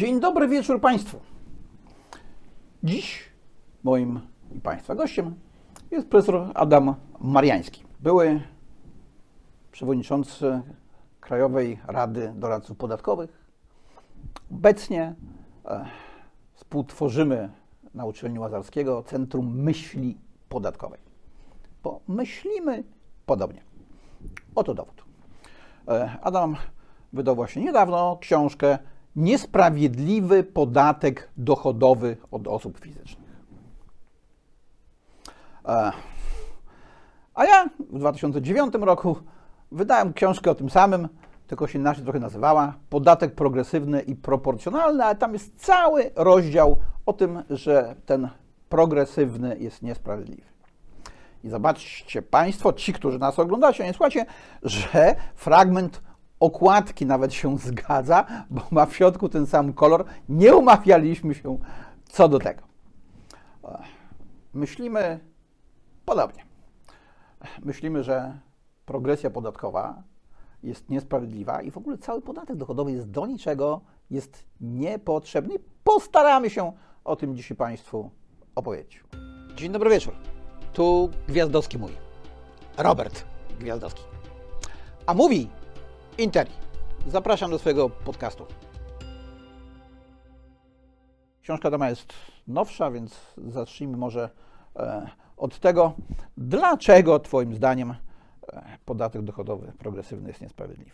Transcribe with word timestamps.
Dzień 0.00 0.20
dobry 0.20 0.48
wieczór 0.48 0.80
Państwu. 0.80 1.20
Dziś 2.82 3.28
moim 3.82 4.20
i 4.52 4.60
Państwa 4.60 4.94
gościem 4.94 5.34
jest 5.90 6.08
profesor 6.08 6.50
Adam 6.54 6.94
Mariański, 7.20 7.84
były 8.00 8.42
przewodniczący 9.72 10.60
Krajowej 11.20 11.78
Rady 11.86 12.32
Doradców 12.36 12.76
Podatkowych. 12.76 13.44
Obecnie 14.50 15.14
e, 15.64 15.84
współtworzymy 16.54 17.50
na 17.94 18.04
uczelni 18.04 18.38
Łazarskiego 18.38 19.02
Centrum 19.02 19.62
Myśli 19.62 20.18
Podatkowej. 20.48 21.00
Bo 21.82 22.00
myślimy 22.08 22.84
podobnie. 23.26 23.62
Oto 24.54 24.74
dowód. 24.74 25.04
E, 25.88 26.18
Adam 26.22 26.56
wydał 27.12 27.36
właśnie 27.36 27.62
niedawno 27.64 28.18
książkę 28.20 28.78
Niesprawiedliwy 29.16 30.44
podatek 30.44 31.28
dochodowy 31.36 32.16
od 32.30 32.48
osób 32.48 32.78
fizycznych. 32.78 33.30
E, 35.64 35.92
A 37.34 37.44
ja 37.44 37.68
w 37.90 37.98
2009 37.98 38.74
roku 38.80 39.16
wydałem 39.72 40.12
książkę 40.12 40.50
o 40.50 40.54
tym 40.54 40.70
samym, 40.70 41.08
tylko 41.46 41.66
się 41.66 41.78
inaczej 41.78 42.04
trochę 42.04 42.20
nazywała 42.20 42.74
Podatek 42.90 43.34
progresywny 43.34 44.02
i 44.02 44.16
proporcjonalny, 44.16 45.04
ale 45.04 45.16
tam 45.16 45.32
jest 45.32 45.60
cały 45.60 46.10
rozdział 46.16 46.76
o 47.06 47.12
tym, 47.12 47.42
że 47.50 47.94
ten 48.06 48.28
progresywny 48.68 49.56
jest 49.58 49.82
niesprawiedliwy. 49.82 50.50
I 51.44 51.48
zobaczcie 51.48 52.22
Państwo, 52.22 52.72
ci, 52.72 52.92
którzy 52.92 53.18
nas 53.18 53.38
oglądacie, 53.38 53.84
nie 53.84 53.92
słuchacie, 53.92 54.26
że 54.62 55.14
fragment 55.34 56.02
okładki 56.40 57.06
nawet 57.06 57.34
się 57.34 57.58
zgadza, 57.58 58.24
bo 58.50 58.62
ma 58.70 58.86
w 58.86 58.96
środku 58.96 59.28
ten 59.28 59.46
sam 59.46 59.72
kolor. 59.72 60.04
Nie 60.28 60.54
umawialiśmy 60.54 61.34
się 61.34 61.58
co 62.04 62.28
do 62.28 62.38
tego. 62.38 62.62
Myślimy 64.54 65.20
podobnie. 66.04 66.44
Myślimy, 67.62 68.04
że 68.04 68.38
progresja 68.86 69.30
podatkowa 69.30 70.02
jest 70.62 70.88
niesprawiedliwa 70.88 71.62
i 71.62 71.70
w 71.70 71.76
ogóle 71.76 71.98
cały 71.98 72.22
podatek 72.22 72.56
dochodowy 72.56 72.92
jest 72.92 73.10
do 73.10 73.26
niczego, 73.26 73.80
jest 74.10 74.46
niepotrzebny. 74.60 75.54
Postaramy 75.84 76.50
się 76.50 76.72
o 77.04 77.16
tym 77.16 77.36
dzisiaj 77.36 77.56
Państwu 77.56 78.10
opowiedzieć. 78.54 79.04
Dzień 79.54 79.72
dobry 79.72 79.90
wieczór. 79.90 80.14
Tu 80.72 81.10
Gwiazdowski 81.28 81.78
mówi. 81.78 81.94
Robert 82.78 83.24
Gwiazdowski. 83.60 84.02
A 85.06 85.14
mówi 85.14 85.48
Interi. 86.18 86.50
Zapraszam 87.06 87.50
do 87.50 87.58
swojego 87.58 87.90
podcastu. 87.90 88.46
Książka 91.42 91.70
Dama 91.70 91.90
jest 91.90 92.12
nowsza, 92.46 92.90
więc 92.90 93.20
zacznijmy 93.46 93.96
może 93.96 94.30
e, 94.76 95.06
od 95.36 95.58
tego, 95.58 95.92
dlaczego 96.36 97.18
Twoim 97.18 97.54
zdaniem 97.54 97.90
e, 98.52 98.62
podatek 98.84 99.22
dochodowy 99.22 99.72
progresywny 99.78 100.28
jest 100.28 100.40
niesprawiedliwy. 100.40 100.90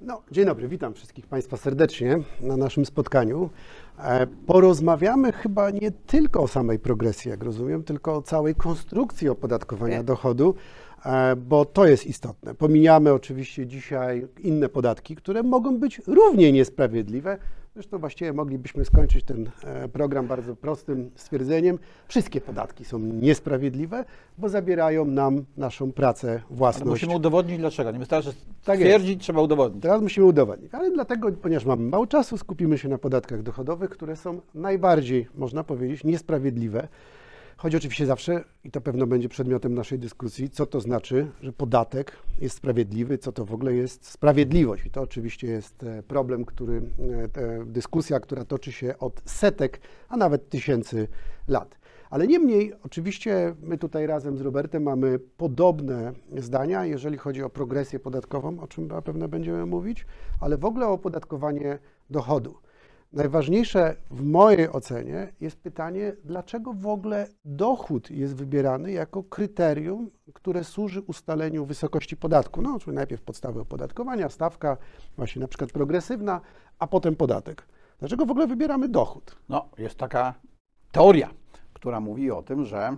No, 0.00 0.22
dzień 0.30 0.44
dobry, 0.44 0.68
witam 0.68 0.94
wszystkich 0.94 1.26
Państwa 1.26 1.56
serdecznie 1.56 2.18
na 2.40 2.56
naszym 2.56 2.86
spotkaniu. 2.86 3.50
E, 3.98 4.26
Porozmawiamy 4.26 5.32
chyba 5.32 5.70
nie 5.70 5.90
tylko 5.90 6.42
o 6.42 6.48
samej 6.48 6.78
progresji, 6.78 7.30
jak 7.30 7.42
rozumiem, 7.44 7.84
tylko 7.84 8.16
o 8.16 8.22
całej 8.22 8.54
konstrukcji 8.54 9.28
opodatkowania 9.28 9.98
Nie. 9.98 10.04
dochodu, 10.04 10.54
bo 11.36 11.64
to 11.64 11.86
jest 11.86 12.06
istotne. 12.06 12.54
Pomijamy 12.54 13.12
oczywiście 13.12 13.66
dzisiaj 13.66 14.26
inne 14.42 14.68
podatki, 14.68 15.16
które 15.16 15.42
mogą 15.42 15.78
być 15.78 16.00
równie 16.06 16.52
niesprawiedliwe. 16.52 17.38
Zresztą 17.74 17.98
właściwie 17.98 18.32
moglibyśmy 18.32 18.84
skończyć 18.84 19.24
ten 19.24 19.50
e, 19.64 19.88
program 19.88 20.26
bardzo 20.26 20.56
prostym 20.56 21.10
stwierdzeniem. 21.14 21.78
Wszystkie 22.08 22.40
podatki 22.40 22.84
są 22.84 22.98
niesprawiedliwe, 22.98 24.04
bo 24.38 24.48
zabierają 24.48 25.04
nam 25.04 25.44
naszą 25.56 25.92
pracę, 25.92 26.30
Ale 26.30 26.40
własność. 26.50 26.90
musimy 26.90 27.14
udowodnić 27.14 27.58
dlaczego. 27.58 27.90
Nie 27.90 27.98
wystarczy 27.98 28.32
Tak 28.64 28.78
stwierdzić, 28.78 29.22
trzeba 29.22 29.40
udowodnić. 29.40 29.82
Teraz 29.82 30.02
musimy 30.02 30.26
udowodnić, 30.26 30.74
ale 30.74 30.90
dlatego, 30.90 31.32
ponieważ 31.32 31.64
mamy 31.64 31.82
mało 31.88 32.06
czasu, 32.06 32.38
skupimy 32.38 32.78
się 32.78 32.88
na 32.88 32.98
podatkach 32.98 33.42
dochodowych, 33.42 33.90
które 33.90 34.16
są 34.16 34.40
najbardziej, 34.54 35.26
można 35.34 35.64
powiedzieć, 35.64 36.04
niesprawiedliwe. 36.04 36.88
Chodzi 37.56 37.76
oczywiście 37.76 38.06
zawsze, 38.06 38.44
i 38.64 38.70
to 38.70 38.80
pewno 38.80 39.06
będzie 39.06 39.28
przedmiotem 39.28 39.74
naszej 39.74 39.98
dyskusji, 39.98 40.50
co 40.50 40.66
to 40.66 40.80
znaczy, 40.80 41.30
że 41.42 41.52
podatek 41.52 42.12
jest 42.40 42.56
sprawiedliwy, 42.56 43.18
co 43.18 43.32
to 43.32 43.44
w 43.44 43.54
ogóle 43.54 43.74
jest 43.74 44.06
sprawiedliwość. 44.06 44.86
I 44.86 44.90
to 44.90 45.02
oczywiście 45.02 45.46
jest 45.46 45.82
e, 45.82 46.02
problem, 46.02 46.44
który, 46.44 46.82
e, 47.36 47.64
dyskusja, 47.66 48.20
która 48.20 48.44
toczy 48.44 48.72
się 48.72 48.98
od 48.98 49.22
setek, 49.24 49.80
a 50.08 50.16
nawet 50.16 50.48
tysięcy 50.48 51.08
lat. 51.48 51.78
Ale 52.10 52.26
niemniej, 52.26 52.72
oczywiście, 52.82 53.54
my 53.62 53.78
tutaj 53.78 54.06
razem 54.06 54.38
z 54.38 54.40
Robertem 54.40 54.82
mamy 54.82 55.18
podobne 55.18 56.12
zdania, 56.38 56.84
jeżeli 56.84 57.18
chodzi 57.18 57.42
o 57.42 57.50
progresję 57.50 57.98
podatkową, 57.98 58.60
o 58.60 58.68
czym 58.68 58.88
zapewne 58.88 59.28
będziemy 59.28 59.66
mówić, 59.66 60.06
ale 60.40 60.58
w 60.58 60.64
ogóle 60.64 60.86
o 60.86 60.92
opodatkowanie 60.92 61.78
dochodu. 62.10 62.54
Najważniejsze 63.14 63.96
w 64.10 64.22
mojej 64.22 64.68
ocenie 64.68 65.32
jest 65.40 65.56
pytanie, 65.56 66.12
dlaczego 66.24 66.72
w 66.72 66.86
ogóle 66.86 67.28
dochód 67.44 68.10
jest 68.10 68.34
wybierany 68.34 68.92
jako 68.92 69.22
kryterium, 69.22 70.10
które 70.32 70.64
służy 70.64 71.02
ustaleniu 71.02 71.64
wysokości 71.64 72.16
podatku. 72.16 72.62
No, 72.62 72.78
czyli 72.78 72.96
najpierw 72.96 73.22
podstawy 73.22 73.60
opodatkowania, 73.60 74.28
stawka 74.28 74.76
właśnie 75.16 75.40
na 75.40 75.48
przykład 75.48 75.72
progresywna, 75.72 76.40
a 76.78 76.86
potem 76.86 77.16
podatek. 77.16 77.68
Dlaczego 77.98 78.26
w 78.26 78.30
ogóle 78.30 78.46
wybieramy 78.46 78.88
dochód? 78.88 79.36
No, 79.48 79.68
jest 79.78 79.98
taka 79.98 80.34
teoria, 80.92 81.30
która 81.72 82.00
mówi 82.00 82.30
o 82.30 82.42
tym, 82.42 82.64
że 82.64 82.96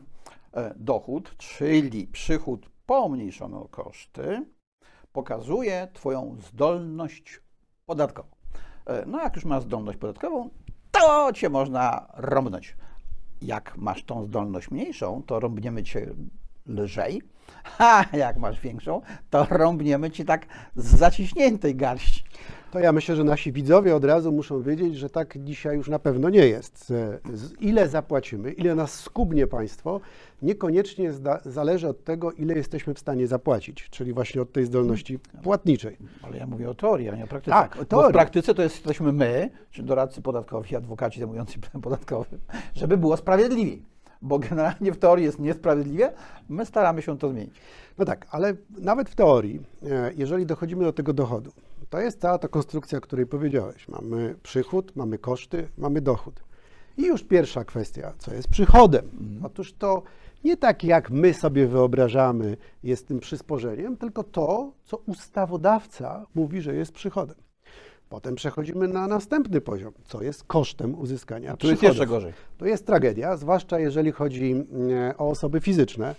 e, 0.52 0.74
dochód, 0.76 1.36
czyli 1.36 2.06
przychód 2.06 2.70
pomniejszony 2.86 3.56
o 3.56 3.68
koszty, 3.68 4.46
pokazuje 5.12 5.88
Twoją 5.92 6.36
zdolność 6.40 7.40
podatkową. 7.86 8.35
E, 8.86 9.06
No, 9.06 9.22
jak 9.22 9.36
już 9.36 9.44
masz 9.44 9.62
zdolność 9.62 9.98
podatkową, 9.98 10.50
to 10.90 11.32
Cię 11.32 11.48
można 11.48 12.06
rąbnąć. 12.14 12.76
Jak 13.42 13.76
masz 13.76 14.04
tą 14.04 14.24
zdolność 14.24 14.70
mniejszą, 14.70 15.22
to 15.26 15.40
rąbniemy 15.40 15.82
Cię 15.82 16.06
lżej, 16.66 17.22
a 17.78 18.04
jak 18.12 18.36
masz 18.36 18.60
większą, 18.60 19.00
to 19.30 19.46
rąbniemy 19.50 20.10
Cię 20.10 20.24
tak 20.24 20.46
z 20.76 20.96
zaciśniętej 20.96 21.76
garści. 21.76 22.24
To 22.76 22.80
ja 22.80 22.92
myślę, 22.92 23.16
że 23.16 23.24
nasi 23.24 23.52
widzowie 23.52 23.96
od 23.96 24.04
razu 24.04 24.32
muszą 24.32 24.62
wiedzieć, 24.62 24.96
że 24.96 25.10
tak 25.10 25.44
dzisiaj 25.44 25.76
już 25.76 25.88
na 25.88 25.98
pewno 25.98 26.30
nie 26.30 26.46
jest. 26.46 26.92
Ile 27.60 27.88
zapłacimy, 27.88 28.52
ile 28.52 28.74
nas 28.74 29.00
skubnie 29.00 29.46
państwo, 29.46 30.00
niekoniecznie 30.42 31.10
zależy 31.44 31.88
od 31.88 32.04
tego, 32.04 32.32
ile 32.32 32.54
jesteśmy 32.54 32.94
w 32.94 32.98
stanie 32.98 33.26
zapłacić, 33.26 33.90
czyli 33.90 34.12
właśnie 34.12 34.42
od 34.42 34.52
tej 34.52 34.64
zdolności 34.64 35.18
płatniczej. 35.42 35.96
Ale 36.22 36.36
ja 36.38 36.46
mówię 36.46 36.70
o 36.70 36.74
teorii, 36.74 37.08
a 37.08 37.16
nie 37.16 37.24
o 37.24 37.26
praktyce. 37.26 37.50
Tak, 37.50 37.76
o 37.76 37.78
Bo 37.78 37.84
w 37.84 37.88
teorii. 37.88 38.12
praktyce 38.12 38.54
to 38.54 38.62
jest, 38.62 38.74
jesteśmy 38.74 39.12
my, 39.12 39.50
czy 39.70 39.82
doradcy 39.82 40.22
podatkowi, 40.22 40.76
adwokaci 40.76 41.20
zajmujący 41.20 41.58
prawem 41.58 41.82
podatkowym, 41.82 42.40
żeby 42.74 42.96
było 42.96 43.16
sprawiedliwie. 43.16 43.76
Bo 44.22 44.38
generalnie 44.38 44.92
w 44.92 44.98
teorii 44.98 45.24
jest 45.24 45.38
niesprawiedliwie, 45.38 46.12
my 46.48 46.66
staramy 46.66 47.02
się 47.02 47.18
to 47.18 47.28
zmienić. 47.28 47.54
No 47.98 48.04
tak, 48.04 48.26
ale 48.30 48.54
nawet 48.78 49.10
w 49.10 49.14
teorii, 49.14 49.60
e, 49.90 50.12
jeżeli 50.16 50.46
dochodzimy 50.46 50.84
do 50.84 50.92
tego 50.92 51.12
dochodu, 51.12 51.50
to 51.90 52.00
jest 52.00 52.20
cała 52.20 52.38
ta 52.38 52.48
konstrukcja, 52.48 52.98
o 52.98 53.00
której 53.00 53.26
powiedziałeś. 53.26 53.88
Mamy 53.88 54.34
przychód, 54.42 54.96
mamy 54.96 55.18
koszty, 55.18 55.68
mamy 55.78 56.00
dochód. 56.00 56.40
I 56.98 57.02
już 57.06 57.24
pierwsza 57.24 57.64
kwestia, 57.64 58.12
co 58.18 58.34
jest 58.34 58.48
przychodem? 58.48 59.10
Otóż 59.44 59.72
to 59.72 60.02
nie 60.44 60.56
tak, 60.56 60.84
jak 60.84 61.10
my 61.10 61.34
sobie 61.34 61.66
wyobrażamy, 61.66 62.56
jest 62.82 63.08
tym 63.08 63.20
przysporzeniem, 63.20 63.96
tylko 63.96 64.24
to, 64.24 64.72
co 64.84 64.96
ustawodawca 64.96 66.26
mówi, 66.34 66.60
że 66.60 66.74
jest 66.74 66.92
przychodem. 66.92 67.36
Potem 68.08 68.34
przechodzimy 68.34 68.88
na 68.88 69.06
następny 69.06 69.60
poziom, 69.60 69.92
co 70.04 70.22
jest 70.22 70.44
kosztem 70.44 70.94
uzyskania 70.94 71.56
Tu 71.56 71.66
jest 71.66 71.78
przychodów. 71.78 71.98
jeszcze 71.98 72.06
gorzej. 72.14 72.32
To 72.58 72.66
jest 72.66 72.86
tragedia, 72.86 73.36
zwłaszcza 73.36 73.78
jeżeli 73.78 74.12
chodzi 74.12 74.64
e, 74.90 75.18
o 75.18 75.30
osoby 75.30 75.60
fizyczne, 75.60 76.14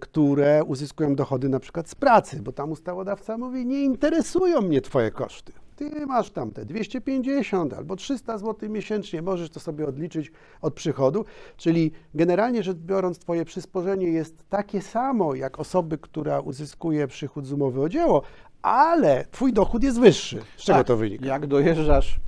które 0.00 0.64
uzyskują 0.64 1.14
dochody 1.14 1.48
na 1.48 1.60
przykład 1.60 1.88
z 1.88 1.94
pracy, 1.94 2.42
bo 2.42 2.52
tam 2.52 2.70
ustawodawca 2.70 3.38
mówi, 3.38 3.66
nie 3.66 3.84
interesują 3.84 4.60
mnie 4.60 4.80
Twoje 4.80 5.10
koszty. 5.10 5.52
Ty 5.76 6.06
masz 6.06 6.30
tam 6.30 6.50
te 6.50 6.64
250 6.64 7.72
albo 7.72 7.96
300 7.96 8.38
zł 8.38 8.70
miesięcznie, 8.70 9.22
możesz 9.22 9.50
to 9.50 9.60
sobie 9.60 9.86
odliczyć 9.86 10.32
od 10.60 10.74
przychodu, 10.74 11.24
czyli 11.56 11.92
generalnie 12.14 12.62
rzecz 12.62 12.76
biorąc, 12.76 13.18
Twoje 13.18 13.44
przysporzenie 13.44 14.06
jest 14.06 14.48
takie 14.48 14.82
samo 14.82 15.34
jak 15.34 15.58
osoby, 15.58 15.98
która 15.98 16.40
uzyskuje 16.40 17.06
przychód 17.06 17.46
z 17.46 17.52
umowy 17.52 17.80
o 17.80 17.88
dzieło, 17.88 18.22
ale 18.62 19.24
Twój 19.30 19.52
dochód 19.52 19.82
jest 19.82 20.00
wyższy. 20.00 20.42
Z 20.56 20.62
czego 20.62 20.78
Tak, 20.78 20.86
to 20.86 20.96
wynika? 20.96 21.26
Jak 21.26 21.46
dojeżdżasz, 21.46 22.20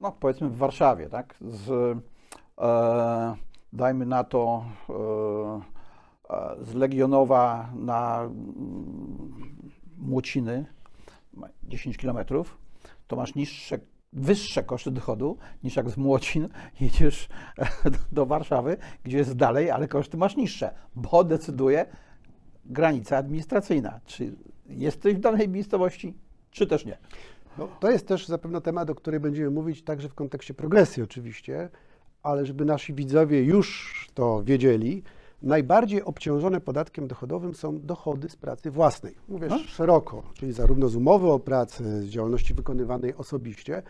no 0.00 0.12
powiedzmy 0.20 0.48
w 0.48 0.56
Warszawie, 0.56 1.08
tak, 1.08 1.34
z, 1.40 1.70
e, 2.58 3.36
dajmy 3.72 4.06
na 4.06 4.24
to, 4.24 4.64
e, 4.90 4.92
e, 4.92 5.73
z 6.62 6.74
Legionowa 6.74 7.72
na 7.74 8.20
mm, 8.20 9.52
Młociny, 9.98 10.66
ma 11.32 11.48
10 11.62 11.96
kilometrów, 11.96 12.58
to 13.06 13.16
masz 13.16 13.34
niższe 13.34 13.78
wyższe 14.12 14.62
koszty 14.62 14.90
dochodu 14.90 15.38
niż 15.64 15.76
jak 15.76 15.90
z 15.90 15.96
Młocin 15.96 16.48
jedziesz 16.80 17.28
do 18.12 18.26
Warszawy, 18.26 18.76
gdzie 19.04 19.18
jest 19.18 19.36
dalej, 19.36 19.70
ale 19.70 19.88
koszty 19.88 20.16
masz 20.16 20.36
niższe, 20.36 20.74
bo 20.94 21.24
decyduje 21.24 21.86
granica 22.64 23.16
administracyjna. 23.16 24.00
Czy 24.04 24.34
jesteś 24.66 25.14
w 25.14 25.20
danej 25.20 25.48
miejscowości, 25.48 26.14
czy 26.50 26.66
też 26.66 26.84
nie. 26.84 26.98
No, 27.58 27.68
to 27.80 27.90
jest 27.90 28.08
też 28.08 28.26
zapewne 28.26 28.60
temat, 28.60 28.90
o 28.90 28.94
którym 28.94 29.22
będziemy 29.22 29.50
mówić 29.50 29.82
także 29.82 30.08
w 30.08 30.14
kontekście 30.14 30.54
progresji 30.54 31.02
oczywiście, 31.02 31.68
ale 32.22 32.46
żeby 32.46 32.64
nasi 32.64 32.94
widzowie 32.94 33.42
już 33.42 33.94
to 34.14 34.42
wiedzieli, 34.44 35.02
najbardziej 35.44 36.02
obciążone 36.02 36.60
podatkiem 36.60 37.08
dochodowym 37.08 37.54
są 37.54 37.80
dochody 37.80 38.28
z 38.28 38.36
pracy 38.36 38.70
własnej. 38.70 39.14
Mówię 39.28 39.46
No. 39.50 39.58
szeroko, 39.58 40.22
czyli 40.34 40.52
zarówno 40.52 40.88
z 40.88 40.96
umowy 40.96 41.30
o 41.30 41.38
pracę, 41.38 42.02
z 42.02 42.04
działalności 42.06 42.54
wykonywanej 42.54 43.14
osobiście. 43.14 43.82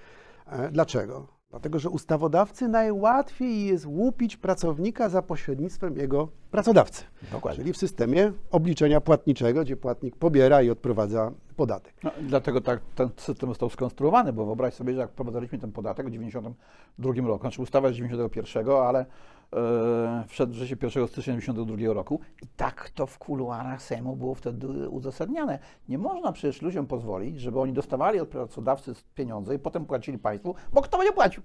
E, 0.46 0.70
Dlaczego? 0.70 1.26
Dlatego, 1.50 1.78
że 1.78 1.90
ustawodawcy 1.90 2.68
najłatwiej 2.68 3.66
jest 3.66 3.86
łupić 3.86 4.36
pracownika 4.36 5.08
za 5.08 5.22
pośrednictwem 5.22 5.96
jego 5.96 6.28
pracodawcy. 6.50 7.04
Dokładnie. 7.32 7.58
Czyli 7.58 7.72
w 7.72 7.76
systemie 7.76 8.32
obliczenia 8.50 9.00
płatniczego, 9.00 9.62
gdzie 9.62 9.76
płatnik 9.76 10.16
pobiera 10.16 10.62
i 10.62 10.70
odprowadza 10.70 11.32
podatek. 11.54 11.94
No, 12.02 12.10
dlatego 12.20 12.60
tak 12.60 12.80
ten 12.94 13.08
system 13.16 13.48
został 13.48 13.70
skonstruowany, 13.70 14.32
bo 14.32 14.44
wyobraź 14.44 14.74
sobie, 14.74 14.94
że 14.94 15.00
jak 15.00 15.10
wprowadzaliśmy 15.10 15.58
ten 15.58 15.72
podatek 15.72 16.06
w 16.06 16.10
1992 16.10 17.28
roku, 17.28 17.40
znaczy 17.40 17.62
ustawa 17.62 17.88
z 17.92 17.94
91, 17.94 18.68
ale 18.70 19.06
e, 19.52 20.24
wszedł 20.28 20.52
w 20.52 20.56
życie 20.56 20.76
1 20.82 20.90
stycznia 21.08 21.36
1992 21.36 21.94
roku 21.94 22.20
i 22.42 22.46
tak 22.56 22.90
to 22.90 23.06
w 23.06 23.18
kuluarach 23.18 23.82
Sejmu 23.82 24.16
było 24.16 24.34
wtedy 24.34 24.88
uzasadniane. 24.88 25.58
Nie 25.88 25.98
można 25.98 26.32
przecież 26.32 26.62
ludziom 26.62 26.86
pozwolić, 26.86 27.40
żeby 27.40 27.60
oni 27.60 27.72
dostawali 27.72 28.20
od 28.20 28.28
pracodawcy 28.28 28.94
pieniądze 29.14 29.54
i 29.54 29.58
potem 29.58 29.86
płacili 29.86 30.18
państwu, 30.18 30.54
bo 30.72 30.82
kto 30.82 30.98
będzie 30.98 31.12
płacił? 31.12 31.42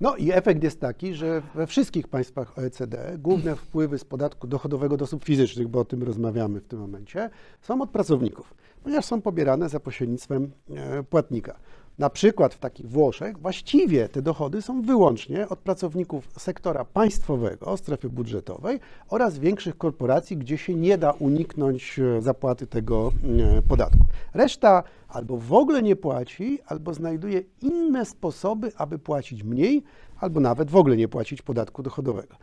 No 0.00 0.16
i 0.16 0.32
efekt 0.32 0.62
jest 0.62 0.80
taki, 0.80 1.14
że 1.14 1.42
we 1.54 1.66
wszystkich 1.66 2.08
państwach 2.08 2.58
OECD 2.58 3.18
główne 3.18 3.56
wpływy 3.56 3.98
z 3.98 4.04
podatku 4.04 4.46
dochodowego 4.46 4.96
do 4.96 5.04
osób 5.04 5.24
fizycznych, 5.24 5.68
bo 5.68 5.80
o 5.80 5.84
tym 5.84 6.02
rozmawiamy 6.02 6.60
w 6.60 6.66
tym 6.66 6.78
momencie, 6.78 7.30
są 7.60 7.82
od 7.82 7.90
pracowników, 7.90 8.54
ponieważ 8.84 9.04
są 9.04 9.22
pobierane 9.22 9.68
za 9.68 9.80
pośrednictwem 9.80 10.50
e, 10.70 11.02
płatnika. 11.02 11.56
Na 11.98 12.10
przykład 12.10 12.54
w 12.54 12.58
takich 12.58 12.88
Włoszech 12.88 13.38
właściwie 13.38 14.08
te 14.08 14.22
dochody 14.22 14.62
są 14.62 14.82
wyłącznie 14.82 15.48
od 15.48 15.58
pracowników 15.58 16.28
sektora 16.38 16.84
państwowego, 16.84 17.76
strefy 17.76 18.08
budżetowej 18.08 18.80
oraz 19.08 19.38
większych 19.38 19.78
korporacji, 19.78 20.36
gdzie 20.36 20.58
się 20.58 20.74
nie 20.74 20.98
da 20.98 21.10
uniknąć 21.10 21.98
e, 21.98 22.22
zapłaty 22.22 22.66
tego 22.66 23.12
e, 23.58 23.62
podatku. 23.62 24.04
Reszta 24.34 24.82
albo 25.08 25.36
w 25.36 25.52
ogóle 25.52 25.82
nie 25.82 25.96
płaci, 25.96 26.58
albo 26.66 26.94
znajduje 26.94 27.42
inne 27.62 28.04
sposoby, 28.04 28.72
aby 28.76 28.98
płacić 28.98 29.42
mniej, 29.42 29.82
albo 30.20 30.40
nawet 30.40 30.70
w 30.70 30.76
ogóle 30.76 30.96
nie 30.96 31.08
płacić 31.08 31.42
podatku 31.42 31.82
dochodowego. 31.82 32.36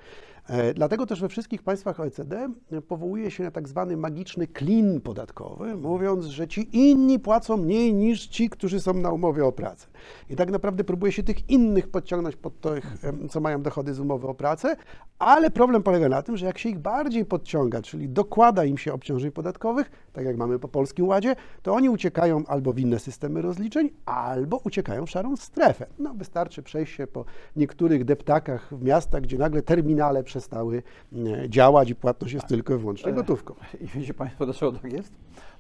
E, 0.50 0.74
Dlatego 0.74 1.06
też 1.06 1.22
we 1.22 1.30
wszystkich 1.30 1.64
państwach 1.64 2.00
OECD 2.00 2.50
powołuje 2.88 3.32
się 3.32 3.44
na 3.44 3.52
tak 3.52 3.68
zwany 3.68 3.98
magiczny 3.98 4.48
klin 4.48 5.02
podatkowy, 5.02 5.76
mówiąc, 5.76 6.26
że 6.26 6.48
ci 6.48 6.78
inni 6.78 7.20
płacą 7.20 7.58
mniej 7.58 7.94
niż 7.94 8.28
ci, 8.28 8.50
którzy 8.50 8.80
są 8.80 8.94
na 8.94 9.12
umowie 9.12 9.46
o 9.46 9.52
pracę. 9.52 9.88
I 10.30 10.36
tak 10.36 10.52
naprawdę 10.52 10.84
próbuje 10.84 11.12
się 11.12 11.24
tych 11.24 11.50
innych 11.50 11.88
podciągnąć 11.88 12.36
pod 12.36 12.62
tych, 12.62 13.06
em, 13.06 13.30
co 13.30 13.40
mają 13.40 13.62
dochody 13.62 13.94
z 13.94 14.00
umowy 14.00 14.28
o 14.28 14.34
pracę, 14.34 14.76
ale 15.20 15.52
problem 15.52 15.84
polega 15.84 16.10
na 16.10 16.22
tym, 16.22 16.38
że 16.38 16.46
jak 16.46 16.58
się 16.58 16.70
ich 16.70 16.80
bardziej 16.80 17.26
podciąga, 17.26 17.82
czyli 17.82 18.10
dokłada 18.10 18.66
im 18.66 18.78
się 18.78 18.94
obciążeń 18.94 19.32
podatkowych, 19.32 19.92
tak 20.14 20.26
jak 20.26 20.38
mamy 20.38 20.60
po 20.60 20.68
Polskim 20.68 21.08
Ładzie, 21.08 21.36
to 21.62 21.74
oni 21.74 21.90
uciekają 21.90 22.44
albo 22.48 22.74
w 22.74 22.80
inne 22.80 23.00
systemy 23.00 23.42
rozliczeń, 23.42 23.90
albo 24.06 24.58
uciekają 24.58 25.06
w 25.06 25.10
szarą 25.10 25.38
strefę. 25.38 25.86
No, 26.00 26.14
wystarczy 26.14 26.64
przejść 26.64 26.96
się 26.96 27.08
po 27.08 27.26
niektórych 27.56 28.06
deptakach 28.06 28.68
w 28.72 28.84
miastach, 28.84 29.22
gdzie 29.22 29.38
nagle 29.38 29.62
terminale 29.62 30.24
przestały 30.32 30.84
e, 31.14 31.50
działać 31.50 31.90
i 31.90 31.96
płatność 31.96 32.34
jest 32.34 32.48
tylko 32.48 32.74
i 32.74 32.78
wyłącznie 32.78 33.14
gotówką. 33.14 33.56
I 33.82 33.86
wiecie 33.88 34.14
Państwo, 34.14 34.46
dlaczego 34.46 34.72
tak 34.72 34.94
jest? 34.94 35.14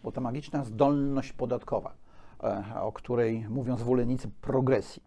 Bo 0.04 0.12
ta 0.12 0.22
magiczna 0.22 0.64
zdolność 0.64 1.34
podatkowa, 1.34 1.94
e, 2.44 2.82
o 2.82 2.92
której 2.92 3.46
mówią 3.50 3.78
zwolennicy 3.78 4.30
progresji, 4.42 5.04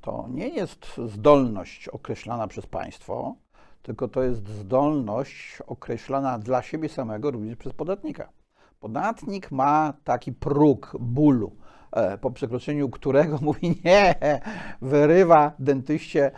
to 0.00 0.26
nie 0.30 0.48
jest 0.48 0.86
zdolność 1.06 1.88
określana 1.88 2.46
przez 2.46 2.66
państwo, 2.66 3.34
tylko 3.82 4.08
to 4.08 4.22
jest 4.22 4.48
zdolność 4.48 5.62
określana 5.66 6.38
dla 6.38 6.62
siebie 6.62 6.88
samego 6.88 7.30
również 7.30 7.56
przez 7.56 7.72
podatnika. 7.72 8.28
Podatnik 8.80 9.50
ma 9.50 9.92
taki 10.04 10.32
próg 10.32 10.96
bólu, 11.00 11.52
e, 11.92 12.18
po 12.18 12.30
przekroczeniu 12.30 12.88
którego 12.88 13.38
mówi 13.48 13.80
nie, 13.84 14.14
wyrywa 14.82 15.52
dentyście 15.58 16.30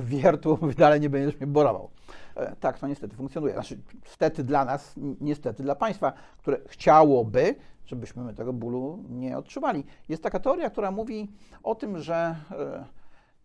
wiertu, 0.00 0.58
dalej 0.78 1.00
nie 1.00 1.10
będziesz 1.10 1.40
mnie 1.40 1.46
borował. 1.46 1.90
E, 2.36 2.56
Tak 2.56 2.78
to 2.78 2.86
niestety 2.86 3.16
funkcjonuje. 3.16 3.52
Znaczy, 3.54 3.78
niestety 4.04 4.44
dla 4.44 4.64
nas, 4.64 4.94
niestety 5.20 5.62
dla 5.62 5.74
państwa, 5.74 6.12
które 6.38 6.58
chciałoby, 6.66 7.54
żebyśmy 7.86 8.24
my 8.24 8.34
tego 8.34 8.52
bólu 8.52 9.04
nie 9.08 9.38
odczuwali. 9.38 9.84
Jest 10.08 10.22
taka 10.22 10.40
teoria, 10.40 10.70
która 10.70 10.90
mówi 10.90 11.32
o 11.62 11.74
tym, 11.74 11.98
że 11.98 12.14
e, 12.50 12.84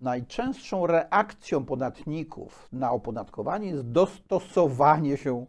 najczęstszą 0.01 0.87
reakcją 0.87 1.65
podatników 1.65 2.69
na 2.71 2.91
opodatkowanie 2.91 3.69
jest 3.69 3.91
dostosowanie 3.91 5.17
się 5.17 5.45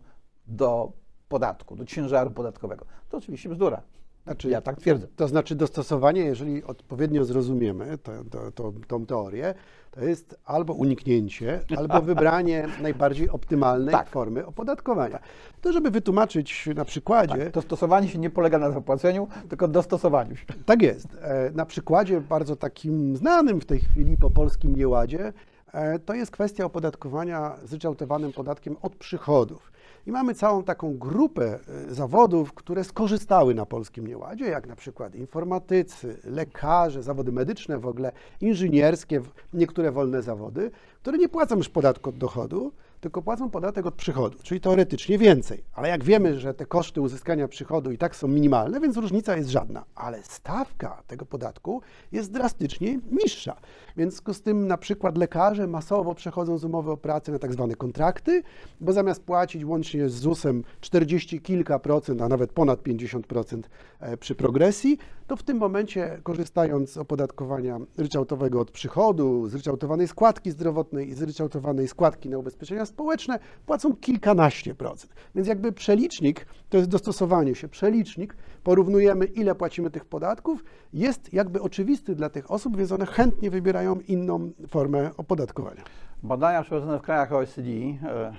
do 0.46 0.93
podatku, 1.29 1.76
do 1.76 1.85
ciężaru 1.85 2.31
podatkowego. 2.31 2.85
To 3.08 3.17
oczywiście 3.17 3.49
bzdura. 3.49 3.82
Znaczy, 4.29 4.51
ja 4.51 4.61
tak 4.61 4.77
twierdzę. 4.77 5.07
To 5.17 5.29
znaczy 5.29 5.55
dostosowanie, 5.55 6.21
jeżeli 6.21 6.65
odpowiednio 6.65 7.25
zrozumiemy 7.25 7.99
to, 7.99 8.13
to, 8.31 8.53
to, 8.53 8.73
tą 8.87 9.07
teorię, 9.07 9.55
to 9.91 10.05
jest 10.05 10.37
albo 10.45 10.73
uniknięcie, 10.75 11.61
albo 11.79 12.03
wybranie 12.03 12.69
najbardziej 12.83 13.31
optymalnej 13.31 13.93
Tak. 13.95 14.09
formy 14.09 14.47
opodatkowania. 14.47 15.19
To, 15.61 15.73
żeby 15.73 15.91
wytłumaczyć 15.91 16.69
na 16.75 16.85
przykładzie, 16.85 17.45
Tak, 17.45 17.51
dostosowanie 17.53 18.09
się 18.09 18.19
nie 18.19 18.31
polega 18.31 18.59
na 18.59 18.71
zapłaceniu, 18.71 19.29
tylko 19.49 19.69
dostosowaniu 19.69 20.37
się. 20.37 20.45
Tak 20.67 20.83
jest. 20.83 21.09
E, 21.23 21.51
Na 21.55 21.67
przykładzie 21.67 22.21
bardzo 22.21 22.57
takim 22.57 23.17
znanym 23.17 23.61
w 23.61 23.65
tej 23.67 23.81
chwili 23.81 24.17
po 24.17 24.31
polskim 24.31 24.77
nieładzie, 24.77 25.33
e, 25.73 25.99
to 25.99 26.15
jest 26.15 26.31
kwestia 26.31 26.65
opodatkowania 26.65 27.57
zryczałtowanym 27.65 28.33
podatkiem 28.33 28.77
od 28.83 28.97
przychodów. 28.97 29.73
I 30.09 30.13
mamy 30.13 30.35
całą 30.35 30.63
taką 30.65 30.99
grupę 30.99 31.59
e, 31.89 31.95
zawodów, 31.95 32.53
które 32.53 32.85
skorzystały 32.85 33.55
na 33.55 33.67
polskim 33.67 34.07
nieładzie, 34.07 34.45
jak 34.45 34.67
na 34.67 34.77
przykład 34.77 35.15
informatycy, 35.15 36.21
lekarze, 36.25 37.03
zawody 37.03 37.33
medyczne 37.33 37.79
w 37.79 37.87
ogóle, 37.87 38.13
inżynierskie, 38.41 39.23
niektóre 39.53 39.93
wolne 39.93 40.23
zawody, 40.23 40.71
które 41.03 41.19
nie 41.19 41.29
płacą 41.29 41.57
już 41.57 41.69
podatku 41.69 42.11
od 42.11 42.19
dochodu, 42.19 42.73
tylko 43.00 43.23
płacą 43.23 43.50
podatek 43.50 43.87
od 43.87 43.95
przychodu, 43.95 44.38
czyli 44.43 44.61
teoretycznie 44.61 45.19
więcej. 45.19 45.64
Ale 45.75 45.88
jak 45.88 46.05
wiemy, 46.05 46.40
że 46.40 46.55
te 46.55 46.67
koszty 46.67 47.00
uzyskania 47.00 47.49
przychodu 47.49 47.90
i 47.90 47.99
tak 47.99 48.17
są 48.17 48.28
minimalne, 48.28 48.81
więc 48.81 48.97
różnica 48.97 49.37
jest 49.37 49.49
żadna. 49.50 49.85
Ale 49.95 50.23
stawka 50.23 51.02
tego 51.07 51.26
podatku 51.26 51.83
jest 52.12 52.33
drastycznie 52.33 53.00
niższa. 53.11 53.57
Więc 53.97 54.14
w 54.14 54.17
związku 54.17 54.35
z 54.35 54.43
tym 54.43 54.67
na 54.67 54.76
przykład 54.76 55.19
lekarze 55.19 55.67
masowo 55.67 56.14
przechodzą 56.14 56.59
z 56.59 56.64
umowy 56.64 56.90
o 56.90 56.97
pracę 56.97 57.33
na 57.33 57.38
tak 57.38 57.52
zwane 57.52 57.75
kontrakty, 57.75 58.43
bo 58.81 58.93
zamiast 58.93 59.23
płacić 59.23 59.64
łącznie 59.64 60.09
z 60.09 60.12
ZUS-em 60.12 60.64
40 60.81 61.40
kilka 61.40 61.78
procent, 61.78 62.23
a 62.23 62.28
nawet 62.28 62.52
ponad 62.52 62.83
50% 62.83 63.62
e, 64.00 64.17
przy 64.17 64.35
progresji, 64.35 64.99
to 65.26 65.37
w 65.37 65.43
tym 65.43 65.57
momencie 65.57 66.21
korzystając 66.23 66.93
z 66.93 66.97
opodatkowania 66.97 67.78
ryczałtowego 67.97 68.61
od 68.61 68.71
przychodu, 68.71 69.49
zryczałtowanej 69.49 70.09
składki 70.09 70.50
zdrowotnej 70.50 71.09
i 71.09 71.14
zryczałtowanej 71.14 71.88
składki 71.88 72.28
na 72.28 72.38
ubezpieczenia 72.38 72.87
społeczne, 72.88 73.38
płacą 73.66 73.97
kilkanaście 73.97 74.75
procent. 74.75 75.14
Więc 75.35 75.49
jakby 75.49 75.73
przelicznik, 75.73 76.47
to 76.68 76.76
jest 76.76 76.88
dostosowanie 76.88 77.54
się, 77.54 77.68
przelicznik, 77.68 78.37
porównujemy 78.62 79.25
ile 79.25 79.54
płacimy 79.54 79.90
tych 79.90 80.04
podatków, 80.04 80.64
jest 80.92 81.33
jakby 81.33 81.62
oczywisty 81.62 82.14
dla 82.14 82.30
tych 82.30 82.50
osób, 82.50 82.76
więc 82.76 82.92
one 82.92 83.07
chętnie 83.07 83.50
wybierają 83.50 84.00
inną 84.00 84.50
formę 84.68 85.11
opodatkowania. 85.16 85.83
Badania 86.23 86.62
przeprowadzone 86.62 86.99
w 86.99 87.02
krajach 87.02 87.33
OECD, 87.33 87.68
e, 87.68 88.33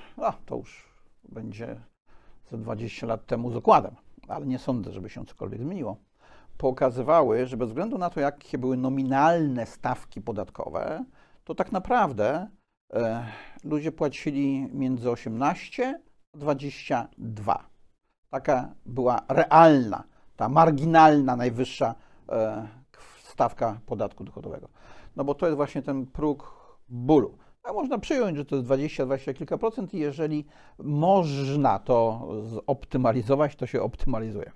to 0.45 0.55
już 0.55 0.89
będzie 1.29 1.75
ze 2.51 2.57
20 2.57 3.07
lat 3.07 3.25
temu 3.25 3.51
z 3.51 3.55
okładem, 3.55 3.95
ale 4.27 4.45
nie 4.45 4.59
sądzę, 4.59 4.91
żeby 4.91 5.09
się 5.09 5.25
cokolwiek 5.25 5.61
zmieniło, 5.61 5.97
pokazywały, 6.57 7.45
że 7.45 7.57
bez 7.57 7.69
względu 7.69 7.97
na 7.97 8.09
to, 8.09 8.19
jakie 8.19 8.57
były 8.57 8.77
nominalne 8.77 9.65
stawki 9.65 10.21
podatkowe, 10.21 11.05
to 11.43 11.55
tak 11.55 11.71
naprawdę 11.71 12.47
ludzie 13.63 13.91
płacili 13.91 14.69
między 14.73 15.11
18 15.11 15.99
a 16.33 16.37
22. 16.37 17.69
Taka 18.29 18.75
była 18.85 19.21
realna, 19.29 20.03
ta 20.35 20.49
marginalna, 20.49 21.35
najwyższa 21.35 21.95
e, 22.29 22.67
stawka 23.23 23.79
podatku 23.85 24.23
dochodowego. 24.23 24.69
No 25.15 25.23
bo 25.23 25.35
to 25.35 25.45
jest 25.45 25.55
właśnie 25.55 25.81
ten 25.81 26.05
próg 26.05 26.53
bólu. 26.89 27.37
A 27.63 27.73
można 27.73 27.99
przyjąć, 27.99 28.37
że 28.37 28.45
to 28.45 28.55
jest 28.55 28.67
20, 28.67 29.05
20 29.05 29.33
kilka 29.33 29.57
procent 29.57 29.93
i 29.93 29.99
jeżeli 29.99 30.45
można 30.79 31.79
to 31.79 32.27
zoptymalizować, 32.43 33.55
to 33.55 33.65
się 33.65 33.81
optymalizuje. 33.81 34.51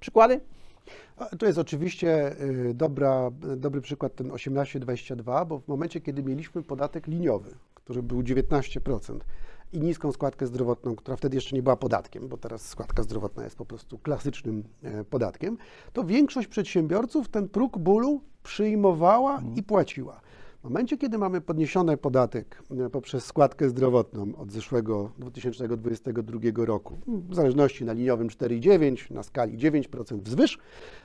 Przykłady? 0.00 0.40
To 1.38 1.46
jest 1.46 1.58
oczywiście 1.58 2.40
y, 2.40 2.74
dobra, 2.74 3.30
dobry 3.56 3.80
przykład 3.80 4.14
ten 4.14 4.28
18-22, 4.28 5.46
bo 5.46 5.58
w 5.58 5.68
momencie, 5.68 6.00
kiedy 6.00 6.22
mieliśmy 6.22 6.62
podatek 6.62 7.06
liniowy, 7.06 7.54
który 7.84 8.02
był 8.02 8.22
19% 8.22 9.18
i 9.72 9.80
niską 9.80 10.12
składkę 10.12 10.46
zdrowotną, 10.46 10.96
która 10.96 11.16
wtedy 11.16 11.36
jeszcze 11.36 11.56
nie 11.56 11.62
była 11.62 11.76
podatkiem, 11.76 12.28
bo 12.28 12.36
teraz 12.36 12.68
składka 12.68 13.02
zdrowotna 13.02 13.44
jest 13.44 13.56
po 13.56 13.66
prostu 13.66 13.98
klasycznym 13.98 14.64
e, 14.82 15.04
podatkiem, 15.04 15.58
to 15.92 16.04
większość 16.04 16.48
przedsiębiorców 16.48 17.28
ten 17.28 17.48
próg 17.48 17.78
bólu 17.78 18.20
przyjmowała 18.42 19.42
i 19.56 19.62
płaciła. 19.62 20.20
W 20.60 20.64
momencie, 20.64 20.98
kiedy 20.98 21.18
mamy 21.18 21.40
podniesiony 21.40 21.96
podatek 21.96 22.62
e, 22.86 22.90
poprzez 22.90 23.24
składkę 23.24 23.68
zdrowotną 23.68 24.36
od 24.36 24.52
zeszłego 24.52 25.10
2022 25.18 26.64
roku, 26.64 26.96
w 27.06 27.34
zależności 27.34 27.84
na 27.84 27.92
liniowym 27.92 28.28
4,9, 28.28 29.10
na 29.10 29.22
skali 29.22 29.58
9% 29.58 30.20
wzwyż, 30.20 30.58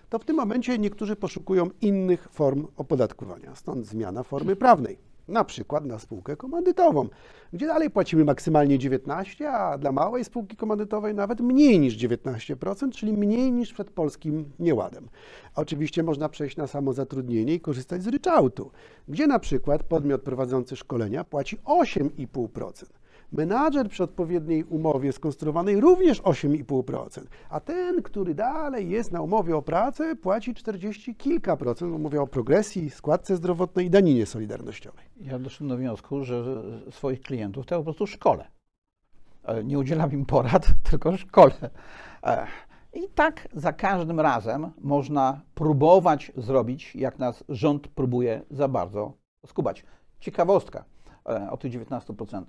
to 0.10 0.20
w 0.20 0.26
tym 0.26 0.36
momencie 0.36 0.78
niektórzy 0.78 1.16
poszukują 1.16 1.70
innych 1.82 2.28
form 2.32 2.68
opodatkowania. 2.78 3.56
Stąd 3.56 3.88
zmiana 3.88 4.24
formy 4.24 4.56
prawnej. 4.56 5.09
Na 5.30 5.44
przykład 5.44 5.86
na 5.86 6.00
spółkę 6.00 6.36
komandytową, 6.36 7.10
gdzie 7.54 7.68
dalej 7.68 7.90
płacimy 7.90 8.26
maksymalnie 8.26 8.80
19, 8.80 9.52
a 9.52 9.78
dla 9.78 9.92
małej 9.92 10.26
spółki 10.26 10.58
komandytowej 10.58 11.16
nawet 11.16 11.42
mniej 11.42 11.80
niż 11.80 11.98
19%, 11.98 12.92
czyli 12.92 13.14
mniej 13.14 13.52
niż 13.52 13.74
przed 13.74 13.90
polskim 13.92 14.52
nieładem. 14.60 15.10
Oczywiście 15.56 16.04
można 16.04 16.30
przejść 16.30 16.58
na 16.58 16.68
samozatrudnienie 16.68 17.54
i 17.54 17.60
korzystać 17.60 18.04
z 18.04 18.08
ryczałtu, 18.08 18.72
gdzie 19.08 19.28
na 19.28 19.40
przykład 19.40 19.84
podmiot 19.84 20.22
prowadzący 20.22 20.76
szkolenia 20.76 21.24
płaci 21.24 21.58
8,5%. 21.58 22.86
Menadżer 23.32 23.90
przy 23.90 24.04
odpowiedniej 24.04 24.64
umowie 24.64 25.12
skonstruowanej 25.12 25.80
również 25.82 26.22
8,5%, 26.22 27.22
a 27.50 27.60
ten, 27.60 28.02
który 28.02 28.36
dalej 28.36 28.90
jest 28.90 29.12
na 29.12 29.22
umowie 29.22 29.58
o 29.58 29.62
pracę, 29.62 30.16
płaci 30.16 30.54
40 30.54 31.16
kilka 31.16 31.58
procent, 31.58 32.00
mówię 32.00 32.22
o 32.22 32.28
progresji, 32.28 32.90
składce 32.90 33.36
zdrowotnej 33.36 33.86
i 33.86 33.90
daninie 33.90 34.26
solidarnościowej. 34.26 35.06
Ja 35.22 35.40
doszedłem 35.40 35.70
do 35.70 35.78
wniosku, 35.78 36.24
że 36.24 36.64
swoich 36.92 37.22
klientów 37.22 37.66
to 37.66 37.76
ja 37.76 37.80
po 37.80 37.84
prostu 37.84 38.08
szkole. 38.08 38.48
E, 39.44 39.64
Nie 39.64 39.80
udzielam 39.80 40.12
im 40.12 40.26
porad, 40.26 40.68
tylko 40.90 41.18
szkole. 41.18 41.54
E, 42.24 42.48
I 42.94 43.08
tak 43.16 43.48
za 43.54 43.74
każdym 43.74 44.20
razem 44.20 44.72
można 44.82 45.42
próbować 45.56 46.32
zrobić, 46.38 46.96
jak 46.96 47.20
nas 47.20 47.44
rząd 47.50 47.88
próbuje 47.88 48.42
za 48.52 48.68
bardzo 48.68 49.14
skubać. 49.46 49.86
Ciekawostka 50.20 50.86
e, 51.26 51.50
o 51.52 51.58
tych 51.58 51.72
19%. 51.72 52.44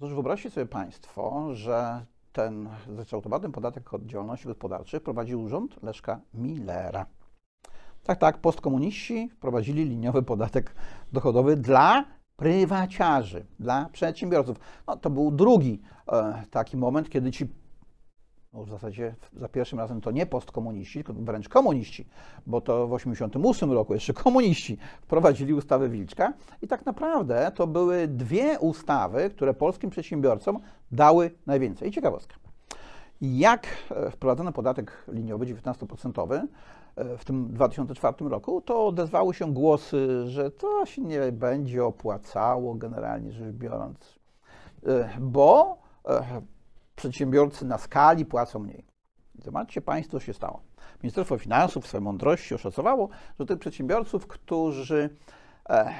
Otóż 0.00 0.14
wyobraźcie 0.14 0.50
sobie 0.50 0.66
Państwo, 0.66 1.54
że 1.54 2.04
ten 2.32 2.68
zryczałtowany 2.88 3.52
podatek 3.52 3.94
od 3.94 4.06
działalności 4.06 4.46
gospodarczej 4.46 5.00
prowadził 5.00 5.48
rząd 5.48 5.82
Leszka 5.82 6.20
Millera. 6.34 7.06
Tak, 8.04 8.18
tak, 8.18 8.38
postkomuniści 8.38 9.28
wprowadzili 9.28 9.84
liniowy 9.84 10.22
podatek 10.22 10.74
dochodowy 11.12 11.56
dla 11.56 12.04
prywaciarzy, 12.36 13.46
dla 13.58 13.88
przedsiębiorców. 13.92 14.56
No, 14.86 14.96
to 14.96 15.10
był 15.10 15.30
drugi 15.30 15.82
e, 16.12 16.42
taki 16.50 16.76
moment, 16.76 17.10
kiedy 17.10 17.30
ci, 17.30 17.48
no 18.52 18.64
w 18.64 18.68
zasadzie 18.68 19.14
za 19.36 19.48
pierwszym 19.48 19.78
razem 19.78 20.00
to 20.00 20.10
nie 20.10 20.26
postkomuniści, 20.26 21.04
tylko 21.04 21.22
wręcz 21.22 21.48
komuniści, 21.48 22.06
bo 22.46 22.60
to 22.60 22.86
w 22.86 22.90
1988 22.90 23.72
roku 23.72 23.94
jeszcze 23.94 24.12
komuniści 24.12 24.78
wprowadzili 25.02 25.54
ustawę 25.54 25.88
Wilczka 25.88 26.32
i 26.62 26.68
tak 26.68 26.86
naprawdę 26.86 27.52
to 27.54 27.66
były 27.66 28.08
dwie 28.08 28.58
ustawy, 28.58 29.30
które 29.30 29.54
polskim 29.54 29.90
przedsiębiorcom 29.90 30.60
dały 30.92 31.30
najwięcej. 31.46 31.88
I 31.88 31.92
ciekawostka. 31.92 32.36
Jak 33.20 33.66
e, 33.90 34.10
wprowadzono 34.10 34.52
podatek 34.52 35.04
liniowy 35.08 35.46
19% 35.46 36.46
e, 36.96 37.16
w 37.18 37.24
tym 37.24 37.52
2004 37.52 38.28
roku, 38.28 38.60
to 38.60 38.86
odezwały 38.86 39.34
się 39.34 39.54
głosy, 39.54 40.26
że 40.26 40.50
to 40.50 40.86
się 40.86 41.02
nie 41.02 41.32
będzie 41.32 41.84
opłacało 41.84 42.74
generalnie 42.74 43.32
rzecz 43.32 43.54
biorąc, 43.54 44.18
e, 44.86 45.10
bo 45.20 45.78
przedsiębiorcy 47.00 47.66
na 47.66 47.78
skali 47.78 48.24
płacą 48.26 48.58
mniej. 48.58 48.84
Zobaczcie 49.38 49.80
Państwo, 49.80 50.18
co 50.18 50.24
się 50.24 50.34
stało. 50.34 50.62
Ministerstwo 51.02 51.38
Finansów 51.38 51.84
w 51.84 51.88
swojej 51.88 52.04
mądrości 52.04 52.54
oszacowało, 52.54 53.08
że 53.38 53.46
tych 53.46 53.58
przedsiębiorców, 53.58 54.26
którzy 54.26 55.16
e, 55.68 55.94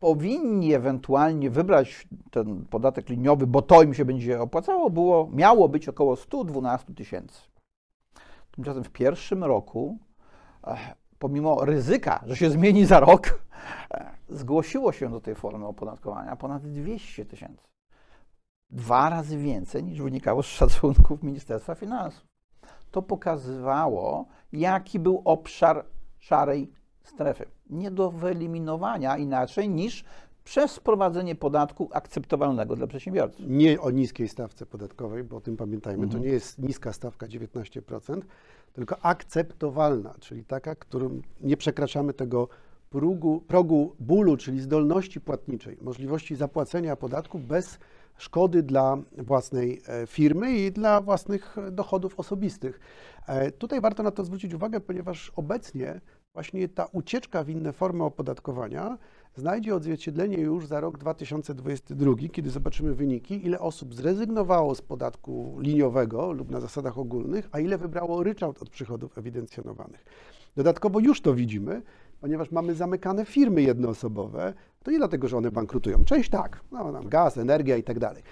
powinni 0.00 0.74
ewentualnie 0.74 1.50
wybrać 1.50 2.08
ten 2.30 2.66
podatek 2.66 3.08
liniowy, 3.08 3.46
bo 3.46 3.62
to 3.62 3.82
im 3.82 3.94
się 3.94 4.04
będzie 4.04 4.40
opłacało, 4.40 4.90
było, 4.90 5.28
miało 5.32 5.68
być 5.68 5.88
około 5.88 6.16
112 6.16 6.94
tysięcy. 6.94 7.40
Tymczasem 8.50 8.84
w 8.84 8.90
pierwszym 8.90 9.44
roku, 9.44 9.98
e, 10.66 10.76
pomimo 11.18 11.64
ryzyka, 11.64 12.24
że 12.26 12.36
się 12.36 12.50
zmieni 12.50 12.86
za 12.86 13.00
rok, 13.00 13.44
e, 13.90 14.10
zgłosiło 14.28 14.92
się 14.92 15.10
do 15.10 15.20
tej 15.20 15.34
formy 15.34 15.66
opodatkowania 15.66 16.36
ponad 16.36 16.66
200 16.66 17.24
tysięcy. 17.24 17.70
Dwa 18.70 19.10
razy 19.10 19.38
więcej 19.38 19.84
niż 19.84 20.02
wynikało 20.02 20.42
z 20.42 20.46
szacunków 20.46 21.22
Ministerstwa 21.22 21.74
Finansów. 21.74 22.24
To 22.90 23.02
pokazywało, 23.02 24.26
jaki 24.52 24.98
był 24.98 25.22
obszar 25.24 25.84
szarej 26.18 26.72
strefy. 27.02 27.44
Nie 27.70 27.90
do 27.90 28.10
wyeliminowania 28.10 29.16
inaczej 29.18 29.68
niż 29.68 30.04
przez 30.44 30.76
wprowadzenie 30.76 31.34
podatku 31.34 31.88
akceptowalnego 31.92 32.76
dla 32.76 32.86
przedsiębiorców. 32.86 33.46
Nie 33.48 33.80
o 33.80 33.90
niskiej 33.90 34.28
stawce 34.28 34.66
podatkowej, 34.66 35.24
bo 35.24 35.36
o 35.36 35.40
tym 35.40 35.56
pamiętajmy, 35.56 36.04
Mhm. 36.04 36.22
to 36.22 36.26
nie 36.28 36.32
jest 36.32 36.58
niska 36.58 36.92
stawka 36.92 37.26
19%, 37.26 38.20
tylko 38.72 38.96
akceptowalna, 39.04 40.14
czyli 40.20 40.44
taka, 40.44 40.74
którą 40.74 41.20
nie 41.40 41.56
przekraczamy 41.56 42.12
tego 42.14 42.48
progu, 42.90 43.40
progu 43.40 43.96
bólu, 44.00 44.36
czyli 44.36 44.60
zdolności 44.60 45.20
płatniczej, 45.20 45.78
możliwości 45.82 46.36
zapłacenia 46.36 46.96
podatku 46.96 47.38
bez 47.38 47.78
szkody 48.20 48.62
dla 48.62 48.98
własnej 49.18 49.82
e, 49.88 50.06
firmy 50.06 50.52
i 50.52 50.72
dla 50.72 51.00
własnych 51.00 51.56
dochodów 51.72 52.20
osobistych. 52.20 52.80
E, 53.26 53.50
Tutaj 53.50 53.80
warto 53.80 54.02
na 54.02 54.10
to 54.10 54.24
zwrócić 54.24 54.54
uwagę, 54.54 54.80
ponieważ 54.80 55.32
obecnie 55.36 56.00
właśnie 56.32 56.68
ta 56.68 56.84
ucieczka 56.84 57.44
w 57.44 57.48
inne 57.48 57.72
formy 57.72 58.04
opodatkowania 58.04 58.98
znajdzie 59.34 59.74
odzwierciedlenie 59.74 60.38
już 60.38 60.66
za 60.66 60.80
rok 60.80 60.98
2022, 60.98 62.14
kiedy 62.32 62.50
zobaczymy 62.50 62.94
wyniki, 62.94 63.46
ile 63.46 63.60
osób 63.60 63.94
zrezygnowało 63.94 64.74
z 64.74 64.82
podatku 64.82 65.56
liniowego 65.60 66.32
lub 66.32 66.50
na 66.50 66.60
zasadach 66.60 66.98
ogólnych, 66.98 67.48
a 67.52 67.60
ile 67.60 67.78
wybrało 67.78 68.22
ryczałt 68.22 68.62
od 68.62 68.70
przychodów 68.70 69.18
ewidencjonowanych. 69.18 70.04
Dodatkowo 70.56 71.00
już 71.00 71.20
to 71.20 71.34
widzimy, 71.34 71.82
ponieważ 72.20 72.50
mamy 72.50 72.74
zamykane 72.74 73.24
firmy 73.24 73.62
jednoosobowe, 73.62 74.54
to 74.84 74.90
nie 74.90 74.98
dlatego, 74.98 75.28
że 75.28 75.36
one 75.36 75.50
bankrutują. 75.50 76.04
Część 76.04 76.30
tak, 76.30 76.60
no, 76.72 76.92
tam 76.92 77.08
gaz, 77.08 77.38
energia 77.38 77.76
i 77.76 77.82
tak 77.82 77.98
dalej. 77.98 78.22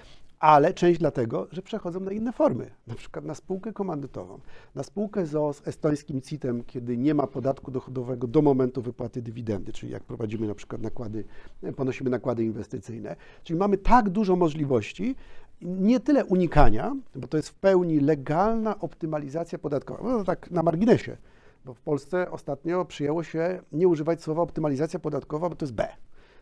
Ale 0.41 0.75
część 0.75 1.01
dlatego, 1.01 1.49
że 1.53 1.63
przechodzą 1.63 2.01
na 2.01 2.13
inne 2.13 2.33
formy, 2.33 2.71
na 2.87 2.95
przykład 2.95 3.25
na 3.25 3.35
spółkę 3.35 3.73
komandytową, 3.73 4.39
na 4.75 4.83
spółkę 4.83 5.27
z 5.27 5.69
estońskim 5.69 6.21
CIT-em, 6.21 6.65
kiedy 6.65 6.97
nie 6.97 7.15
ma 7.15 7.27
podatku 7.27 7.71
dochodowego 7.71 8.27
do 8.27 8.43
momentu 8.43 8.83
wypłaty 8.83 9.23
dywidendy, 9.23 9.73
czyli 9.73 9.93
jak 9.93 10.03
prowadzimy 10.03 10.47
na 10.47 10.55
przykład 10.55 10.83
nakłady, 10.83 11.25
ponosimy 11.77 12.11
nakłady 12.11 12.45
inwestycyjne. 12.45 13.17
Czyli 13.45 13.59
mamy 13.59 13.79
tak 13.79 14.11
dużo 14.11 14.37
możliwości, 14.37 15.15
nie 15.63 16.01
tyle 16.01 16.25
unikania, 16.25 16.97
bo 17.15 17.29
to 17.29 17.37
jest 17.37 17.49
w 17.49 17.55
pełni 17.55 18.01
legalna 18.01 18.81
optymalizacja 18.81 19.59
podatkowa. 19.59 20.03
No 20.03 20.25
tak 20.25 20.51
na 20.51 20.63
marginesie, 20.63 21.17
bo 21.65 21.75
w 21.75 21.81
Polsce 21.81 22.31
ostatnio 22.31 22.85
przyjęło 22.85 23.23
się 23.23 23.61
nie 23.73 23.89
używać 23.89 24.23
słowa 24.23 24.43
optymalizacja 24.43 24.99
podatkowa, 24.99 25.49
bo 25.49 25.57
to 25.57 25.65
jest 25.65 25.75
B. 25.75 25.89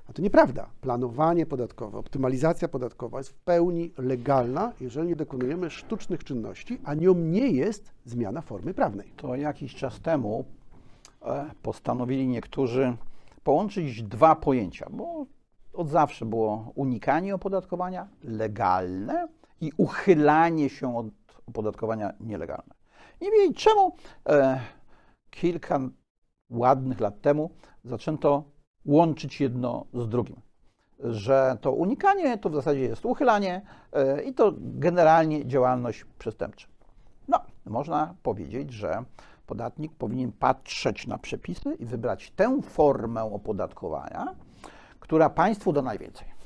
A 0.09 0.13
to 0.13 0.23
nieprawda. 0.23 0.71
Planowanie 0.81 1.47
podatkowe, 1.47 1.99
optymalizacja 1.99 2.69
podatkowa 2.69 3.19
jest 3.19 3.31
w 3.31 3.35
pełni 3.35 3.93
legalna, 3.99 4.73
jeżeli 4.81 5.09
nie 5.09 5.17
dokonujemy 5.17 5.71
sztucznych 5.71 6.25
czynności, 6.25 6.79
a 6.85 6.95
nią 6.95 7.15
nie 7.15 7.51
jest 7.51 7.93
zmiana 8.05 8.41
formy 8.41 8.75
prawnej. 8.75 9.13
To 9.17 9.37
jakiś 9.37 9.75
czas 9.75 10.01
temu 10.01 10.45
e, 11.23 11.51
postanowili 11.63 12.29
niektórzy 12.29 12.97
połączyć 13.45 14.03
dwa 14.03 14.37
pojęcia, 14.37 14.87
bo 14.91 15.27
od 15.73 15.89
zawsze 15.89 16.25
było 16.25 16.73
unikanie 16.75 17.35
opodatkowania 17.35 18.09
legalne 18.25 19.29
i 19.61 19.73
uchylanie 19.77 20.69
się 20.69 20.97
od 20.97 21.07
opodatkowania 21.47 22.13
nielegalne. 22.21 22.75
Nie 23.21 23.31
wiedzieli 23.31 23.55
czemu 23.55 23.93
e, 24.29 24.61
kilka 25.31 25.81
ładnych 26.51 27.01
lat 27.01 27.21
temu 27.21 27.51
zaczęto 27.85 28.45
łączyć 28.87 29.41
jedno 29.41 29.85
z 29.95 30.09
drugim. 30.09 30.41
Że 31.01 31.57
to 31.61 31.73
unikanie 31.73 32.39
to 32.39 32.51
w 32.51 32.55
zasadzie 32.55 32.81
jest 32.81 33.07
uchylanie 33.07 33.63
e, 33.93 34.23
i 34.23 34.35
to 34.35 34.53
generalnie 34.59 35.47
działalność 35.47 36.05
przestępcza. 36.19 36.67
No, 37.29 37.41
można 37.65 38.15
powiedzieć, 38.23 38.73
że 38.73 39.05
podatnik 39.47 39.93
powinien 39.95 40.33
patrzeć 40.33 41.07
na 41.07 41.19
przepisy 41.19 41.75
i 41.79 41.87
wybrać 41.87 42.31
tę 42.31 42.63
formę 42.63 43.23
opodatkowania, 43.23 44.35
która 45.01 45.31
państwu 45.31 45.73
da 45.73 45.83
najwięcej. 45.83 46.37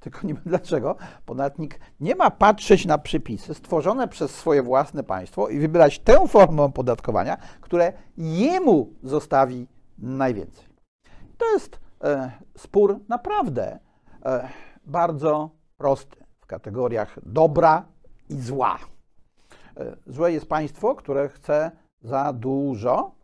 Tylko 0.00 0.26
nie 0.26 0.34
wiem 0.34 0.42
dlaczego 0.46 0.96
podatnik 1.26 1.80
nie 2.00 2.14
ma 2.14 2.30
patrzeć 2.30 2.86
na 2.86 2.98
przepisy 2.98 3.54
stworzone 3.54 4.08
przez 4.08 4.30
swoje 4.30 4.62
własne 4.62 5.02
państwo 5.02 5.48
i 5.48 5.58
wybierać 5.58 5.98
tę 5.98 6.28
formę 6.28 6.62
opodatkowania, 6.62 7.36
które 7.60 7.92
jemu 8.16 8.90
zostawi 9.02 9.66
najwięcej. 9.98 10.75
To 11.38 11.52
jest 11.52 11.80
e, 12.04 12.30
spór 12.56 13.00
naprawdę 13.08 13.78
e, 14.24 14.48
bardzo 14.84 15.50
prosty 15.76 16.24
w 16.40 16.46
kategoriach 16.46 17.18
dobra 17.22 17.84
i 18.28 18.40
zła. 18.40 18.78
E, 19.76 19.96
złe 20.06 20.32
jest 20.32 20.48
państwo, 20.48 20.94
które 20.94 21.28
chce 21.28 21.70
za 22.02 22.32
dużo 22.32 23.14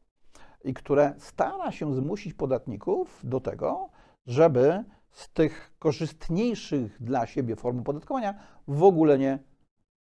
i 0.65 0.75
które 0.75 1.15
stara 1.19 1.73
się 1.73 1.95
zmusić 1.95 2.35
podatników 2.35 3.21
do 3.25 3.41
tego, 3.41 3.89
żeby 4.27 4.85
z 5.11 5.29
tych 5.29 5.73
korzystniejszych 5.79 7.03
dla 7.03 7.27
siebie 7.27 7.57
form 7.57 7.81
opodatkowania 7.81 8.35
w 8.69 8.83
ogóle 8.83 9.19
nie 9.19 9.39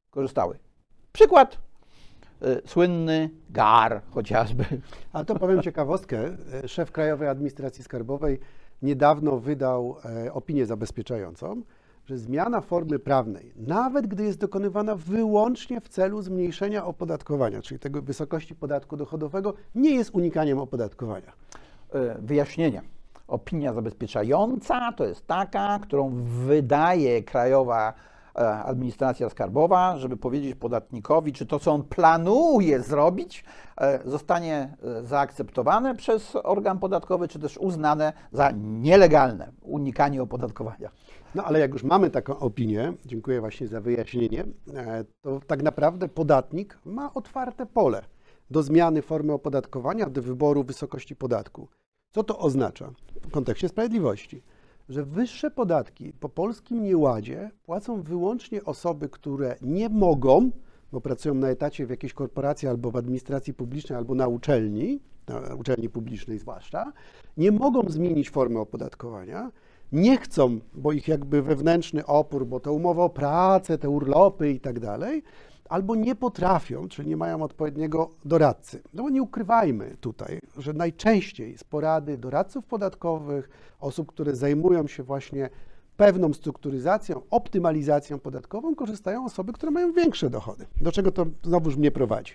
korzystały. 0.10 0.60
Przykład 1.12 1.58
słynny 2.66 3.30
GAR 3.50 4.02
chociażby. 4.10 4.66
A 5.14 5.24
to 5.24 5.36
powiem 5.36 5.62
ciekawostkę. 5.62 6.38
Szef 6.68 6.92
Krajowej 6.92 7.28
Administracji 7.28 7.84
Skarbowej 7.84 8.40
niedawno 8.82 9.40
wydał 9.40 9.96
e, 10.26 10.34
opinię 10.34 10.66
zabezpieczającą, 10.66 11.62
że 12.06 12.18
zmiana 12.18 12.62
formy 12.62 13.00
prawnej, 13.00 13.54
nawet 13.56 14.08
gdy 14.08 14.24
jest 14.24 14.40
dokonywana 14.40 14.96
wyłącznie 14.96 15.82
w 15.82 15.90
celu 15.90 16.22
zmniejszenia 16.22 16.86
opodatkowania, 16.86 17.62
czyli 17.62 17.80
tego 17.80 18.02
wysokości 18.02 18.56
podatku 18.56 18.98
dochodowego, 18.98 19.54
nie 19.76 19.96
jest 19.96 20.10
unikaniem 20.14 20.60
opodatkowania. 20.60 21.32
Y, 21.96 22.22
wyjaśnienie. 22.22 22.82
Opinia 23.28 23.74
zabezpieczająca 23.74 24.92
to 24.92 25.06
jest 25.06 25.28
taka, 25.28 25.80
którą 25.82 26.10
wydaje 26.24 27.24
Krajowa 27.24 27.90
e, 27.90 28.09
Administracja 28.66 29.30
Skarbowa, 29.30 29.98
żeby 29.98 30.18
powiedzieć 30.18 30.56
podatnikowi, 30.56 31.34
czy 31.34 31.46
to, 31.46 31.60
co 31.60 31.72
on 31.72 31.84
planuje 31.84 32.82
zrobić, 32.82 33.44
e, 33.78 34.00
zostanie 34.06 34.76
e, 34.84 35.04
zaakceptowane 35.04 35.96
przez 35.96 36.36
organ 36.44 36.80
podatkowy, 36.80 37.28
czy 37.28 37.40
też 37.40 37.58
uznane 37.58 38.14
za 38.32 38.52
nielegalne, 38.58 39.52
unikanie 39.62 40.22
opodatkowania. 40.22 40.90
No 41.36 41.44
ale 41.44 41.60
jak 41.60 41.74
już 41.74 41.84
mamy 41.84 42.10
taką 42.10 42.40
opinię, 42.40 42.94
dziękuję 43.06 43.40
właśnie 43.40 43.68
za 43.68 43.82
wyjaśnienie, 43.82 44.46
to 45.22 45.40
tak 45.48 45.64
naprawdę 45.64 46.08
podatnik 46.08 46.80
ma 46.86 47.14
otwarte 47.14 47.66
pole 47.66 48.02
do 48.50 48.64
zmiany 48.64 49.02
formy 49.02 49.34
opodatkowania, 49.34 50.10
do 50.10 50.22
wyboru 50.22 50.64
wysokości 50.64 51.16
podatku. 51.16 51.68
Co 52.12 52.24
to 52.24 52.40
oznacza 52.40 52.92
w 53.22 53.32
kontekście 53.32 53.70
sprawiedliwości? 53.70 54.44
Że 54.90 55.06
wyższe 55.06 55.52
podatki 55.52 56.14
po 56.14 56.30
polskim 56.30 56.84
nieładzie 56.84 57.52
płacą 57.64 58.02
wyłącznie 58.02 58.64
osoby, 58.64 59.10
które 59.10 59.56
nie 59.62 59.90
mogą, 59.90 60.52
bo 60.92 61.02
pracują 61.02 61.36
na 61.36 61.50
etacie 61.50 61.86
w 61.86 61.90
jakiejś 61.90 62.14
korporacji 62.14 62.68
albo 62.68 62.92
w 62.92 62.96
administracji 62.96 63.54
publicznej, 63.54 63.98
albo 63.98 64.16
na 64.16 64.28
uczelni, 64.28 65.00
na 65.28 65.56
uczelni 65.56 65.90
publicznej 65.90 66.40
zwłaszcza, 66.40 66.94
nie 67.38 67.52
mogą 67.52 67.90
zmienić 67.90 68.30
formy 68.30 68.60
opodatkowania, 68.60 69.52
nie 69.92 70.18
chcą, 70.18 70.60
bo 70.74 70.92
ich 70.92 71.08
jakby 71.08 71.42
wewnętrzny 71.42 72.06
opór, 72.06 72.46
bo 72.46 72.60
to 72.60 72.74
umowa 72.74 73.04
o 73.04 73.10
pracę, 73.10 73.78
te 73.78 73.90
urlopy 73.90 74.52
i 74.52 74.60
tak 74.60 74.80
dalej, 74.80 75.24
albo 75.70 75.96
nie 75.96 76.16
potrafią, 76.16 76.88
czyli 76.88 77.10
nie 77.10 77.18
mają 77.18 77.42
odpowiedniego 77.42 78.10
doradcy. 78.26 78.82
No 78.94 79.04
bo 79.04 79.10
nie 79.10 79.22
ukrywajmy 79.22 79.98
tutaj, 80.02 80.40
że 80.58 80.74
najczęściej 80.74 81.58
z 81.58 81.64
porady 81.64 82.18
doradców 82.18 82.66
podatkowych, 82.66 83.50
osób, 83.80 84.08
które 84.08 84.36
zajmują 84.36 84.88
się 84.88 85.04
właśnie 85.04 85.50
pewną 85.98 86.34
strukturyzacją, 86.34 87.22
optymalizacją 87.32 88.20
podatkową, 88.20 88.76
korzystają 88.76 89.26
osoby, 89.26 89.54
które 89.54 89.72
mają 89.72 89.94
większe 89.94 90.30
dochody. 90.30 90.66
Do 90.82 90.92
czego 90.92 91.12
to 91.12 91.26
znowuż 91.44 91.76
mnie 91.76 91.92
prowadzi? 91.92 92.34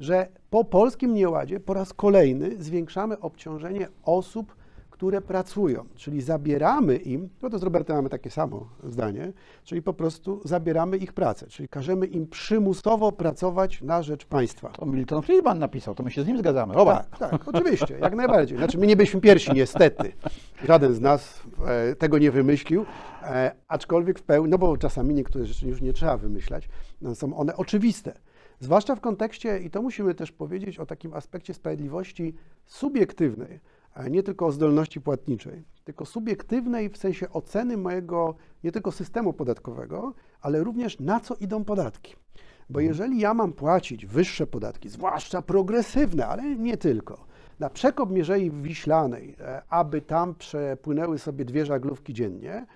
Że 0.00 0.28
po 0.50 0.64
polskim 0.64 1.14
nieładzie 1.14 1.60
po 1.60 1.74
raz 1.74 1.92
kolejny 1.92 2.62
zwiększamy 2.62 3.20
obciążenie 3.20 3.88
osób, 4.04 4.54
które 4.98 5.20
pracują, 5.20 5.84
czyli 5.94 6.22
zabieramy 6.22 6.96
im, 6.96 7.28
no 7.42 7.50
to 7.50 7.58
z 7.58 7.62
Robertem 7.62 7.96
mamy 7.96 8.08
takie 8.08 8.30
samo 8.30 8.68
zdanie, 8.84 9.32
czyli 9.64 9.82
po 9.82 9.92
prostu 9.92 10.40
zabieramy 10.44 10.96
ich 10.96 11.12
pracę, 11.12 11.46
czyli 11.46 11.68
każemy 11.68 12.06
im 12.06 12.26
przymusowo 12.26 13.12
pracować 13.12 13.82
na 13.82 14.02
rzecz 14.02 14.26
państwa. 14.26 14.68
To 14.68 14.86
Milton 14.86 15.22
Friedman 15.22 15.58
napisał, 15.58 15.94
to 15.94 16.02
my 16.02 16.10
się 16.10 16.22
z 16.22 16.26
nim 16.26 16.38
zgadzamy. 16.38 16.74
Oba. 16.74 17.04
Tak, 17.18 17.30
tak, 17.30 17.48
oczywiście, 17.48 17.98
jak 17.98 18.16
najbardziej. 18.16 18.58
Znaczy 18.58 18.78
my 18.78 18.86
nie 18.86 18.96
byliśmy 18.96 19.20
pierwsi, 19.20 19.52
niestety. 19.52 20.12
Żaden 20.66 20.94
z 20.94 21.00
nas 21.00 21.42
e, 21.66 21.96
tego 21.96 22.18
nie 22.18 22.30
wymyślił, 22.30 22.84
e, 23.22 23.52
aczkolwiek 23.68 24.18
w 24.18 24.22
pełni, 24.22 24.50
no 24.50 24.58
bo 24.58 24.76
czasami 24.76 25.14
niektóre 25.14 25.44
rzeczy 25.44 25.68
już 25.68 25.82
nie 25.82 25.92
trzeba 25.92 26.16
wymyślać, 26.16 26.68
no, 27.02 27.14
są 27.14 27.36
one 27.36 27.56
oczywiste. 27.56 28.12
Zwłaszcza 28.60 28.94
w 28.94 29.00
kontekście, 29.00 29.58
i 29.58 29.70
to 29.70 29.82
musimy 29.82 30.14
też 30.14 30.32
powiedzieć 30.32 30.78
o 30.78 30.86
takim 30.86 31.14
aspekcie 31.14 31.54
sprawiedliwości 31.54 32.34
subiektywnej, 32.66 33.60
nie 34.06 34.22
tylko 34.22 34.46
o 34.46 34.52
zdolności 34.52 35.00
płatniczej, 35.00 35.64
tylko 35.84 36.04
subiektywnej 36.04 36.88
w 36.88 36.96
sensie 36.96 37.30
oceny 37.30 37.76
mojego 37.76 38.34
nie 38.64 38.72
tylko 38.72 38.92
systemu 38.92 39.32
podatkowego, 39.32 40.14
ale 40.40 40.64
również 40.64 41.00
na 41.00 41.20
co 41.20 41.34
idą 41.34 41.64
podatki. 41.64 42.16
Bo 42.70 42.80
mhm. 42.80 42.86
jeżeli 42.86 43.20
ja 43.20 43.34
mam 43.34 43.52
płacić 43.52 44.06
wyższe 44.06 44.46
podatki, 44.46 44.88
zwłaszcza 44.88 45.42
progresywne, 45.42 46.26
ale 46.26 46.56
nie 46.56 46.76
tylko, 46.76 47.26
na 47.58 47.70
przekop 47.70 48.10
Mierzei 48.10 48.50
Wiślanej, 48.50 49.36
e, 49.40 49.62
aby 49.68 50.00
tam 50.00 50.34
przepłynęły 50.34 51.18
sobie 51.18 51.44
dwie 51.44 51.66
żaglówki 51.66 52.14
dziennie, 52.14 52.66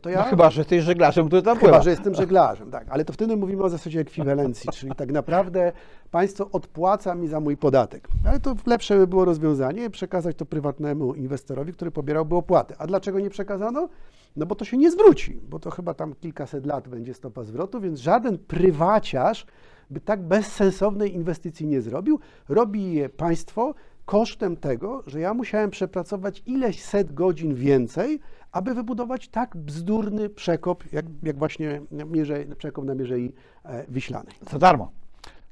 to 0.00 0.10
ja... 0.10 0.18
No 0.18 0.24
chyba, 0.24 0.50
że 0.50 0.60
jesteś 0.60 0.84
żeglarzem, 0.84 1.26
który 1.26 1.42
tam 1.42 1.56
Chyba, 1.56 1.68
pływa. 1.68 1.82
że 1.82 1.90
jestem 1.90 2.14
żeglarzem, 2.14 2.70
tak. 2.70 2.86
Ale 2.90 3.04
to 3.04 3.12
wtedy 3.12 3.36
mówimy 3.36 3.62
o 3.62 3.68
zasadzie 3.68 4.00
ekwiwalencji, 4.00 4.70
czyli 4.72 4.94
tak 4.94 5.12
naprawdę 5.12 5.72
państwo 6.10 6.48
odpłaca 6.52 7.14
mi 7.14 7.28
za 7.28 7.40
mój 7.40 7.56
podatek. 7.56 8.08
Ale 8.26 8.40
to 8.40 8.54
lepsze 8.66 8.96
by 8.98 9.06
było 9.06 9.24
rozwiązanie 9.24 9.90
przekazać 9.90 10.36
to 10.36 10.46
prywatnemu 10.46 11.14
inwestorowi, 11.14 11.72
który 11.72 11.90
pobierałby 11.90 12.36
opłaty. 12.36 12.74
A 12.78 12.86
dlaczego 12.86 13.20
nie 13.20 13.30
przekazano? 13.30 13.88
No 14.36 14.46
bo 14.46 14.54
to 14.54 14.64
się 14.64 14.76
nie 14.76 14.90
zwróci, 14.90 15.40
bo 15.48 15.58
to 15.58 15.70
chyba 15.70 15.94
tam 15.94 16.14
kilkaset 16.14 16.66
lat 16.66 16.88
będzie 16.88 17.14
stopa 17.14 17.44
zwrotu, 17.44 17.80
więc 17.80 18.00
żaden 18.00 18.38
prywaciarz 18.38 19.46
by 19.90 20.00
tak 20.00 20.22
bezsensownej 20.22 21.14
inwestycji 21.14 21.66
nie 21.66 21.80
zrobił. 21.80 22.20
Robi 22.48 22.92
je 22.92 23.08
państwo 23.08 23.74
kosztem 24.04 24.56
tego, 24.56 25.02
że 25.06 25.20
ja 25.20 25.34
musiałem 25.34 25.70
przepracować 25.70 26.42
ileś 26.46 26.82
set 26.82 27.14
godzin 27.14 27.54
więcej, 27.54 28.20
aby 28.52 28.74
wybudować 28.74 29.28
tak 29.28 29.56
bzdurny 29.56 30.28
przekop, 30.28 30.92
jak, 30.92 31.04
jak 31.22 31.38
właśnie 31.38 31.80
mierze, 31.90 32.44
przekop 32.58 32.84
na 32.84 32.94
Mierzei 32.94 33.32
e, 33.64 33.84
Wiślanej. 33.88 34.34
Za 34.50 34.58
darmo. 34.58 34.90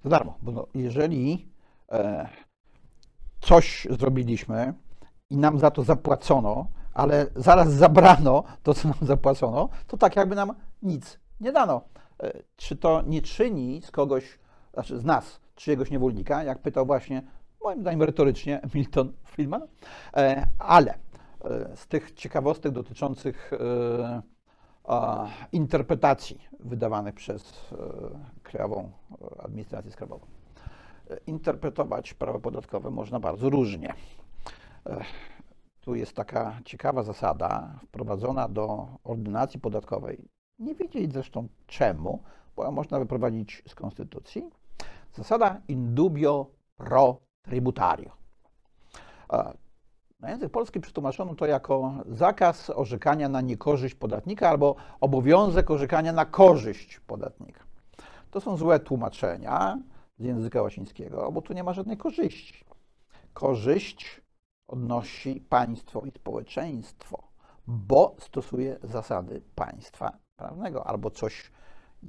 Za 0.04 0.10
darmo. 0.10 0.34
Bo 0.42 0.52
no, 0.52 0.66
jeżeli 0.74 1.48
e, 1.92 2.28
coś 3.40 3.86
zrobiliśmy 3.90 4.74
i 5.30 5.36
nam 5.36 5.58
za 5.58 5.70
to 5.70 5.82
zapłacono, 5.82 6.68
ale 6.94 7.26
zaraz 7.36 7.72
zabrano 7.72 8.44
to, 8.62 8.74
co 8.74 8.88
nam 8.88 8.98
zapłacono, 9.02 9.68
to 9.86 9.96
tak 9.96 10.16
jakby 10.16 10.34
nam 10.34 10.54
nic 10.82 11.18
nie 11.40 11.52
dano. 11.52 11.80
E, 12.22 12.42
czy 12.56 12.76
to 12.76 13.02
nie 13.06 13.22
czyni 13.22 13.82
z 13.82 13.90
kogoś, 13.90 14.38
znaczy 14.74 14.98
z 14.98 15.04
nas, 15.04 15.40
czyjegoś 15.54 15.90
niewolnika, 15.90 16.44
jak 16.44 16.58
pytał 16.58 16.86
właśnie 16.86 17.22
moim 17.64 17.80
zdaniem 17.80 18.02
retorycznie 18.02 18.60
Milton 18.74 19.12
Friedman, 19.24 19.62
e, 20.16 20.46
ale 20.58 20.94
z 21.74 21.86
tych 21.86 22.12
ciekawostek 22.12 22.72
dotyczących 22.72 23.50
e, 23.52 24.22
interpretacji 25.52 26.48
wydawanych 26.60 27.14
przez 27.14 27.74
Krajową 28.42 28.92
Administrację 29.38 29.92
Skarbową. 29.92 30.26
Interpretować 31.26 32.14
prawo 32.14 32.40
podatkowe 32.40 32.90
można 32.90 33.20
bardzo 33.20 33.50
różnie. 33.50 33.94
Tu 35.80 35.94
jest 35.94 36.12
taka 36.12 36.60
ciekawa 36.64 37.02
zasada 37.02 37.78
wprowadzona 37.82 38.48
do 38.48 38.88
ordynacji 39.04 39.60
podatkowej. 39.60 40.28
Nie 40.58 40.74
wiedzieć 40.74 41.12
zresztą 41.12 41.48
czemu, 41.66 42.22
bo 42.56 42.70
można 42.70 42.98
wyprowadzić 42.98 43.62
z 43.68 43.74
konstytucji. 43.74 44.50
Zasada 45.14 45.60
indubio 45.68 46.46
pro 46.76 47.20
tributario. 47.42 48.10
Na 50.20 50.30
język 50.30 50.52
polski 50.52 50.80
przetłumaczono 50.80 51.34
to 51.34 51.46
jako 51.46 51.92
zakaz 52.06 52.70
orzekania 52.70 53.28
na 53.28 53.40
niekorzyść 53.40 53.94
podatnika 53.94 54.48
albo 54.48 54.76
obowiązek 55.00 55.70
orzekania 55.70 56.12
na 56.12 56.24
korzyść 56.24 57.00
podatnika. 57.00 57.64
To 58.30 58.40
są 58.40 58.56
złe 58.56 58.80
tłumaczenia 58.80 59.78
z 60.18 60.24
języka 60.24 60.62
łacińskiego, 60.62 61.32
bo 61.32 61.42
tu 61.42 61.52
nie 61.52 61.64
ma 61.64 61.72
żadnej 61.72 61.96
korzyści. 61.96 62.64
Korzyść 63.34 64.20
odnosi 64.68 65.40
państwo 65.48 66.00
i 66.00 66.10
społeczeństwo, 66.10 67.28
bo 67.66 68.16
stosuje 68.18 68.78
zasady 68.82 69.42
państwa 69.54 70.18
prawnego 70.36 70.86
albo 70.86 71.10
coś 71.10 71.52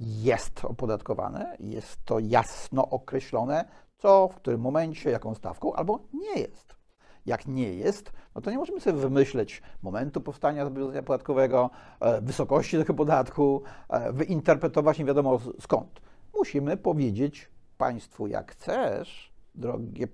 jest 0.02 0.64
opodatkowane, 0.64 1.56
jest 1.60 2.04
to 2.04 2.18
jasno 2.18 2.88
określone, 2.88 3.64
co, 3.96 4.28
w 4.28 4.34
którym 4.34 4.60
momencie, 4.60 5.10
jaką 5.10 5.34
stawką, 5.34 5.72
albo 5.72 5.98
nie 6.12 6.40
jest. 6.40 6.79
Jak 7.26 7.46
nie 7.46 7.74
jest, 7.74 8.12
no 8.34 8.40
to 8.40 8.50
nie 8.50 8.58
możemy 8.58 8.80
sobie 8.80 8.98
wymyśleć 8.98 9.62
momentu 9.82 10.20
powstania 10.20 10.64
zobowiązania 10.64 11.02
podatkowego, 11.02 11.70
e, 12.00 12.20
wysokości 12.20 12.78
tego 12.78 12.94
podatku, 12.94 13.62
e, 13.88 14.12
wyinterpretować 14.12 14.98
nie 14.98 15.04
wiadomo 15.04 15.38
skąd. 15.60 16.00
Musimy 16.34 16.76
powiedzieć 16.76 17.50
państwu, 17.78 18.26
jak 18.26 18.52
chcesz, 18.52 19.32
drogie 19.54 20.08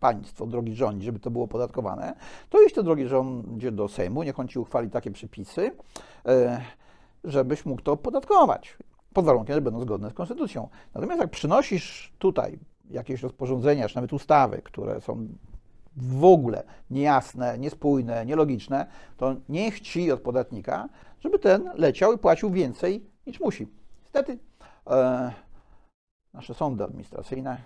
państwo, 0.00 0.46
drogi 0.46 0.74
rządzie, 0.74 1.04
żeby 1.04 1.18
to 1.18 1.30
było 1.30 1.48
podatkowane, 1.48 2.14
to 2.50 2.62
iść 2.62 2.74
to, 2.74 2.82
drogi 2.82 3.06
rządzie, 3.06 3.72
do 3.72 3.88
Sejmu, 3.88 4.22
niech 4.22 4.40
on 4.40 4.48
ci 4.48 4.58
uchwali 4.58 4.90
takie 4.90 5.10
przepisy, 5.10 5.72
e, 6.26 6.60
żebyś 7.24 7.66
mógł 7.66 7.82
to 7.82 7.92
opodatkować. 7.92 8.76
Pod 9.12 9.24
warunkiem, 9.24 9.54
że 9.54 9.60
będą 9.60 9.80
zgodne 9.80 10.10
z 10.10 10.14
konstytucją. 10.14 10.68
Natomiast 10.94 11.20
jak 11.20 11.30
przynosisz 11.30 12.12
tutaj 12.18 12.58
jakieś 12.90 13.22
rozporządzenia, 13.22 13.88
czy 13.88 13.96
nawet 13.96 14.12
ustawy, 14.12 14.62
które 14.64 15.00
są 15.00 15.28
w 16.00 16.24
ogóle 16.24 16.62
niejasne, 16.90 17.58
niespójne, 17.58 18.26
nielogiczne, 18.26 18.86
to 19.16 19.36
niech 19.48 19.80
ci 19.80 20.12
od 20.12 20.20
podatnika, 20.20 20.88
żeby 21.20 21.38
ten 21.38 21.70
leciał 21.74 22.12
i 22.12 22.18
płacił 22.18 22.50
więcej 22.50 23.06
niż 23.26 23.40
musi. 23.40 23.68
Niestety 24.02 24.38
e, 24.86 25.32
nasze 26.34 26.54
sądy 26.54 26.84
administracyjne 26.84 27.56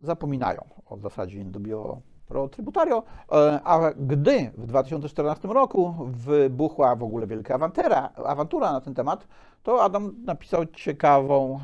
zapominają 0.00 0.64
o 0.86 0.96
zasadzie 0.96 1.40
in 1.40 1.52
dubio 1.52 2.00
pro 2.26 2.48
tributario, 2.48 3.02
e, 3.32 3.60
a 3.64 3.90
gdy 3.96 4.50
w 4.58 4.66
2014 4.66 5.48
roku 5.48 5.94
wybuchła 6.06 6.96
w 6.96 7.02
ogóle 7.02 7.26
wielka 7.26 7.54
awantura, 7.54 8.10
awantura 8.24 8.72
na 8.72 8.80
ten 8.80 8.94
temat, 8.94 9.26
to 9.62 9.82
Adam 9.82 10.14
napisał 10.24 10.66
ciekawą 10.66 11.60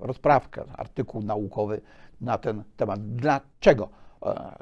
e, 0.00 0.06
rozprawkę, 0.06 0.64
artykuł 0.76 1.22
naukowy 1.22 1.80
na 2.20 2.38
ten 2.38 2.64
temat. 2.76 3.00
Dlaczego 3.00 3.88
e, 4.22 4.56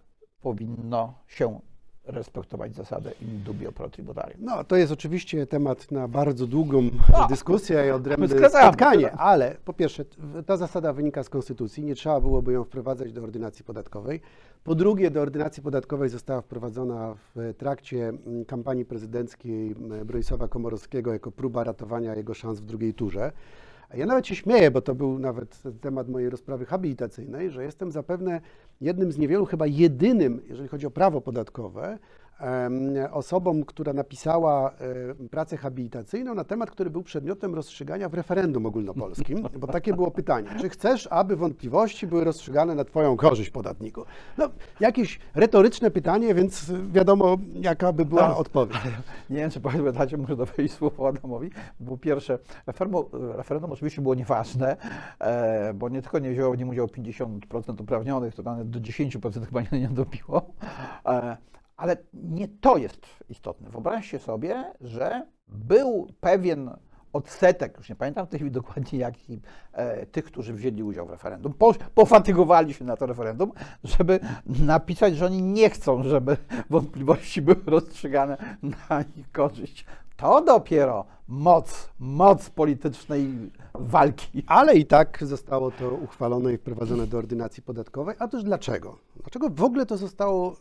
powinno 0.44 1.14
się 1.26 1.61
respektować 2.04 2.74
zasadę 2.74 3.12
in 3.22 3.42
dubio 3.42 3.72
pro 3.72 3.90
tributario? 3.90 4.37
No, 4.38 4.64
to 4.64 4.76
jest 4.76 4.92
oczywiście 4.92 5.46
temat 5.46 5.90
na 5.90 6.09
bardzo 6.09 6.46
długą 6.46 6.83
No, 7.12 7.26
dyskusję 7.28 7.87
i 7.87 7.90
odrębne 7.90 8.48
spotkanie, 8.48 9.12
ale 9.12 9.57
po 9.64 9.72
pierwsze, 9.72 10.04
ta 10.46 10.57
zasada 10.57 10.92
wynika 10.92 11.22
z 11.22 11.28
Konstytucji, 11.28 11.85
nie 11.85 11.94
trzeba 11.94 12.20
byłoby 12.20 12.52
ją 12.52 12.64
wprowadzać 12.64 13.12
do 13.12 13.22
ordynacji 13.22 13.64
podatkowej. 13.64 14.20
Po 14.64 14.74
drugie, 14.74 15.11
do 15.11 15.20
ordynacji 15.22 15.62
podatkowej 15.62 16.09
została 16.09 16.40
wprowadzona 16.40 17.14
w 17.35 17.54
trakcie 17.59 18.12
kampanii 18.46 18.85
prezydenckiej 18.85 19.74
Bronisława 20.04 20.48
Komorowskiego 20.48 21.12
jako 21.12 21.30
próba 21.30 21.64
ratowania 21.64 22.14
jego 22.14 22.35
szans 22.35 22.61
w 22.61 22.64
drugiej 22.64 22.94
turze. 22.94 23.33
Ja 23.94 24.07
nawet 24.07 24.27
się 24.27 24.37
śmieję, 24.37 24.70
bo 24.70 24.81
to 24.81 24.94
był 24.94 25.18
nawet 25.18 25.62
temat 25.81 26.09
mojej 26.09 26.31
rozprawy 26.31 26.66
habilitacyjnej, 26.66 27.51
że 27.51 27.64
jestem 27.64 27.92
zapewne 27.92 28.40
jednym 28.81 29.12
z 29.12 29.18
niewielu, 29.18 29.47
chyba 29.47 29.66
jedynym, 29.66 30.42
jeżeli 30.49 30.68
chodzi 30.68 30.87
o 30.87 30.90
prawo 30.90 31.20
podatkowe, 31.20 31.99
osobą, 33.12 33.64
która 33.64 33.92
napisała 33.92 34.70
e, 34.70 35.29
pracę 35.29 35.57
habilitacyjną 35.57 36.35
na 36.35 36.44
temat, 36.44 36.70
który 36.70 36.90
był 36.90 37.03
przedmiotem 37.03 37.55
rozstrzygania 37.55 38.09
w 38.09 38.14
referendum 38.14 38.66
ogólnopolskim, 38.66 39.49
bo 39.61 39.66
takie 39.66 39.94
było 39.94 40.11
pytanie, 40.11 40.49
czy 40.61 40.68
chcesz, 40.68 41.09
aby 41.11 41.37
wątpliwości 41.37 42.07
były 42.07 42.25
rozstrzygane 42.25 42.75
na 42.75 42.85
Twoją 42.85 43.16
korzyść, 43.16 43.51
podatniku? 43.51 44.05
No, 44.38 44.49
jakieś 44.81 45.18
retoryczne 45.35 45.90
pytanie, 45.90 46.35
więc 46.35 46.73
wiadomo, 46.92 47.37
jaka 47.55 47.92
by 47.92 48.05
była 48.05 48.29
Tak. 48.29 48.38
odpowiedź. 48.38 48.79
Nie 49.31 49.37
wiem, 49.37 49.51
czy 49.51 49.61
pamiętacie, 49.61 50.16
muszę 50.16 50.37
dowieść 50.37 50.75
słowo 50.75 51.09
Adamowi. 51.09 51.51
Było 51.81 51.99
pierwsze, 51.99 52.38
referendum, 52.66 53.05
referendum 53.12 53.73
oczywiście 53.73 54.03
było 54.03 54.14
nieważne, 54.14 54.77
e, 55.18 55.75
bo 55.75 55.88
nie 55.88 56.03
tylko 56.03 56.18
nie 56.18 56.31
wzięło 56.31 56.53
w 56.53 56.59
nim 56.59 56.68
udział 56.68 56.87
50% 56.87 57.81
uprawnionych, 57.81 58.35
to 58.35 58.42
nawet 58.42 58.70
do 58.70 58.81
10% 58.81 59.47
chyba 59.47 59.61
nie, 59.61 59.81
nie 59.81 59.88
dobiło. 59.88 60.42
Ale 61.76 61.96
nie 62.14 62.48
to 62.48 62.76
jest 62.76 63.06
istotne. 63.28 63.70
Wyobraźcie 63.70 64.18
sobie, 64.18 64.72
że 64.80 65.26
był 65.48 66.08
pewien 66.20 66.70
odsetek, 67.14 67.78
już 67.78 67.88
nie 67.88 67.96
pamiętam 67.96 68.26
w 68.26 68.28
tej 68.28 68.38
chwili 68.38 68.50
dokładnie 68.50 68.98
jaki, 68.98 69.40
e, 69.72 70.06
tych, 70.06 70.24
którzy 70.24 70.54
wzięli 70.54 70.82
udział 70.82 71.06
w 71.06 71.10
referendum, 71.10 71.52
po, 71.52 71.74
pofatygowali 71.94 72.74
się 72.74 72.84
na 72.84 72.96
to 72.96 73.06
referendum, 73.06 73.52
żeby 73.84 74.20
napisać, 74.46 75.16
że 75.16 75.26
oni 75.26 75.42
nie 75.42 75.70
chcą, 75.70 76.02
żeby 76.02 76.37
wątpliwości 76.70 77.42
były 77.42 77.60
rozstrzygane 77.66 78.37
na 78.62 79.04
ich 79.16 79.32
korzyść. 79.32 79.87
To 80.16 80.40
dopiero 80.40 81.05
moc, 81.29 81.88
moc 81.98 82.50
politycznej 82.50 83.50
walki. 83.74 84.42
Ale 84.46 84.74
i 84.74 84.87
tak 84.87 85.18
zostało 85.22 85.70
to 85.70 85.90
uchwalone 85.90 86.53
i 86.53 86.57
wprowadzone 86.57 87.07
do 87.07 87.18
ordynacji 87.18 87.62
podatkowej. 87.62 88.16
A 88.18 88.29
też 88.29 88.44
dlaczego? 88.44 88.98
Dlaczego 89.16 89.50
w 89.50 89.62
ogóle 89.62 89.87
to 89.87 89.96
zostało 89.96 90.57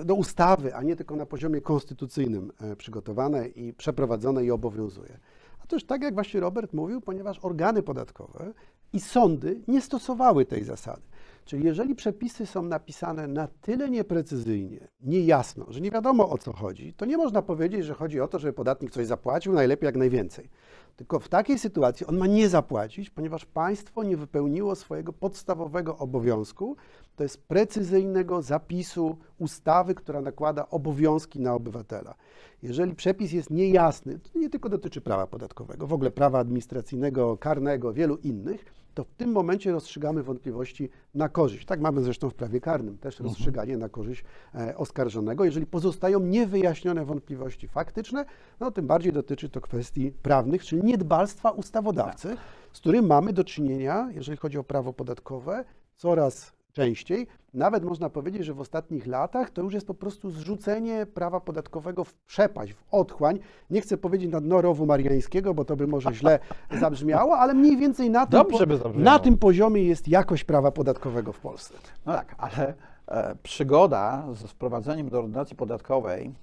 e, 0.00 0.04
do 0.04 0.14
ustawy, 0.14 0.74
a 0.74 0.82
nie 0.82 0.96
tylko 0.96 1.16
na 1.16 1.26
poziomie 1.26 1.60
konstytucyjnym 1.60 2.52
e, 2.60 2.76
przygotowane 2.76 3.48
i 3.48 3.72
przeprowadzone 3.72 4.44
i 4.44 4.50
obowiązuje? 4.50 5.18
A 5.64 5.66
też 5.66 5.84
tak 5.84 6.02
jak 6.02 6.14
właśnie 6.14 6.40
Robert 6.40 6.72
mówił, 6.72 7.00
ponieważ 7.00 7.38
organy 7.42 7.82
podatkowe 7.82 8.52
i 8.92 9.00
sądy 9.00 9.60
nie 9.68 9.80
stosowały 9.80 10.44
tej 10.44 10.64
zasady. 10.64 11.07
Czyli 11.48 11.64
jeżeli 11.64 11.94
przepisy 11.94 12.46
są 12.46 12.62
napisane 12.62 13.26
na 13.26 13.48
tyle 13.60 13.90
nieprecyzyjnie, 13.90 14.88
niejasno, 15.00 15.66
że 15.68 15.80
nie 15.80 15.90
wiadomo 15.90 16.30
o 16.30 16.38
co 16.38 16.52
chodzi, 16.52 16.94
to 16.94 17.06
nie 17.06 17.16
można 17.16 17.42
powiedzieć, 17.42 17.84
że 17.84 17.94
chodzi 17.94 18.20
o 18.20 18.28
to, 18.28 18.38
żeby 18.38 18.52
podatnik 18.52 18.90
coś 18.90 19.06
zapłacił, 19.06 19.52
najlepiej 19.52 19.86
jak 19.86 19.96
najwięcej. 19.96 20.48
Tylko 20.96 21.20
w 21.20 21.28
takiej 21.28 21.58
sytuacji 21.58 22.06
on 22.06 22.16
ma 22.16 22.26
nie 22.26 22.48
zapłacić, 22.48 23.10
ponieważ 23.10 23.46
państwo 23.46 24.02
nie 24.02 24.16
wypełniło 24.16 24.74
swojego 24.74 25.12
podstawowego 25.12 25.98
obowiązku, 25.98 26.76
to 27.16 27.22
jest 27.22 27.42
precyzyjnego 27.42 28.42
zapisu 28.42 29.16
ustawy, 29.38 29.94
która 29.94 30.20
nakłada 30.20 30.68
obowiązki 30.70 31.40
na 31.40 31.54
obywatela. 31.54 32.14
Jeżeli 32.62 32.94
przepis 32.94 33.32
jest 33.32 33.50
niejasny, 33.50 34.18
to 34.18 34.38
nie 34.38 34.50
tylko 34.50 34.68
dotyczy 34.68 35.00
prawa 35.00 35.26
podatkowego, 35.26 35.86
w 35.86 35.92
ogóle 35.92 36.10
prawa 36.10 36.38
administracyjnego, 36.38 37.36
karnego, 37.36 37.92
wielu 37.92 38.16
innych, 38.16 38.64
to 38.98 39.04
w 39.04 39.14
tym 39.14 39.32
momencie 39.32 39.72
rozstrzygamy 39.72 40.22
wątpliwości 40.22 40.90
na 41.14 41.28
korzyść. 41.28 41.66
Tak 41.66 41.80
mamy 41.80 42.02
zresztą 42.02 42.30
w 42.30 42.34
prawie 42.34 42.60
karnym, 42.60 42.98
też 42.98 43.20
rozstrzyganie 43.20 43.76
na 43.76 43.88
korzyść 43.88 44.24
e, 44.54 44.76
oskarżonego. 44.76 45.44
Jeżeli 45.44 45.66
pozostają 45.66 46.20
niewyjaśnione 46.20 47.04
wątpliwości 47.04 47.68
faktyczne, 47.68 48.24
no 48.60 48.70
tym 48.70 48.86
bardziej 48.86 49.12
dotyczy 49.12 49.48
to 49.48 49.60
kwestii 49.60 50.12
prawnych, 50.12 50.64
czyli 50.64 50.84
niedbalstwa 50.84 51.50
ustawodawcy, 51.50 52.36
z 52.72 52.80
którym 52.80 53.06
mamy 53.06 53.32
do 53.32 53.44
czynienia, 53.44 54.08
jeżeli 54.14 54.38
chodzi 54.38 54.58
o 54.58 54.64
prawo 54.64 54.92
podatkowe, 54.92 55.64
coraz 55.96 56.57
częściej. 56.78 57.26
Nawet 57.54 57.84
można 57.84 58.10
powiedzieć, 58.10 58.44
że 58.44 58.54
w 58.54 58.60
ostatnich 58.60 59.06
latach 59.06 59.50
to 59.50 59.62
już 59.62 59.74
jest 59.74 59.86
po 59.86 59.94
prostu 59.94 60.30
zrzucenie 60.30 61.06
prawa 61.06 61.40
podatkowego 61.40 62.04
w 62.04 62.14
przepaść, 62.14 62.72
w 62.72 62.84
otchłań. 62.90 63.38
Nie 63.70 63.80
chcę 63.80 63.96
powiedzieć 63.96 64.32
na 64.32 64.40
dno 64.40 64.62
rowu 64.62 64.86
mariańskiego, 64.86 65.54
bo 65.54 65.64
to 65.64 65.76
by 65.76 65.86
może 65.86 66.14
źle 66.14 66.38
zabrzmiało, 66.80 67.38
ale 67.38 67.54
mniej 67.54 67.76
więcej 67.76 68.10
na 68.10 68.26
tym, 68.26 68.40
zabrzmiało. 68.58 68.94
na 68.94 69.18
tym 69.18 69.38
poziomie 69.38 69.82
jest 69.82 70.08
jakość 70.08 70.44
prawa 70.44 70.70
podatkowego 70.70 71.32
w 71.32 71.40
Polsce. 71.40 71.74
No 72.06 72.12
tak, 72.12 72.34
ale 72.38 72.74
e, 73.06 73.34
przygoda 73.42 74.26
z 74.34 74.42
wprowadzeniem 74.42 75.08
do 75.08 75.18
ordynacji 75.18 75.56
podatkowej 75.56 76.34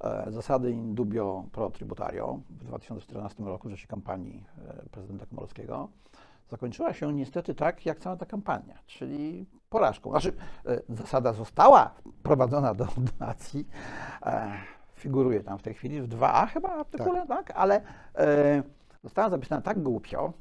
e, 0.00 0.26
zasady 0.28 0.70
in 0.70 0.94
dubio 0.94 1.44
pro 1.52 1.70
tributario 1.70 2.40
w 2.50 2.64
2014 2.64 3.44
roku 3.44 3.68
w 3.68 3.70
czasie 3.70 3.86
kampanii 3.86 4.44
e, 4.68 4.88
prezydenta 4.90 5.26
Komorowskiego 5.26 5.88
zakończyła 6.50 6.92
się 6.92 7.12
niestety 7.12 7.54
tak, 7.54 7.86
jak 7.86 7.98
cała 7.98 8.16
ta 8.16 8.26
kampania, 8.26 8.78
czyli 8.86 9.46
porażką. 9.68 10.10
Znaczy, 10.10 10.32
e, 10.66 10.80
zasada 10.88 11.32
została 11.32 11.90
wprowadzona 12.18 12.74
do 12.74 12.84
ordynacji, 12.84 13.68
e, 14.26 14.52
figuruje 14.94 15.40
tam 15.40 15.58
w 15.58 15.62
tej 15.62 15.74
chwili 15.74 16.02
w 16.02 16.08
2a 16.08 16.46
chyba 16.46 16.68
artykule, 16.68 17.26
tak, 17.26 17.52
ale 17.54 17.80
e, 18.18 18.62
została 19.02 19.30
zapisana 19.30 19.62
tak 19.62 19.82
głupio, 19.82 20.32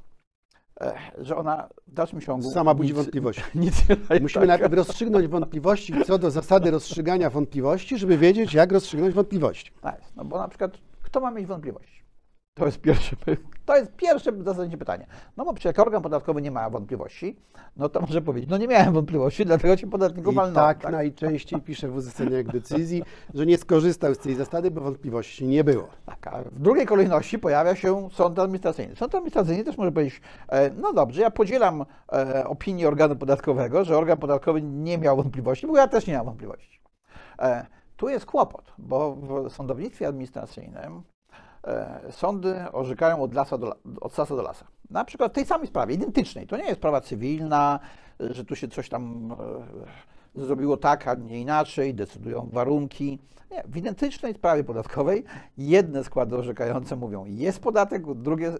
że 1.17 1.35
ona 1.37 1.69
w 1.87 1.93
dalszym 1.93 2.21
ciągu 2.21 2.51
Sama 2.51 2.73
budzi 2.73 2.89
nic- 2.89 2.97
wątpliwości. 2.97 3.43
Nic 3.55 3.75
nie 3.89 4.19
Musimy 4.19 4.47
tak. 4.47 4.47
najpierw 4.47 4.73
rozstrzygnąć 4.73 5.27
wątpliwości 5.27 5.93
co 6.05 6.17
do 6.17 6.31
zasady 6.31 6.71
rozstrzygania 6.71 7.29
wątpliwości, 7.29 7.97
żeby 7.97 8.17
wiedzieć, 8.17 8.53
jak 8.53 8.71
rozstrzygnąć 8.71 9.13
wątpliwości. 9.15 9.71
Tak. 9.81 10.01
No 10.15 10.25
bo 10.25 10.37
na 10.37 10.47
przykład, 10.47 10.71
kto 11.03 11.19
ma 11.19 11.31
mieć 11.31 11.45
wątpliwości? 11.45 12.02
To 12.55 12.65
jest 12.65 12.81
pierwsze, 12.81 13.15
to 13.65 13.75
jest 13.75 13.95
pierwsze 13.95 14.31
zasadnicze 14.43 14.77
pytanie. 14.77 15.05
No 15.37 15.45
bo 15.45 15.53
przecież 15.53 15.65
jak 15.65 15.79
organ 15.79 16.01
podatkowy 16.01 16.41
nie 16.41 16.51
ma 16.51 16.69
wątpliwości, 16.69 17.37
no 17.77 17.89
to 17.89 18.01
może 18.01 18.21
powiedzieć, 18.21 18.49
no 18.49 18.57
nie 18.57 18.67
miałem 18.67 18.93
wątpliwości, 18.93 19.45
dlatego 19.51 19.77
cię 19.77 19.87
podatniku 19.87 20.31
I 20.31 20.35
walnąłem. 20.35 20.75
tak 20.75 20.91
najczęściej 20.91 21.61
pisze 21.67 21.87
w 21.87 21.95
uzasadnieniach 21.95 22.45
decyzji, 22.45 23.03
że 23.33 23.45
nie 23.45 23.57
skorzystał 23.57 24.15
z 24.15 24.17
tej 24.17 24.35
zasady, 24.35 24.71
bo 24.71 24.81
wątpliwości 24.81 25.47
nie 25.47 25.63
było. 25.63 25.87
Tak, 26.05 26.27
a 26.27 26.43
w 26.43 26.59
drugiej 26.59 26.85
kolejności 26.85 27.39
pojawia 27.39 27.75
się 27.75 28.09
sąd 28.11 28.39
administracyjny. 28.39 28.95
Sąd 28.95 29.15
administracyjny 29.15 29.63
też 29.63 29.77
może 29.77 29.91
powiedzieć, 29.91 30.21
e, 30.49 30.69
no 30.69 30.93
dobrze, 30.93 31.21
ja 31.21 31.31
podzielam 31.31 31.85
e, 32.11 32.47
opinię 32.47 32.87
organu 32.87 33.15
podatkowego, 33.15 33.83
że 33.83 33.97
organ 33.97 34.17
podatkowy 34.17 34.61
nie 34.61 34.97
miał 34.97 35.15
wątpliwości, 35.15 35.67
bo 35.67 35.77
ja 35.77 35.87
też 35.87 36.07
nie 36.07 36.17
mam 36.17 36.25
wątpliwości. 36.25 36.79
E, 37.39 37.65
tu 37.97 38.09
jest 38.09 38.25
kłopot, 38.25 38.73
bo 38.77 39.15
w 39.15 39.49
sądownictwie 39.49 40.07
administracyjnym 40.07 41.03
sądy 42.11 42.55
orzekają 42.71 43.21
od, 43.21 43.33
lasa 43.33 43.57
do, 43.57 43.75
od 44.01 44.17
lasa 44.17 44.35
do 44.35 44.41
lasa. 44.41 44.65
Na 44.89 45.05
przykład 45.05 45.31
w 45.31 45.35
tej 45.35 45.45
samej 45.45 45.67
sprawie, 45.67 45.95
identycznej. 45.95 46.47
To 46.47 46.57
nie 46.57 46.63
jest 46.63 46.77
sprawa 46.77 47.01
cywilna, 47.01 47.79
e, 48.21 48.33
że 48.33 48.45
tu 48.45 48.55
się 48.55 48.67
coś 48.67 48.89
tam 48.89 49.31
e, 50.35 50.41
zrobiło 50.45 50.77
tak, 50.77 51.07
a 51.07 51.15
nie 51.15 51.41
inaczej, 51.41 51.93
decydują 51.93 52.49
warunki. 52.51 53.19
Nie, 53.51 53.63
w 53.67 53.77
identycznej 53.77 54.33
sprawie 54.33 54.63
podatkowej 54.63 55.23
jedne 55.57 56.03
składy 56.03 56.37
orzekające 56.37 56.95
mówią 56.95 57.25
jest 57.25 57.59
podatek, 57.59 58.13
drugie 58.13 58.47
e, 58.47 58.57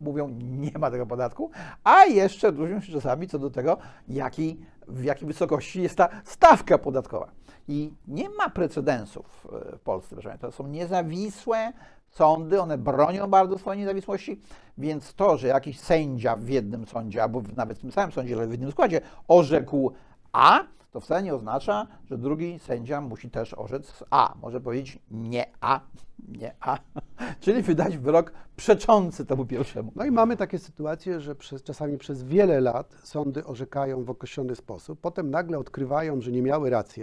mówią 0.00 0.28
nie 0.40 0.78
ma 0.78 0.90
tego 0.90 1.06
podatku, 1.06 1.50
a 1.84 2.04
jeszcze 2.04 2.50
różnią 2.50 2.80
się 2.80 2.92
czasami 2.92 3.28
co 3.28 3.38
do 3.38 3.50
tego, 3.50 3.78
jaki, 4.08 4.60
w 4.88 5.04
jakiej 5.04 5.28
wysokości 5.28 5.82
jest 5.82 5.96
ta 5.96 6.08
stawka 6.24 6.78
podatkowa. 6.78 7.28
I 7.68 7.94
nie 8.08 8.30
ma 8.30 8.50
precedensów 8.50 9.46
e, 9.72 9.76
w 9.76 9.80
Polsce, 9.80 10.16
proszę. 10.16 10.38
To 10.40 10.52
są 10.52 10.66
niezawisłe 10.66 11.72
sądy, 12.14 12.60
one 12.60 12.78
bronią 12.78 13.26
bardzo 13.26 13.58
swojej 13.58 13.80
niezawisłości, 13.80 14.40
więc 14.78 15.14
to, 15.14 15.36
że 15.36 15.48
jakiś 15.48 15.80
sędzia 15.80 16.36
w 16.36 16.48
jednym 16.48 16.86
sądzie, 16.86 17.22
albo 17.22 17.42
nawet 17.56 17.78
w 17.78 17.80
tym 17.80 17.92
samym 17.92 18.12
sądzie, 18.12 18.34
ale 18.34 18.46
w 18.46 18.50
jednym 18.50 18.70
składzie 18.70 19.00
orzekł 19.28 19.92
A, 20.32 20.60
to 20.92 21.00
wcale 21.00 21.22
nie 21.22 21.34
oznacza, 21.34 21.86
że 22.10 22.18
drugi 22.18 22.58
sędzia 22.58 23.00
musi 23.00 23.30
też 23.30 23.54
orzec 23.54 24.04
A. 24.10 24.34
Może 24.42 24.60
powiedzieć 24.60 24.98
nie 25.10 25.46
A, 25.60 25.80
nie 26.40 26.54
A, 26.60 26.78
czyli 27.40 27.62
wydać 27.62 27.98
wyrok 27.98 28.32
przeczący 28.56 29.26
temu 29.26 29.46
pierwszemu. 29.46 29.92
No 29.96 30.04
i 30.04 30.10
mamy 30.10 30.36
takie 30.36 30.58
sytuacje, 30.58 31.20
że 31.20 31.34
przez, 31.34 31.62
czasami 31.62 31.98
przez 31.98 32.22
wiele 32.22 32.60
lat 32.60 32.94
sądy 33.02 33.44
orzekają 33.44 34.04
w 34.04 34.10
określony 34.10 34.56
sposób, 34.56 35.00
potem 35.00 35.30
nagle 35.30 35.58
odkrywają, 35.58 36.20
że 36.20 36.32
nie 36.32 36.42
miały 36.42 36.70
racji, 36.70 37.02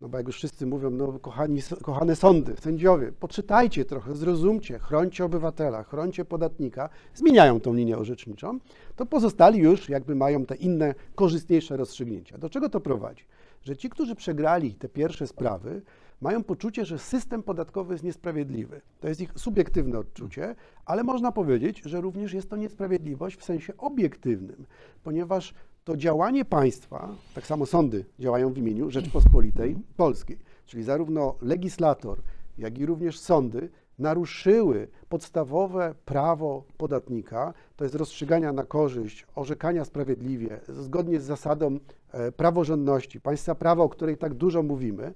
no 0.00 0.08
bo 0.08 0.18
jak 0.18 0.26
już 0.26 0.36
wszyscy 0.36 0.66
mówią, 0.66 0.90
no 0.90 1.18
kochani, 1.18 1.60
kochane 1.82 2.16
sądy, 2.16 2.54
sędziowie, 2.60 3.12
poczytajcie 3.12 3.84
trochę, 3.84 4.16
zrozumcie, 4.16 4.78
chrońcie 4.78 5.24
obywatela, 5.24 5.82
chrońcie 5.82 6.24
podatnika, 6.24 6.88
zmieniają 7.14 7.60
tą 7.60 7.74
linię 7.74 7.98
orzeczniczą, 7.98 8.58
to 8.96 9.06
pozostali 9.06 9.58
już 9.58 9.88
jakby 9.88 10.14
mają 10.14 10.46
te 10.46 10.54
inne, 10.54 10.94
korzystniejsze 11.14 11.76
rozstrzygnięcia. 11.76 12.38
Do 12.38 12.50
czego 12.50 12.68
to 12.68 12.80
prowadzi? 12.80 13.24
Że 13.62 13.76
ci, 13.76 13.90
którzy 13.90 14.14
przegrali 14.14 14.74
te 14.74 14.88
pierwsze 14.88 15.26
sprawy, 15.26 15.82
mają 16.20 16.44
poczucie, 16.44 16.84
że 16.84 16.98
system 16.98 17.42
podatkowy 17.42 17.94
jest 17.94 18.04
niesprawiedliwy. 18.04 18.80
To 19.00 19.08
jest 19.08 19.20
ich 19.20 19.32
subiektywne 19.36 19.98
odczucie, 19.98 20.54
ale 20.86 21.02
można 21.02 21.32
powiedzieć, 21.32 21.82
że 21.84 22.00
również 22.00 22.32
jest 22.32 22.50
to 22.50 22.56
niesprawiedliwość 22.56 23.36
w 23.36 23.44
sensie 23.44 23.76
obiektywnym, 23.76 24.66
ponieważ 25.02 25.54
to 25.84 25.96
działanie 25.96 26.44
państwa, 26.44 27.08
tak 27.34 27.46
samo 27.46 27.66
sądy 27.66 28.04
działają 28.18 28.52
w 28.52 28.58
imieniu 28.58 28.90
Rzeczpospolitej 28.90 29.76
Polskiej, 29.96 30.38
czyli 30.66 30.82
zarówno 30.82 31.34
legislator, 31.42 32.18
jak 32.58 32.78
i 32.78 32.86
również 32.86 33.18
sądy 33.18 33.68
naruszyły 33.98 34.88
podstawowe 35.08 35.94
prawo 36.04 36.64
podatnika, 36.76 37.54
to 37.76 37.84
jest 37.84 37.94
rozstrzygania 37.94 38.52
na 38.52 38.64
korzyść, 38.64 39.26
orzekania 39.34 39.84
sprawiedliwie, 39.84 40.60
zgodnie 40.68 41.20
z 41.20 41.24
zasadą 41.24 41.78
e, 42.12 42.32
praworządności, 42.32 43.20
państwa 43.20 43.54
prawa, 43.54 43.82
o 43.82 43.88
której 43.88 44.16
tak 44.16 44.34
dużo 44.34 44.62
mówimy. 44.62 45.14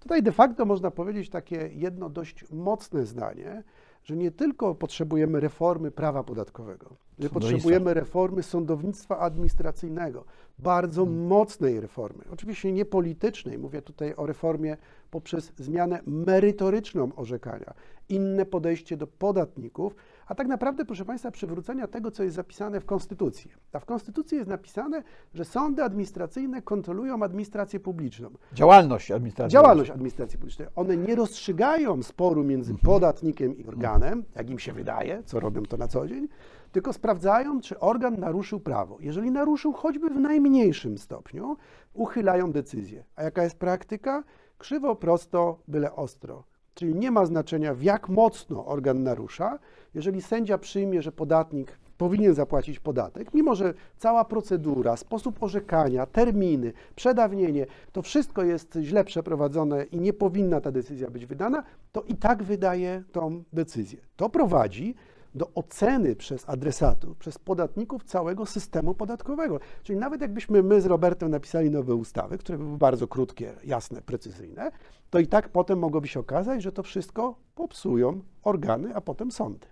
Tutaj 0.00 0.22
de 0.22 0.32
facto 0.32 0.64
można 0.64 0.90
powiedzieć 0.90 1.30
takie 1.30 1.70
jedno 1.74 2.10
dość 2.10 2.44
mocne 2.50 3.06
zdanie, 3.06 3.62
że 4.04 4.16
nie 4.16 4.30
tylko 4.30 4.74
potrzebujemy 4.74 5.40
reformy 5.40 5.90
prawa 5.90 6.24
podatkowego, 6.24 6.96
że 7.18 7.30
potrzebujemy 7.30 7.94
reformy 7.94 8.42
sądownictwa 8.42 9.18
administracyjnego, 9.18 10.24
bardzo 10.58 11.04
hmm. 11.04 11.26
mocnej 11.26 11.80
reformy, 11.80 12.24
oczywiście 12.32 12.72
nie 12.72 12.84
politycznej, 12.84 13.58
mówię 13.58 13.82
tutaj 13.82 14.14
o 14.16 14.26
reformie 14.26 14.76
poprzez 15.10 15.52
zmianę 15.56 16.00
merytoryczną 16.06 17.14
orzekania, 17.16 17.74
inne 18.08 18.46
podejście 18.46 18.96
do 18.96 19.06
podatników, 19.06 19.94
a 20.32 20.34
tak 20.34 20.48
naprawdę, 20.48 20.84
proszę 20.84 21.04
Państwa, 21.04 21.30
przywrócenia 21.30 21.86
tego, 21.86 22.10
co 22.10 22.22
jest 22.22 22.36
zapisane 22.36 22.80
w 22.80 22.84
Konstytucji. 22.84 23.50
A 23.72 23.78
w 23.78 23.84
Konstytucji 23.84 24.38
jest 24.38 24.50
napisane, 24.50 25.02
że 25.34 25.44
sądy 25.44 25.82
administracyjne 25.82 26.62
kontrolują 26.62 27.22
administrację 27.22 27.80
publiczną. 27.80 28.30
Działalność 28.52 29.10
administracji 29.10 29.52
Działalność 29.52 29.90
administracji 29.90 30.38
publicznej. 30.38 30.68
One 30.76 30.96
nie 30.96 31.14
rozstrzygają 31.14 32.02
sporu 32.02 32.44
między 32.44 32.74
podatnikiem 32.74 33.58
i 33.58 33.66
organem, 33.66 34.24
jak 34.36 34.50
im 34.50 34.58
się 34.58 34.72
wydaje, 34.72 35.22
co 35.26 35.40
robią 35.40 35.62
to 35.62 35.76
na 35.76 35.88
co 35.88 36.06
dzień, 36.06 36.28
tylko 36.72 36.92
sprawdzają, 36.92 37.60
czy 37.60 37.80
organ 37.80 38.20
naruszył 38.20 38.60
prawo. 38.60 38.98
Jeżeli 39.00 39.30
naruszył 39.30 39.72
choćby 39.72 40.10
w 40.10 40.20
najmniejszym 40.20 40.98
stopniu, 40.98 41.56
uchylają 41.94 42.52
decyzję. 42.52 43.04
A 43.16 43.22
jaka 43.22 43.42
jest 43.42 43.58
praktyka? 43.58 44.24
Krzywo, 44.58 44.96
prosto, 44.96 45.58
byle 45.68 45.96
ostro. 45.96 46.44
Czyli 46.74 46.94
nie 46.94 47.10
ma 47.10 47.26
znaczenia, 47.26 47.74
w 47.74 47.82
jak 47.82 48.08
mocno 48.08 48.66
organ 48.66 49.02
narusza. 49.02 49.58
Jeżeli 49.94 50.22
sędzia 50.22 50.58
przyjmie, 50.58 51.02
że 51.02 51.12
podatnik 51.12 51.78
powinien 51.98 52.34
zapłacić 52.34 52.80
podatek, 52.80 53.34
mimo 53.34 53.54
że 53.54 53.74
cała 53.98 54.24
procedura, 54.24 54.96
sposób 54.96 55.42
orzekania, 55.42 56.06
terminy, 56.06 56.72
przedawnienie, 56.96 57.66
to 57.92 58.02
wszystko 58.02 58.44
jest 58.44 58.78
źle 58.82 59.04
przeprowadzone 59.04 59.84
i 59.84 60.00
nie 60.00 60.12
powinna 60.12 60.60
ta 60.60 60.72
decyzja 60.72 61.10
być 61.10 61.26
wydana, 61.26 61.62
to 61.92 62.02
i 62.02 62.14
tak 62.14 62.42
wydaje 62.42 63.02
tą 63.12 63.42
decyzję. 63.52 63.98
To 64.16 64.28
prowadzi 64.28 64.94
do 65.34 65.50
oceny 65.54 66.16
przez 66.16 66.48
adresatów, 66.48 67.16
przez 67.16 67.38
podatników 67.38 68.04
całego 68.04 68.46
systemu 68.46 68.94
podatkowego. 68.94 69.60
Czyli 69.82 69.98
nawet 69.98 70.20
jakbyśmy 70.20 70.62
my 70.62 70.80
z 70.80 70.86
Robertem 70.86 71.30
napisali 71.30 71.70
nowe 71.70 71.94
ustawy, 71.94 72.38
które 72.38 72.58
były 72.58 72.78
bardzo 72.78 73.08
krótkie, 73.08 73.54
jasne, 73.64 74.02
precyzyjne, 74.02 74.70
to 75.10 75.18
i 75.18 75.26
tak 75.26 75.48
potem 75.48 75.78
mogłoby 75.78 76.08
się 76.08 76.20
okazać, 76.20 76.62
że 76.62 76.72
to 76.72 76.82
wszystko 76.82 77.34
popsują 77.54 78.20
organy, 78.42 78.94
a 78.94 79.00
potem 79.00 79.30
sądy. 79.30 79.66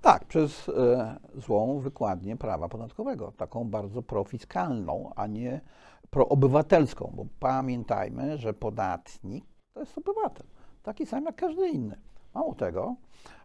Tak, 0.00 0.24
przez 0.24 0.68
e, 0.68 1.16
złą 1.34 1.78
wykładnię 1.80 2.36
prawa 2.36 2.68
podatkowego, 2.68 3.32
taką 3.36 3.70
bardzo 3.70 4.02
profiskalną, 4.02 5.10
a 5.16 5.26
nie 5.26 5.60
proobywatelską, 6.10 7.12
bo 7.16 7.26
pamiętajmy, 7.40 8.38
że 8.38 8.54
podatnik 8.54 9.44
to 9.74 9.80
jest 9.80 9.98
obywatel, 9.98 10.46
taki 10.82 11.06
sam 11.06 11.24
jak 11.24 11.36
każdy 11.36 11.68
inny. 11.68 11.98
Mało 12.34 12.54
tego, 12.54 12.96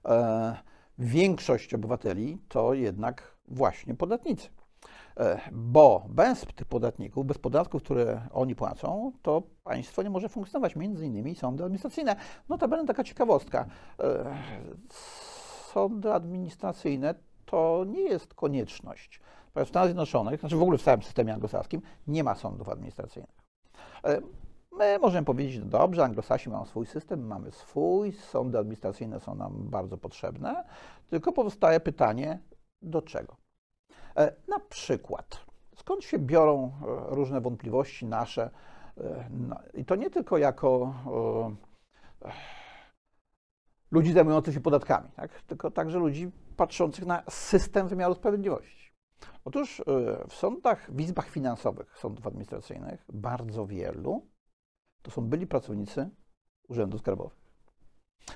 e, 0.05 0.57
większość 0.99 1.73
obywateli 1.73 2.37
to 2.47 2.73
jednak 2.73 3.37
właśnie 3.47 3.95
podatnicy. 3.95 4.49
E, 5.17 5.39
bo 5.51 6.05
bez 6.09 6.45
tych 6.55 6.67
podatników, 6.67 7.25
bez 7.25 7.37
podatków, 7.37 7.83
które 7.83 8.21
oni 8.31 8.55
płacą, 8.55 9.11
to 9.21 9.43
państwo 9.63 10.03
nie 10.03 10.09
może 10.09 10.29
funkcjonować, 10.29 10.75
między 10.75 11.05
innymi 11.05 11.35
sądy 11.35 11.63
administracyjne. 11.63 12.15
No 12.49 12.57
to 12.57 12.67
będzie 12.67 12.87
taka 12.87 13.03
ciekawostka. 13.03 13.65
E, 13.99 14.35
sądy 15.73 16.13
administracyjne 16.13 17.15
to 17.45 17.85
nie 17.87 18.01
jest 18.01 18.33
konieczność. 18.33 19.21
W 19.55 19.67
Stanach 19.67 19.87
Zjednoczonych, 19.87 20.39
znaczy 20.39 20.55
w 20.55 20.61
ogóle 20.61 20.77
w 20.77 20.83
całym 20.83 21.03
systemie 21.03 21.33
anglosaskim, 21.33 21.81
nie 22.07 22.23
ma 22.23 22.35
sądów 22.35 22.69
administracyjnych. 22.69 23.37
E, 24.79 24.99
My 24.99 24.99
możemy 24.99 25.25
powiedzieć, 25.25 25.59
no 25.59 25.65
dobrze, 25.65 26.03
anglosasi 26.03 26.49
mają 26.49 26.65
swój 26.65 26.85
system, 26.85 27.27
mamy 27.27 27.51
swój, 27.51 28.11
sądy 28.11 28.57
administracyjne 28.57 29.19
są 29.19 29.35
nam 29.35 29.53
bardzo 29.69 29.97
potrzebne, 29.97 30.63
tylko 31.09 31.31
powstaje 31.31 31.79
pytanie, 31.79 32.39
do 32.81 33.01
czego? 33.01 33.35
E, 34.15 34.33
na 34.47 34.59
przykład, 34.59 35.45
skąd 35.75 36.03
się 36.03 36.19
biorą 36.19 36.65
e, 36.65 36.71
różne 37.15 37.41
wątpliwości 37.41 38.05
nasze, 38.05 38.49
e, 38.97 39.29
i 39.73 39.85
to 39.85 39.95
nie 39.95 40.09
tylko 40.09 40.37
jako 40.37 40.93
ludzi 43.91 44.13
zajmujących 44.13 44.53
się 44.53 44.61
podatkami, 44.61 45.09
tak? 45.15 45.41
tylko 45.41 45.71
także 45.71 45.99
ludzi 45.99 46.31
patrzących 46.57 47.05
na 47.05 47.23
system 47.29 47.87
wymiaru 47.87 48.13
sprawiedliwości. 48.13 48.91
Otóż 49.45 49.83
w 50.29 50.33
sądach, 50.33 50.91
w 50.91 51.01
izbach 51.01 51.29
finansowych 51.29 51.97
sądów 51.97 52.27
administracyjnych 52.27 53.05
bardzo 53.13 53.65
wielu 53.65 54.27
to 55.07 55.11
są 55.11 55.21
byli 55.21 55.47
pracownicy 55.47 56.09
urzędów 56.69 57.01
skarbowych. 57.01 57.37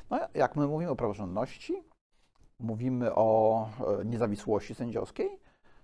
No, 0.10 0.20
jak 0.34 0.56
my 0.56 0.68
mówimy 0.68 0.92
o 0.92 0.96
praworządności, 0.96 1.84
mówimy 2.60 3.16
o 3.16 3.70
e, 4.02 4.06
niezawisłości 4.06 4.76
sędziowskiej, 4.76 5.40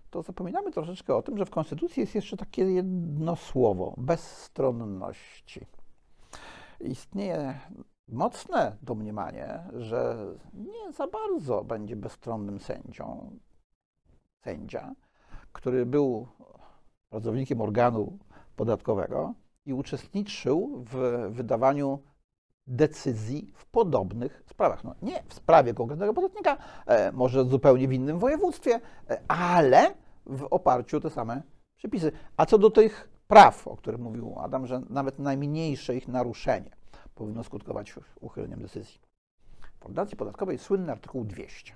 to 0.09 0.21
zapominamy 0.21 0.71
troszeczkę 0.71 1.15
o 1.15 1.21
tym, 1.21 1.37
że 1.37 1.45
w 1.45 1.49
Konstytucji 1.49 2.01
jest 2.01 2.15
jeszcze 2.15 2.37
takie 2.37 2.71
jedno 2.71 3.35
słowo 3.35 3.93
bezstronności. 3.97 5.65
Istnieje 6.79 7.59
mocne 8.07 8.77
domniemanie, 8.81 9.63
że 9.73 10.17
nie 10.53 10.93
za 10.93 11.07
bardzo 11.07 11.63
będzie 11.63 11.95
bezstronnym 11.95 12.59
sędzią 12.59 13.31
sędzia, 14.43 14.95
który 15.53 15.85
był 15.85 16.27
pracownikiem 17.09 17.61
organu 17.61 18.17
podatkowego, 18.55 19.33
i 19.67 19.73
uczestniczył 19.73 20.83
w 20.91 21.27
wydawaniu 21.29 21.99
decyzji 22.67 23.51
w 23.55 23.65
podobnych 23.65 24.43
sprawach. 24.45 24.83
No, 24.83 24.95
nie 25.01 25.23
w 25.27 25.33
sprawie 25.33 25.73
konkretnego 25.73 26.13
podatnika, 26.13 26.57
e, 26.85 27.11
może 27.11 27.45
zupełnie 27.45 27.87
w 27.87 27.93
innym 27.93 28.19
województwie, 28.19 28.79
e, 29.09 29.21
ale 29.27 29.93
w 30.25 30.47
oparciu 30.49 30.97
o 30.97 30.99
te 30.99 31.09
same 31.09 31.41
przepisy. 31.75 32.11
A 32.37 32.45
co 32.45 32.57
do 32.57 32.69
tych 32.69 33.09
praw, 33.27 33.67
o 33.67 33.77
których 33.77 33.99
mówił 33.99 34.35
Adam, 34.39 34.67
że 34.67 34.81
nawet 34.89 35.19
najmniejsze 35.19 35.95
ich 35.95 36.07
naruszenie 36.07 36.71
powinno 37.15 37.43
skutkować 37.43 37.93
uchyleniem 38.21 38.61
decyzji. 38.61 38.99
W 39.79 39.85
ordynacji 39.85 40.17
podatkowej 40.17 40.57
słynny 40.57 40.91
artykuł 40.91 41.23
200. 41.23 41.73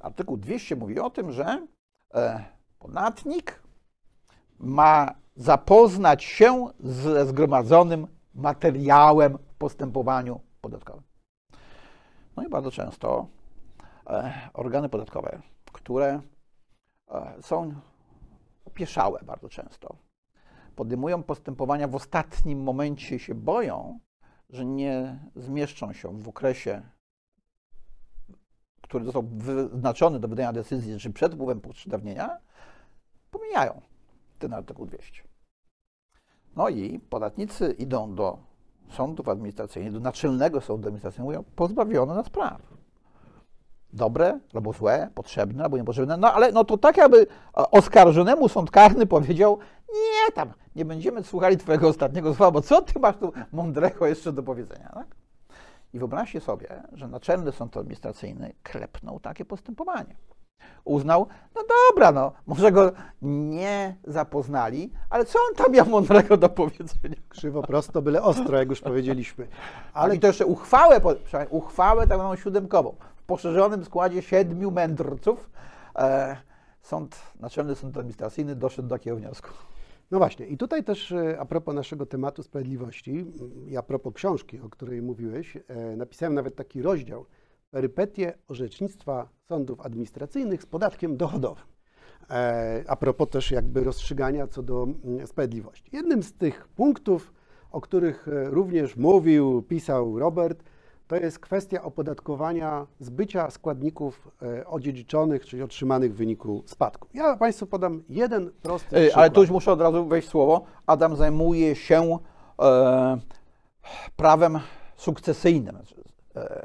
Artykuł 0.00 0.36
200 0.36 0.76
mówi 0.76 1.00
o 1.00 1.10
tym, 1.10 1.32
że 1.32 1.66
e, 2.14 2.44
podatnik 2.78 3.63
ma 4.58 5.14
zapoznać 5.36 6.24
się 6.24 6.68
ze 6.80 7.26
zgromadzonym 7.26 8.06
materiałem 8.34 9.38
w 9.38 9.54
postępowaniu 9.54 10.40
podatkowym. 10.60 11.02
No 12.36 12.42
i 12.44 12.48
bardzo 12.48 12.70
często 12.70 13.26
e, 14.06 14.32
organy 14.54 14.88
podatkowe, 14.88 15.42
które 15.72 16.20
e, 17.08 17.42
są 17.42 17.74
opieszałe 18.64 19.20
bardzo 19.22 19.48
często, 19.48 19.96
podejmują 20.76 21.22
postępowania 21.22 21.88
w 21.88 21.94
ostatnim 21.94 22.62
momencie 22.62 23.18
się 23.18 23.34
boją, 23.34 23.98
że 24.50 24.64
nie 24.64 25.18
zmieszczą 25.36 25.92
się 25.92 26.22
w 26.22 26.28
okresie, 26.28 26.82
który 28.82 29.04
został 29.04 29.22
wyznaczony 29.22 30.20
do 30.20 30.28
wydania 30.28 30.52
decyzji, 30.52 30.98
czy 30.98 31.12
przed 31.12 31.34
upływem 31.34 31.60
przedawnienia, 31.60 32.38
pomijają 33.30 33.80
ten 34.44 34.54
artykuł 34.54 34.86
200. 34.86 35.22
No 36.56 36.68
i 36.68 36.98
podatnicy 36.98 37.74
idą 37.78 38.14
do 38.14 38.38
sądów 38.90 39.28
administracyjnych, 39.28 39.92
do 39.92 40.00
naczelnego 40.00 40.60
sądu 40.60 40.88
administracyjnego, 40.88 41.38
mówią, 41.38 41.44
pozbawiono 41.56 42.14
nas 42.14 42.30
praw. 42.30 42.60
Dobre, 43.92 44.40
albo 44.54 44.72
złe, 44.72 45.08
potrzebne, 45.14 45.64
albo 45.64 45.76
niepotrzebne. 45.76 46.16
No 46.16 46.32
ale 46.32 46.52
no 46.52 46.64
to 46.64 46.78
tak, 46.78 46.96
jakby 46.96 47.26
oskarżonemu 47.52 48.48
sąd 48.48 48.70
karny 48.70 49.06
powiedział, 49.06 49.58
nie 49.92 50.32
tam, 50.32 50.52
nie 50.76 50.84
będziemy 50.84 51.22
słuchali 51.22 51.56
twojego 51.56 51.88
ostatniego 51.88 52.34
słowa, 52.34 52.50
bo 52.50 52.62
co 52.62 52.82
ty 52.82 53.00
masz 53.00 53.16
tu 53.16 53.32
mądrego 53.52 54.06
jeszcze 54.06 54.32
do 54.32 54.42
powiedzenia, 54.42 54.90
tak? 54.94 55.06
I 55.92 55.98
wyobraźcie 55.98 56.40
sobie, 56.40 56.82
że 56.92 57.08
Naczelny 57.08 57.52
Sąd 57.52 57.76
Administracyjny 57.76 58.52
klepnął 58.62 59.20
takie 59.20 59.44
postępowanie 59.44 60.16
uznał, 60.84 61.26
no 61.54 61.62
dobra, 61.90 62.12
no, 62.12 62.32
może 62.46 62.72
go 62.72 62.92
nie 63.22 63.96
zapoznali, 64.04 64.92
ale 65.10 65.24
co 65.24 65.38
on 65.48 65.54
tam 65.56 65.72
miał 65.72 65.86
mądrego 65.86 66.36
do 66.36 66.48
powiedzenia? 66.48 67.16
Krzywo, 67.28 67.62
prosto, 67.62 68.02
byle 68.02 68.22
ostro, 68.22 68.58
jak 68.58 68.68
już 68.70 68.80
powiedzieliśmy. 68.80 69.46
Ale 69.92 70.16
I 70.16 70.20
to 70.20 70.26
jeszcze 70.26 70.46
uchwałę, 70.46 71.00
uchwałę 71.50 72.06
tak 72.06 72.18
zwaną 72.18 72.36
siódemkową. 72.36 72.94
W 73.16 73.22
poszerzonym 73.22 73.84
składzie 73.84 74.22
siedmiu 74.22 74.70
mędrców 74.70 75.50
e, 75.96 76.36
sąd, 76.82 77.16
Naczelny 77.40 77.74
Sąd 77.74 77.96
Administracyjny 77.96 78.56
doszedł 78.56 78.88
do 78.88 78.94
takiego 78.94 79.16
wniosku. 79.16 79.48
No 80.10 80.18
właśnie, 80.18 80.46
i 80.46 80.56
tutaj 80.56 80.84
też 80.84 81.12
e, 81.12 81.40
a 81.40 81.44
propos 81.44 81.74
naszego 81.74 82.06
tematu 82.06 82.42
sprawiedliwości 82.42 83.24
i 83.66 83.76
a 83.76 83.82
propos 83.82 84.14
książki, 84.14 84.60
o 84.60 84.68
której 84.68 85.02
mówiłeś, 85.02 85.56
e, 85.56 85.96
napisałem 85.96 86.34
nawet 86.34 86.56
taki 86.56 86.82
rozdział, 86.82 87.26
perypetie 87.74 88.32
orzecznictwa 88.48 89.28
sądów 89.48 89.80
administracyjnych 89.80 90.62
z 90.62 90.66
podatkiem 90.66 91.16
dochodowym. 91.16 91.64
E, 92.30 92.84
a 92.88 92.96
propos 92.96 93.28
też 93.28 93.50
jakby 93.50 93.84
rozstrzygania 93.84 94.46
co 94.46 94.62
do 94.62 94.82
mm, 94.82 95.26
sprawiedliwości. 95.26 95.90
Jednym 95.92 96.22
z 96.22 96.32
tych 96.32 96.68
punktów, 96.68 97.32
o 97.70 97.80
których 97.80 98.28
e, 98.28 98.50
również 98.50 98.96
mówił, 98.96 99.62
pisał 99.62 100.18
Robert, 100.18 100.64
to 101.06 101.16
jest 101.16 101.38
kwestia 101.38 101.82
opodatkowania 101.82 102.86
zbycia 103.00 103.50
składników 103.50 104.28
e, 104.42 104.66
odziedziczonych, 104.66 105.46
czyli 105.46 105.62
otrzymanych 105.62 106.14
w 106.14 106.16
wyniku 106.16 106.62
spadku. 106.66 107.08
Ja 107.14 107.36
Państwu 107.36 107.66
podam 107.66 108.02
jeden 108.08 108.50
prosty 108.62 108.96
przykład. 108.96 109.18
Ale 109.18 109.30
tu 109.30 109.40
już 109.40 109.50
muszę 109.50 109.72
od 109.72 109.80
razu 109.80 110.06
wejść 110.06 110.28
słowo. 110.28 110.64
Adam 110.86 111.16
zajmuje 111.16 111.76
się 111.76 112.18
e, 112.62 113.18
prawem 114.16 114.58
sukcesyjnym, 114.96 115.76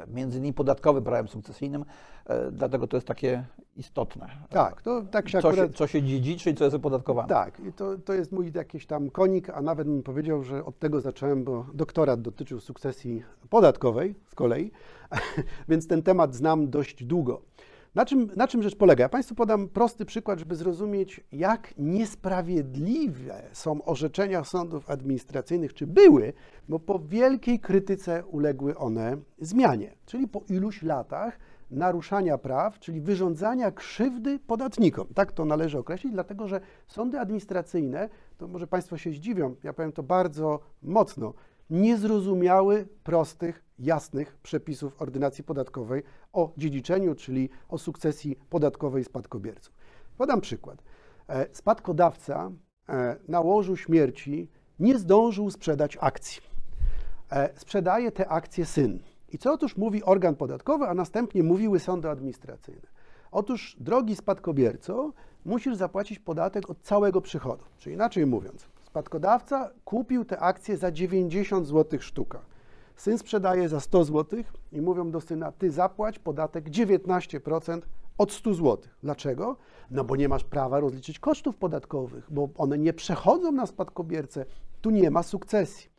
między 0.08 0.38
innymi 0.38 0.54
podatkowym 0.54 1.04
prawem 1.04 1.28
sukcesyjnym, 1.28 1.84
e, 2.26 2.50
dlatego 2.50 2.86
to 2.86 2.96
jest 2.96 3.06
takie 3.06 3.44
istotne. 3.76 4.26
Tak, 4.48 4.82
to 4.82 5.02
tak 5.10 5.28
się 5.28 5.42
co, 5.42 5.48
akurat... 5.48 5.70
się, 5.70 5.74
co 5.74 5.86
się 5.86 6.02
dziedziczy 6.02 6.50
i 6.50 6.54
co 6.54 6.64
jest 6.64 6.76
opodatkowane. 6.76 7.28
Tak, 7.28 7.60
i 7.60 7.72
to, 7.72 7.98
to 7.98 8.12
jest 8.12 8.32
mój 8.32 8.52
jakiś 8.54 8.86
tam 8.86 9.10
konik, 9.10 9.50
a 9.50 9.62
nawet 9.62 9.88
bym 9.88 10.02
powiedział, 10.02 10.42
że 10.42 10.64
od 10.64 10.78
tego 10.78 11.00
zacząłem, 11.00 11.44
bo 11.44 11.66
doktorat 11.74 12.22
dotyczył 12.22 12.60
sukcesji 12.60 13.22
podatkowej 13.50 14.14
z 14.28 14.34
kolei, 14.34 14.70
więc 15.68 15.86
ten 15.86 16.02
temat 16.02 16.34
znam 16.34 16.70
dość 16.70 17.04
długo. 17.04 17.42
Na 17.94 18.06
czym, 18.06 18.30
na 18.36 18.48
czym 18.48 18.62
rzecz 18.62 18.76
polega? 18.76 19.02
Ja 19.02 19.08
Państwu 19.08 19.34
podam 19.34 19.68
prosty 19.68 20.04
przykład, 20.04 20.38
żeby 20.38 20.56
zrozumieć, 20.56 21.20
jak 21.32 21.74
niesprawiedliwe 21.78 23.42
są 23.52 23.84
orzeczenia 23.84 24.44
sądów 24.44 24.90
administracyjnych, 24.90 25.74
czy 25.74 25.86
były, 25.86 26.32
bo 26.68 26.78
po 26.78 26.98
wielkiej 26.98 27.60
krytyce 27.60 28.24
uległy 28.26 28.76
one 28.76 29.16
zmianie, 29.38 29.94
czyli 30.06 30.28
po 30.28 30.42
iluś 30.48 30.82
latach 30.82 31.38
naruszania 31.70 32.38
praw, 32.38 32.78
czyli 32.78 33.00
wyrządzania 33.00 33.70
krzywdy 33.70 34.38
podatnikom. 34.38 35.06
Tak 35.14 35.32
to 35.32 35.44
należy 35.44 35.78
określić, 35.78 36.12
dlatego 36.12 36.48
że 36.48 36.60
sądy 36.86 37.20
administracyjne, 37.20 38.08
to 38.38 38.48
może 38.48 38.66
Państwo 38.66 38.96
się 38.96 39.10
zdziwią, 39.10 39.54
ja 39.62 39.72
powiem 39.72 39.92
to 39.92 40.02
bardzo 40.02 40.60
mocno, 40.82 41.34
nie 41.70 41.96
zrozumiały 41.96 42.88
prostych, 43.04 43.62
jasnych 43.78 44.36
przepisów 44.42 45.02
ordynacji 45.02 45.44
podatkowej 45.44 46.02
o 46.32 46.52
dziedziczeniu, 46.56 47.14
czyli 47.14 47.50
o 47.68 47.78
sukcesji 47.78 48.36
podatkowej 48.50 49.04
spadkobierców. 49.04 49.74
Podam 50.18 50.40
przykład. 50.40 50.82
E, 51.28 51.46
spadkodawca 51.52 52.50
e, 52.88 53.16
na 53.28 53.40
łożu 53.40 53.76
śmierci 53.76 54.48
nie 54.78 54.98
zdążył 54.98 55.50
sprzedać 55.50 55.98
akcji. 56.00 56.42
E, 57.32 57.50
sprzedaje 57.58 58.12
te 58.12 58.28
akcje 58.28 58.66
syn. 58.66 58.98
I 59.32 59.38
co 59.38 59.52
otóż 59.52 59.76
mówi 59.76 60.04
organ 60.04 60.36
podatkowy, 60.36 60.86
a 60.86 60.94
następnie 60.94 61.42
mówiły 61.42 61.80
sądy 61.80 62.10
administracyjne? 62.10 62.88
Otóż, 63.30 63.76
drogi 63.80 64.16
spadkobierco, 64.16 65.12
musisz 65.44 65.76
zapłacić 65.76 66.18
podatek 66.18 66.70
od 66.70 66.80
całego 66.82 67.20
przychodu. 67.20 67.64
Czyli 67.78 67.94
inaczej 67.94 68.26
mówiąc, 68.26 68.68
Spadkodawca 68.90 69.70
kupił 69.84 70.24
te 70.24 70.38
akcje 70.38 70.76
za 70.76 70.92
90 70.92 71.66
zł 71.66 72.00
sztuka. 72.00 72.40
Syn 73.00 73.18
sprzedaje 73.18 73.68
za 73.68 73.80
100 73.80 74.04
zł 74.04 74.40
i 74.72 74.80
mówią 74.80 75.10
do 75.10 75.20
syna, 75.20 75.52
ty 75.52 75.70
zapłać 75.70 76.18
podatek 76.18 76.70
19% 76.70 77.80
od 78.18 78.32
100 78.32 78.54
zł. 78.54 78.78
Dlaczego? 79.02 79.56
No 79.90 80.04
bo 80.04 80.16
nie 80.16 80.28
masz 80.28 80.44
prawa 80.44 80.80
rozliczyć 80.80 81.18
kosztów 81.18 81.56
podatkowych, 81.56 82.26
bo 82.30 82.48
one 82.56 82.78
nie 82.78 82.92
przechodzą 82.92 83.52
na 83.52 83.66
spadkobiercę. 83.66 84.44
Tu 84.80 84.90
nie 84.90 85.10
ma 85.10 85.22
sukcesji. 85.22 85.90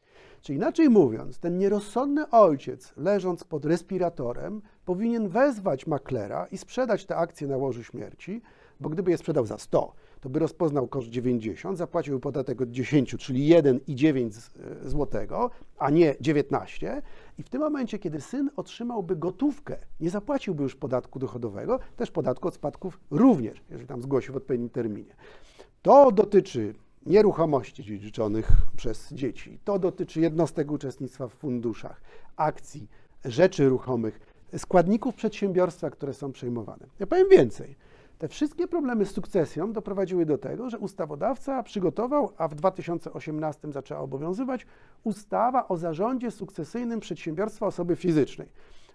Czy 0.42 0.54
inaczej 0.54 0.90
mówiąc, 0.90 1.40
ten 1.40 1.58
nierozsądny 1.58 2.30
ojciec, 2.30 2.94
leżąc 2.98 3.44
pod 3.44 3.66
respiratorem, 3.66 4.62
powinien 4.86 5.30
wezwać 5.30 5.88
maklera 5.88 6.46
i 6.46 6.58
sprzedać 6.58 7.06
te 7.06 7.16
akcje 7.16 7.48
na 7.48 7.58
łożu 7.58 7.84
śmierci, 7.84 8.42
bo 8.80 8.90
gdyby 8.90 9.12
je 9.12 9.18
sprzedał 9.18 9.46
za 9.46 9.58
100, 9.58 9.94
to 10.22 10.30
by 10.30 10.40
rozpoznał 10.40 10.88
koszt 10.88 11.10
90, 11.10 11.78
zapłacił 11.78 12.20
podatek 12.20 12.62
od 12.62 12.72
10, 12.72 13.16
czyli 13.20 13.50
1,9 13.50 14.50
zł, 14.82 15.50
a 15.78 15.90
nie 15.90 16.16
19. 16.22 17.02
I 17.38 17.44
w 17.44 17.50
tym 17.50 17.62
momencie, 17.62 18.00
kiedy 18.00 18.22
syn 18.22 18.50
otrzymałby 18.56 19.16
gotówkę, 19.16 19.78
nie 20.00 20.10
zapłaciłby 20.10 20.64
już 20.64 20.76
podatku 20.76 21.20
dochodowego, 21.20 21.80
też 21.96 22.12
podatku 22.12 22.48
od 22.48 22.54
spadków 22.54 23.00
również, 23.12 23.62
jeżeli 23.70 23.88
tam 23.88 24.02
zgłosił 24.02 24.34
w 24.34 24.38
odpowiednim 24.38 24.70
terminie. 24.70 25.16
To 25.82 26.12
dotyczy 26.12 26.74
nieruchomości 27.06 27.84
dziedziczonych 27.84 28.52
przez 28.76 29.14
dzieci, 29.14 29.60
to 29.64 29.80
dotyczy 29.80 30.22
jednostek 30.22 30.72
uczestnictwa 30.72 31.28
w 31.28 31.34
funduszach, 31.34 32.02
akcji, 32.36 32.88
rzeczy 33.26 33.70
ruchomych, 33.70 34.20
składników 34.58 35.16
przedsiębiorstwa, 35.16 35.90
które 35.90 36.14
są 36.14 36.32
przejmowane. 36.32 36.86
Ja 37.00 37.08
powiem 37.08 37.30
więcej. 37.30 37.76
Te 38.22 38.28
wszystkie 38.28 38.68
problemy 38.68 39.06
z 39.06 39.12
sukcesją 39.12 39.74
doprowadziły 39.74 40.26
do 40.26 40.38
tego, 40.38 40.70
że 40.70 40.80
ustawodawca 40.80 41.64
przygotował, 41.64 42.32
a 42.38 42.48
w 42.48 42.56
2018 42.56 43.72
zaczęła 43.72 44.00
obowiązywać 44.02 44.66
ustawa 45.04 45.68
o 45.68 45.78
zarządzie 45.78 46.32
sukcesyjnym 46.32 47.00
przedsiębiorstwa 47.00 47.66
osoby 47.66 47.96
fizycznej, 47.96 48.48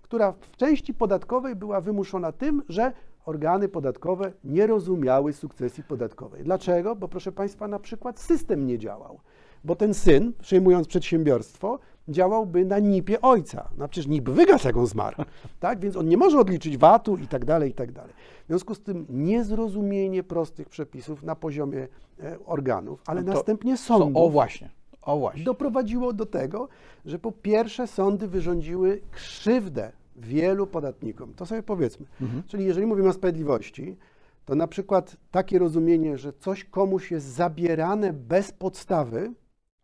która 0.02 0.32
w 0.32 0.56
części 0.56 0.94
podatkowej 0.94 1.56
była 1.56 1.80
wymuszona 1.80 2.32
tym, 2.32 2.62
że 2.68 2.92
organy 3.24 3.68
podatkowe 3.68 4.32
nie 4.44 4.66
rozumiały 4.66 5.32
sukcesji 5.32 5.84
podatkowej. 5.84 6.44
Dlaczego? 6.44 6.96
Bo 6.96 7.08
proszę 7.08 7.32
Państwa, 7.32 7.68
na 7.68 7.78
przykład 7.78 8.20
system 8.20 8.66
nie 8.66 8.78
działał, 8.78 9.20
bo 9.64 9.76
ten 9.76 9.94
syn, 9.94 10.32
przejmując 10.40 10.88
przedsiębiorstwo, 10.88 11.78
działałby 12.08 12.64
na 12.64 12.78
NIP-ie 12.78 13.20
ojca. 13.20 13.68
No 13.78 13.88
przecież 13.88 14.08
NIP 14.08 14.30
wygasł, 14.30 14.66
jak 14.66 14.76
on 14.76 14.86
zmarł, 14.86 15.16
tak? 15.60 15.80
Więc 15.80 15.96
on 15.96 16.08
nie 16.08 16.16
może 16.16 16.38
odliczyć 16.40 16.76
VAT-u 16.76 17.16
i 17.16 17.28
tak 17.28 17.44
dalej, 17.44 17.70
i 17.70 17.74
tak 17.74 17.92
dalej. 17.92 18.12
W 18.44 18.46
związku 18.46 18.74
z 18.74 18.80
tym 18.80 19.06
niezrozumienie 19.08 20.22
prostych 20.22 20.68
przepisów 20.68 21.22
na 21.22 21.36
poziomie 21.36 21.88
e, 22.20 22.38
organów, 22.46 23.02
ale 23.06 23.22
no 23.22 23.32
następnie 23.32 23.76
sądów. 23.76 24.16
O 24.16 24.28
właśnie. 24.28 24.70
O 25.02 25.18
właśnie. 25.18 25.44
Doprowadziło 25.44 26.12
do 26.12 26.26
tego, 26.26 26.68
że 27.04 27.18
po 27.18 27.32
pierwsze 27.32 27.86
sądy 27.86 28.28
wyrządziły 28.28 29.00
krzywdę 29.10 29.92
wielu 30.16 30.66
podatnikom. 30.66 31.34
To 31.34 31.46
sobie 31.46 31.62
powiedzmy. 31.62 32.06
Mhm. 32.20 32.42
Czyli 32.46 32.64
jeżeli 32.64 32.86
mówimy 32.86 33.08
o 33.08 33.12
sprawiedliwości, 33.12 33.96
to 34.44 34.54
na 34.54 34.66
przykład 34.66 35.16
takie 35.30 35.58
rozumienie, 35.58 36.18
że 36.18 36.32
coś 36.32 36.64
komuś 36.64 37.10
jest 37.10 37.26
zabierane 37.26 38.12
bez 38.12 38.52
podstawy, 38.52 39.32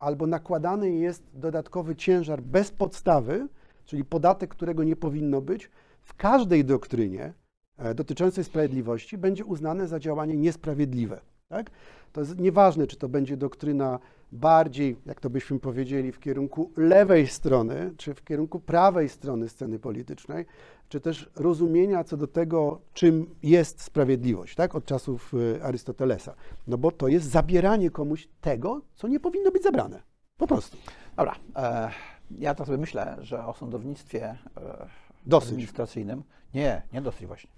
albo 0.03 0.27
nakładany 0.27 0.91
jest 0.91 1.23
dodatkowy 1.35 1.97
ciężar 1.97 2.43
bez 2.43 2.71
podstawy, 2.71 3.49
czyli 3.85 4.05
podatek, 4.05 4.51
którego 4.51 4.85
nie 4.85 4.97
powinno 4.97 5.41
być, 5.41 5.71
w 6.03 6.15
każdej 6.15 6.65
doktrynie 6.65 7.33
e, 7.79 7.95
dotyczącej 7.95 8.45
sprawiedliwości 8.45 9.19
będzie 9.19 9.45
uznane 9.45 9.89
za 9.89 10.01
działanie 10.01 10.37
niesprawiedliwe. 10.37 11.21
Tak? 11.49 11.71
To 12.13 12.21
jest 12.21 12.39
nieważne, 12.39 12.87
czy 12.87 12.97
to 12.97 13.09
będzie 13.09 13.37
doktryna 13.37 13.99
bardziej, 14.33 14.97
jak 15.07 15.21
to 15.21 15.31
byśmy 15.31 15.59
powiedzieli, 15.59 16.13
w 16.13 16.21
kierunku 16.21 16.71
lewej 16.77 17.27
strony, 17.27 17.95
czy 17.97 18.15
w 18.15 18.25
kierunku 18.25 18.61
prawej 18.61 19.09
strony 19.09 19.49
sceny 19.49 19.79
politycznej, 19.79 20.47
czy 20.89 21.01
też 21.01 21.31
rozumienia 21.37 22.05
co 22.05 22.17
do 22.17 22.27
tego, 22.27 22.81
czym 22.93 23.35
jest 23.43 23.83
sprawiedliwość, 23.83 24.55
tak, 24.55 24.75
od 24.75 24.85
czasów 24.85 25.35
y, 25.35 25.65
Arystotelesa. 25.65 26.35
No 26.67 26.79
bo 26.79 26.91
to 26.91 27.09
jest 27.09 27.27
zabieranie 27.27 27.91
komuś 27.91 28.29
tego, 28.41 28.83
co 28.95 29.09
nie 29.09 29.21
powinno 29.21 29.51
być 29.51 29.63
zabrane. 29.63 30.03
Po 30.37 30.47
prostu. 30.47 30.77
Dobra. 31.17 31.35
E, 31.57 31.91
ja 32.39 32.55
tak 32.55 32.67
sobie 32.67 32.79
myślę, 32.79 33.17
że 33.21 33.47
o 33.47 33.55
sądownictwie 33.55 34.25
e, 34.57 34.87
Dosyć. 35.27 35.49
administracyjnym. 35.49 36.23
Nie, 36.55 36.83
nie 36.93 37.03
dosyć 37.03 37.27
właśnie. 37.27 37.51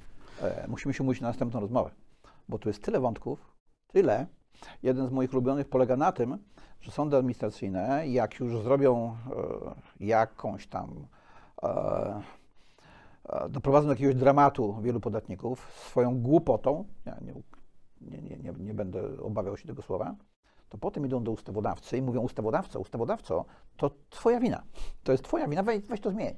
E, 0.43 0.67
musimy 0.69 0.95
się 0.95 1.03
umówić 1.03 1.21
na 1.21 1.29
następną 1.29 1.61
rozmowę, 1.61 1.91
bo 2.49 2.59
tu 2.59 2.69
jest 2.69 2.83
tyle 2.83 3.01
wątków, 3.01 3.55
tyle. 3.87 4.27
Jeden 4.83 5.09
z 5.09 5.11
moich 5.11 5.33
ulubionych 5.33 5.69
polega 5.69 5.97
na 5.97 6.13
tym, 6.13 6.39
że 6.85 6.91
sądy 6.91 7.17
administracyjne, 7.17 8.09
jak 8.09 8.41
już 8.41 8.59
zrobią 8.59 9.17
e, 10.01 10.07
jakąś 10.07 10.67
tam, 10.67 11.07
e, 11.63 12.23
e, 13.29 13.49
doprowadzą 13.49 13.87
do 13.87 13.93
jakiegoś 13.93 14.15
dramatu 14.15 14.81
wielu 14.83 15.01
podatników 15.01 15.73
swoją 15.75 16.21
głupotą, 16.21 16.85
ja 17.07 17.17
nie, 17.21 17.35
nie, 18.01 18.39
nie, 18.39 18.53
nie, 18.59 18.75
będę 18.75 19.23
obawiał 19.23 19.57
się 19.57 19.67
tego 19.67 19.83
słowa, 19.83 20.15
to 20.69 20.79
potem 20.79 21.07
idą 21.07 21.25
do 21.25 21.31
ustawodawcy 21.31 21.99
i 21.99 22.03
mówią 22.03 22.21
ustawodawco, 22.21 22.81
ustawodawco, 22.81 23.45
to 23.77 23.91
twoja 24.11 24.41
wina, 24.41 24.63
to 25.03 25.13
jest 25.13 25.25
twoja 25.25 25.49
wina, 25.49 25.63
weź, 25.63 25.83
weź 25.83 26.01
to 26.01 26.11
zmień. 26.11 26.37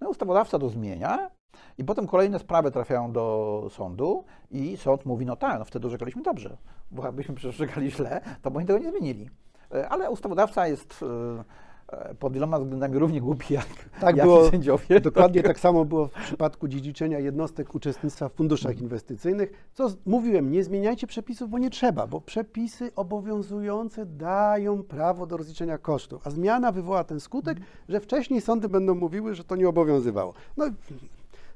No 0.00 0.06
i 0.06 0.10
ustawodawca 0.10 0.58
to 0.58 0.68
zmienia 0.68 1.30
i 1.78 1.84
potem 1.84 2.06
kolejne 2.06 2.38
sprawy 2.38 2.70
trafiają 2.70 3.12
do 3.12 3.66
sądu 3.70 4.24
i 4.50 4.76
sąd 4.76 5.06
mówi, 5.06 5.26
no 5.26 5.36
tak, 5.36 5.58
no 5.58 5.64
wtedy 5.64 5.86
orzekaliśmy 5.86 6.22
dobrze, 6.22 6.56
bo 6.90 7.04
jakbyśmy 7.04 7.34
przestrzegali 7.34 7.90
źle, 7.90 8.20
to 8.42 8.50
by 8.50 8.58
oni 8.58 8.66
tego 8.66 8.78
nie 8.78 8.90
zmienili. 8.90 9.30
E, 9.74 9.88
Ale 9.88 10.10
ustawodawca 10.10 10.68
jest 10.68 11.00
e, 11.02 11.98
e, 11.98 12.14
pod 12.14 12.32
wieloma 12.32 12.58
względami 12.58 12.98
równie 12.98 13.20
głupi 13.20 13.54
jak, 13.54 13.66
Tak 14.00 14.16
jak 14.16 14.26
było, 14.26 14.46
sędziowie. 14.50 15.00
Dokładnie 15.00 15.42
tak 15.42 15.60
samo 15.60 15.84
było 15.84 16.06
w 16.06 16.12
przypadku 16.12 16.68
dziedziczenia 16.68 17.18
jednostek 17.18 17.74
uczestnictwa 17.74 18.28
w 18.28 18.32
funduszach 18.32 18.80
inwestycyjnych. 18.80 19.70
Co 19.72 19.88
mówiłem, 20.06 20.50
nie 20.50 20.64
zmieniajcie 20.64 21.06
przepisów, 21.06 21.50
bo 21.50 21.58
nie 21.58 21.70
trzeba, 21.70 22.06
bo 22.06 22.20
przepisy 22.20 22.90
obowiązujące 22.96 24.06
dają 24.06 24.82
prawo 24.82 25.26
do 25.26 25.36
rozliczenia 25.36 25.78
kosztów, 25.78 26.26
a 26.26 26.30
zmiana 26.30 26.72
wywoła 26.72 27.04
ten 27.04 27.20
skutek, 27.20 27.58
że 27.88 28.00
wcześniej 28.00 28.40
sądy 28.40 28.68
będą 28.68 28.94
mówiły, 28.94 29.34
że 29.34 29.44
to 29.44 29.56
nie 29.56 29.68
obowiązywało. 29.68 30.34
No, 30.56 30.64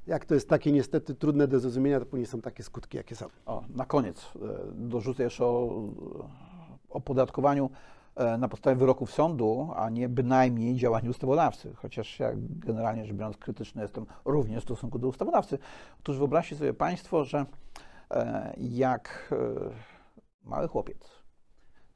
jak 0.06 0.24
to 0.24 0.34
jest 0.34 0.48
takie 0.48 0.72
niestety 0.72 1.14
trudne 1.14 1.48
do 1.48 1.60
zrozumienia, 1.60 2.00
to 2.00 2.06
później 2.06 2.26
są 2.26 2.40
takie 2.40 2.62
skutki, 2.62 2.96
jakie 2.96 3.16
są. 3.16 3.26
O, 3.46 3.62
na 3.74 3.84
koniec 3.84 4.30
dorzucę 4.72 5.22
jeszcze 5.22 5.44
o 5.44 5.82
opodatkowaniu 6.90 7.70
na 8.38 8.48
podstawie 8.48 8.76
wyroków 8.76 9.12
sądu, 9.12 9.70
a 9.76 9.90
nie 9.90 10.08
bynajmniej 10.08 10.76
działaniu 10.76 11.10
ustawodawcy, 11.10 11.74
chociaż 11.74 12.18
ja 12.18 12.30
generalnie 12.36 13.04
rzecz 13.04 13.16
biorąc 13.16 13.36
krytyczny 13.36 13.82
jestem 13.82 14.06
również 14.24 14.60
w 14.62 14.66
stosunku 14.66 14.98
do 14.98 15.08
ustawodawcy. 15.08 15.58
Otóż 16.00 16.18
wyobraźcie 16.18 16.56
sobie 16.56 16.74
Państwo, 16.74 17.24
że 17.24 17.46
e, 18.10 18.54
jak 18.58 19.32
e, 19.32 19.36
mały 20.42 20.68
chłopiec 20.68 21.08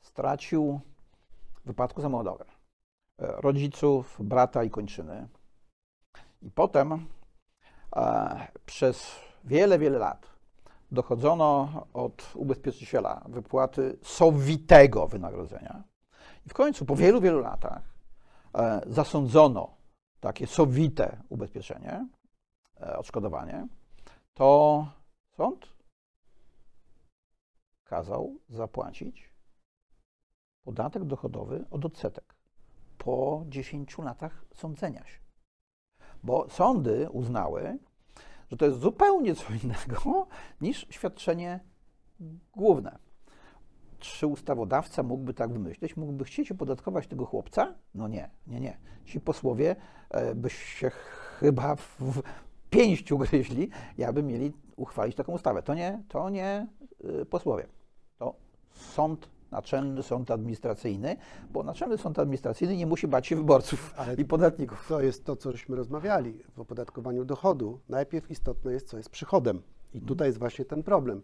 stracił 0.01 0.81
w 1.65 1.67
wypadku 1.67 2.03
samochodowym 2.03 2.47
e, 2.49 3.27
rodziców, 3.41 4.17
brata 4.21 4.65
i 4.65 4.71
kończyny 4.71 5.29
i 6.43 6.51
potem 6.51 7.07
e, 7.97 8.47
przez 8.67 9.17
wiele, 9.45 9.79
wiele 9.79 9.99
lat 9.99 10.27
dochodzono 10.93 11.69
od 11.93 12.31
ubezpieczyciela 12.35 13.25
wypłaty 13.29 13.99
sowitego 14.03 15.07
wynagrodzenia. 15.07 15.83
W 16.49 16.55
końcu, 16.55 16.85
po 16.85 16.97
wielu, 16.97 17.21
wielu 17.21 17.41
latach, 17.41 17.83
e, 18.55 18.81
zasądzono 18.87 19.77
takie 20.21 20.47
sowite 20.47 21.23
ubezpieczenie, 21.29 22.09
e, 22.81 22.99
odszkodowanie, 22.99 23.67
to 24.35 24.87
sąd 25.37 25.73
kazał 27.85 28.37
zapłacić 28.49 29.31
podatek 30.63 31.05
dochodowy 31.05 31.65
od 31.71 31.85
odsetek 31.85 32.35
po 32.99 33.45
10 33.49 33.99
latach 33.99 34.45
sądzenia 34.55 35.07
się. 35.07 35.19
Bo 36.23 36.51
sądy 36.51 37.11
uznały, 37.11 37.79
że 38.51 38.57
to 38.57 38.65
jest 38.67 38.79
zupełnie 38.81 39.35
co 39.35 39.45
innego 39.63 40.27
niż 40.61 40.87
świadczenie 40.91 41.61
główne. 42.53 42.99
Czy 43.99 44.27
ustawodawca 44.27 45.03
mógłby 45.03 45.35
tak 45.35 45.53
wymyślić? 45.53 45.97
Mógłby 45.97 46.25
chcieć 46.25 46.53
opodatkować 46.53 47.07
tego 47.07 47.27
chłopca? 47.27 47.75
No 47.95 48.09
nie, 48.09 48.31
nie, 48.47 48.61
nie. 48.61 48.79
Ci 49.05 49.21
posłowie 49.21 49.77
e, 50.11 50.35
by 50.35 50.51
się 50.51 50.91
chyba 51.41 51.77
w, 51.77 51.97
w 52.01 52.23
pięściu 52.71 53.19
gryźli, 53.19 53.71
jakby 53.99 54.23
mieli 54.23 54.53
uchwalić 54.77 55.17
taką 55.17 55.33
ustawę. 55.33 55.63
To 55.63 55.75
nie, 55.75 56.03
to 56.09 56.31
nie 56.31 56.67
y, 57.23 57.27
posłowie. 57.27 57.67
To 58.19 58.35
sąd, 58.71 59.29
naczelny 59.51 60.03
sąd 60.03 60.31
administracyjny, 60.31 61.17
bo 61.51 61.63
naczelny 61.63 61.99
sąd 61.99 62.19
administracyjny 62.19 62.77
nie 62.77 62.87
musi 62.87 63.09
bać 63.09 63.27
się 63.27 63.37
wyborców 63.37 63.95
Ale- 63.97 64.15
i 64.15 64.25
podatników. 64.25 64.87
To 64.89 65.01
jest 65.01 65.25
to, 65.25 65.37
co 65.37 65.53
żeśmy 65.53 65.77
rozmawiali 65.77 66.39
w 66.55 66.61
opodatkowaniu 66.61 67.25
dochodu. 67.25 67.81
Najpierw 67.89 68.31
istotne 68.31 68.73
jest, 68.73 68.89
co 68.89 68.97
jest 68.97 69.11
przychodem. 69.11 69.63
I 69.95 70.01
tutaj 70.01 70.29
jest 70.29 70.39
właśnie 70.39 70.65
ten 70.65 70.83
problem. 70.83 71.23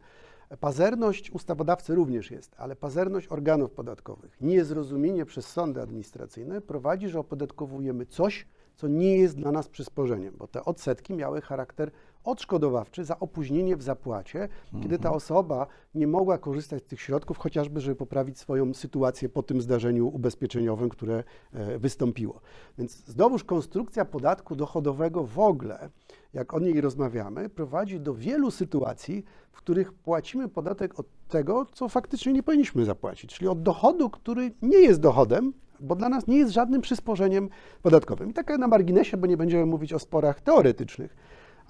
Pazerność 0.61 1.31
ustawodawcy 1.31 1.95
również 1.95 2.31
jest, 2.31 2.55
ale 2.59 2.77
pazerność 2.77 3.29
organów 3.29 3.71
podatkowych, 3.71 4.37
niezrozumienie 4.41 5.25
przez 5.25 5.47
sądy 5.47 5.83
administracyjne 5.83 6.61
prowadzi, 6.61 7.09
że 7.09 7.19
opodatkowujemy 7.21 8.07
coś, 8.07 8.47
co 8.77 8.89
nie 8.89 9.19
jest 9.19 9.37
dla 9.37 9.53
nas 9.53 9.69
przysporzeniem, 9.69 10.35
bo 10.39 10.47
te 10.49 10.65
odsetki 10.65 11.15
miały 11.15 11.41
charakter 11.41 11.91
odszkodowawczy 12.25 13.05
za 13.05 13.19
opóźnienie 13.19 13.77
w 13.77 13.83
zapłacie, 13.83 14.49
kiedy 14.83 14.99
ta 14.99 15.13
osoba 15.13 15.67
nie 15.95 16.07
mogła 16.07 16.39
korzystać 16.39 16.83
z 16.83 16.87
tych 16.87 17.01
środków, 17.01 17.39
chociażby, 17.39 17.81
żeby 17.81 17.97
poprawić 17.97 18.39
swoją 18.39 18.75
sytuację 18.75 19.29
po 19.29 19.43
tym 19.43 19.63
zdarzeniu 19.63 20.09
ubezpieczeniowym, 20.09 20.89
które 20.89 21.25
e, 21.53 21.79
wystąpiło. 21.79 22.41
Więc 22.79 23.05
znowuż 23.07 23.45
konstrukcja 23.45 24.05
podatku 24.05 24.57
dochodowego 24.57 25.25
w 25.25 25.39
ogóle, 25.39 25.91
jak 26.33 26.55
o 26.55 26.59
niej 26.59 26.81
rozmawiamy, 26.81 27.49
prowadzi 27.49 28.01
do 28.01 28.15
wielu 28.15 28.51
sytuacji, 28.51 29.25
w 29.53 29.57
których 29.57 29.93
płacimy 29.93 30.49
podatek 30.49 31.01
od 31.01 31.07
tego, 31.29 31.67
co 31.73 31.89
faktycznie 31.89 32.33
nie 32.33 32.43
powinniśmy 32.43 32.85
zapłacić, 32.85 33.35
czyli 33.35 33.49
od 33.49 33.63
dochodu, 33.63 34.11
który 34.11 34.53
nie 34.63 34.79
jest 34.79 35.01
dochodem, 35.01 35.53
bo 35.81 35.95
dla 35.95 36.09
nas 36.09 36.27
nie 36.27 36.37
jest 36.37 36.53
żadnym 36.53 36.81
przysporzeniem 36.81 37.49
podatkowym. 37.83 38.31
I 38.31 38.33
tak 38.33 38.59
na 38.59 38.69
marginesie, 38.69 39.17
bo 39.17 39.27
nie 39.27 39.37
będziemy 39.37 39.67
mówić 39.67 39.93
o 39.93 39.99
sporach 39.99 40.41
teoretycznych, 40.41 41.17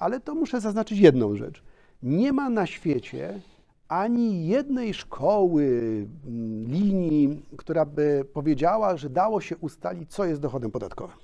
ale 0.04 0.20
to 0.20 0.34
muszę 0.34 0.60
zaznaczyć 0.60 0.98
jedną 0.98 1.36
rzecz. 1.36 1.62
Nie 2.02 2.32
ma 2.32 2.50
na 2.50 2.66
świecie 2.66 3.40
ani 3.88 4.46
jednej 4.46 4.94
szkoły, 4.94 5.64
mm, 6.26 6.66
linii, 6.68 7.42
która 7.56 7.84
by 7.84 8.24
powiedziała, 8.32 8.96
że 8.96 9.10
dało 9.10 9.40
się 9.40 9.56
ustalić, 9.56 10.10
co 10.10 10.24
jest 10.24 10.40
dochodem 10.40 10.70
podatkowym. 10.70 11.16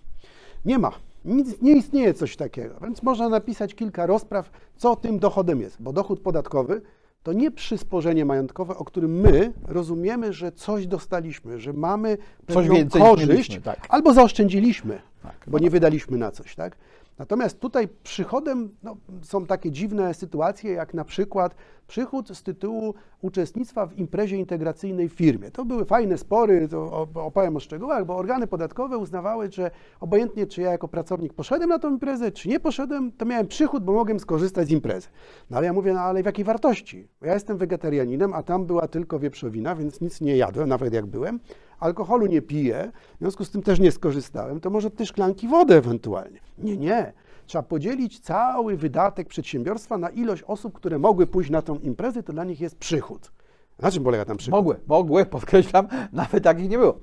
Nie 0.64 0.78
ma. 0.78 0.92
Nic, 1.24 1.62
nie 1.62 1.72
istnieje 1.72 2.14
coś 2.14 2.36
takiego. 2.36 2.74
Więc 2.82 3.02
można 3.02 3.28
napisać 3.28 3.74
kilka 3.74 4.06
rozpraw, 4.06 4.50
co 4.76 4.96
tym 4.96 5.18
dochodem 5.18 5.60
jest. 5.60 5.82
Bo 5.82 5.92
dochód 5.92 6.20
podatkowy 6.20 6.82
to 7.22 7.32
nie 7.32 7.50
przysporzenie 7.50 8.24
majątkowe, 8.24 8.76
o 8.76 8.84
którym 8.84 9.20
my 9.20 9.52
rozumiemy, 9.68 10.32
że 10.32 10.52
coś 10.52 10.86
dostaliśmy, 10.86 11.60
że 11.60 11.72
mamy 11.72 12.18
pewną 12.46 12.74
więcej 12.74 13.02
korzyść, 13.02 13.60
tak. 13.64 13.86
albo 13.88 14.14
zaoszczędziliśmy, 14.14 15.00
Tak, 15.22 15.36
bo 15.46 15.58
nie 15.58 15.70
wydaliśmy 15.70 16.18
na 16.18 16.30
coś, 16.30 16.54
tak? 16.54 16.76
Natomiast 17.20 17.60
tutaj 17.60 17.88
przychodem 18.02 18.76
no, 18.82 18.96
są 19.22 19.46
takie 19.46 19.70
dziwne 19.70 20.14
sytuacje, 20.14 20.72
jak 20.72 20.94
na 20.94 21.04
przykład 21.04 21.54
przychód 21.90 22.28
z 22.28 22.42
tytułu 22.42 22.94
uczestnictwa 23.22 23.86
w 23.86 23.98
imprezie 23.98 24.36
integracyjnej 24.36 25.08
w 25.08 25.12
firmie. 25.12 25.50
To 25.50 25.64
były 25.64 25.84
fajne 25.84 26.18
spory, 26.18 26.68
to 26.68 27.08
opowiem 27.14 27.56
o 27.56 27.60
szczegółach, 27.60 28.06
bo 28.06 28.16
organy 28.16 28.46
podatkowe 28.46 28.98
uznawały, 28.98 29.52
że 29.52 29.70
obojętnie 30.00 30.46
czy 30.46 30.62
ja 30.62 30.70
jako 30.70 30.88
pracownik 30.88 31.34
poszedłem 31.34 31.68
na 31.68 31.78
tą 31.78 31.90
imprezę, 31.90 32.32
czy 32.32 32.48
nie 32.48 32.60
poszedłem, 32.60 33.12
to 33.12 33.24
miałem 33.24 33.46
przychód, 33.46 33.84
bo 33.84 33.92
mogłem 33.92 34.20
skorzystać 34.20 34.68
z 34.68 34.70
imprezy. 34.70 35.08
No 35.50 35.56
ale 35.56 35.66
ja 35.66 35.72
mówię, 35.72 35.92
no 35.92 36.00
ale 36.00 36.22
w 36.22 36.26
jakiej 36.26 36.44
wartości? 36.44 37.08
Ja 37.22 37.34
jestem 37.34 37.56
wegetarianinem, 37.56 38.34
a 38.34 38.42
tam 38.42 38.66
była 38.66 38.88
tylko 38.88 39.18
wieprzowina, 39.18 39.74
więc 39.74 40.00
nic 40.00 40.20
nie 40.20 40.36
jadłem, 40.36 40.68
nawet 40.68 40.94
jak 40.94 41.06
byłem. 41.06 41.40
Alkoholu 41.80 42.26
nie 42.26 42.42
piję, 42.42 42.92
w 43.16 43.18
związku 43.18 43.44
z 43.44 43.50
tym 43.50 43.62
też 43.62 43.80
nie 43.80 43.92
skorzystałem, 43.92 44.60
to 44.60 44.70
może 44.70 44.90
te 44.90 45.06
szklanki 45.06 45.48
wody 45.48 45.74
ewentualnie. 45.74 46.40
Nie, 46.58 46.76
nie. 46.76 47.12
Trzeba 47.50 47.62
podzielić 47.62 48.20
cały 48.20 48.76
wydatek 48.76 49.28
przedsiębiorstwa 49.28 49.98
na 49.98 50.08
ilość 50.08 50.42
osób, 50.42 50.74
które 50.74 50.98
mogły 50.98 51.26
pójść 51.26 51.50
na 51.50 51.62
tą 51.62 51.78
imprezę, 51.78 52.22
to 52.22 52.32
dla 52.32 52.44
nich 52.44 52.60
jest 52.60 52.78
przychód. 52.78 53.32
Na 53.78 53.90
czym 53.90 54.04
polega 54.04 54.24
ten 54.24 54.36
przychód? 54.36 54.52
Mogły, 54.52 54.76
mogły, 54.86 55.26
podkreślam, 55.26 55.88
nawet 56.12 56.44
takich 56.44 56.70
nie 56.70 56.78
było. 56.78 56.98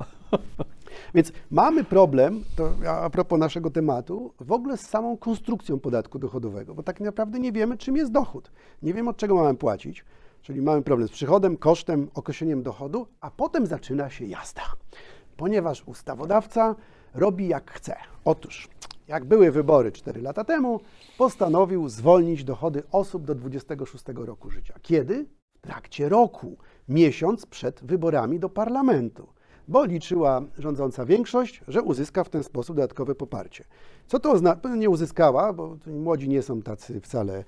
Więc 1.15 1.31
mamy 1.51 1.83
problem, 1.83 2.43
to 2.55 2.71
a 2.89 3.09
propos 3.09 3.39
naszego 3.39 3.69
tematu, 3.69 4.33
w 4.39 4.51
ogóle 4.51 4.77
z 4.77 4.81
samą 4.81 5.17
konstrukcją 5.17 5.79
podatku 5.79 6.19
dochodowego, 6.19 6.75
bo 6.75 6.83
tak 6.83 6.99
naprawdę 6.99 7.39
nie 7.39 7.51
wiemy, 7.51 7.77
czym 7.77 7.97
jest 7.97 8.11
dochód. 8.11 8.51
Nie 8.81 8.93
wiemy, 8.93 9.09
od 9.09 9.17
czego 9.17 9.35
mamy 9.35 9.55
płacić. 9.57 10.05
Czyli 10.41 10.61
mamy 10.61 10.81
problem 10.81 11.07
z 11.07 11.11
przychodem, 11.11 11.57
kosztem, 11.57 12.09
określeniem 12.13 12.63
dochodu, 12.63 13.07
a 13.21 13.31
potem 13.31 13.65
zaczyna 13.65 14.09
się 14.09 14.25
jazda. 14.25 14.63
Ponieważ 15.37 15.83
ustawodawca 15.85 16.75
robi 17.13 17.47
jak 17.47 17.71
chce. 17.71 17.95
Otóż, 18.25 18.69
jak 19.07 19.25
były 19.25 19.51
wybory 19.51 19.91
4 19.91 20.21
lata 20.21 20.43
temu, 20.43 20.79
postanowił 21.17 21.89
zwolnić 21.89 22.43
dochody 22.43 22.83
osób 22.91 23.25
do 23.25 23.35
26 23.35 24.03
roku 24.15 24.49
życia. 24.49 24.73
Kiedy? 24.81 25.25
W 25.53 25.61
trakcie 25.61 26.09
roku, 26.09 26.57
miesiąc 26.87 27.45
przed 27.45 27.83
wyborami 27.83 28.39
do 28.39 28.49
parlamentu 28.49 29.27
bo 29.67 29.85
liczyła 29.85 30.41
rządząca 30.57 31.05
większość, 31.05 31.61
że 31.67 31.81
uzyska 31.81 32.23
w 32.23 32.29
ten 32.29 32.43
sposób 32.43 32.75
dodatkowe 32.75 33.15
poparcie. 33.15 33.63
Co 34.07 34.19
to 34.19 34.31
oznacza? 34.31 34.75
Nie 34.75 34.89
uzyskała, 34.89 35.53
bo 35.53 35.77
młodzi 35.87 36.29
nie 36.29 36.41
są 36.41 36.61
tacy 36.61 37.01
wcale 37.01 37.43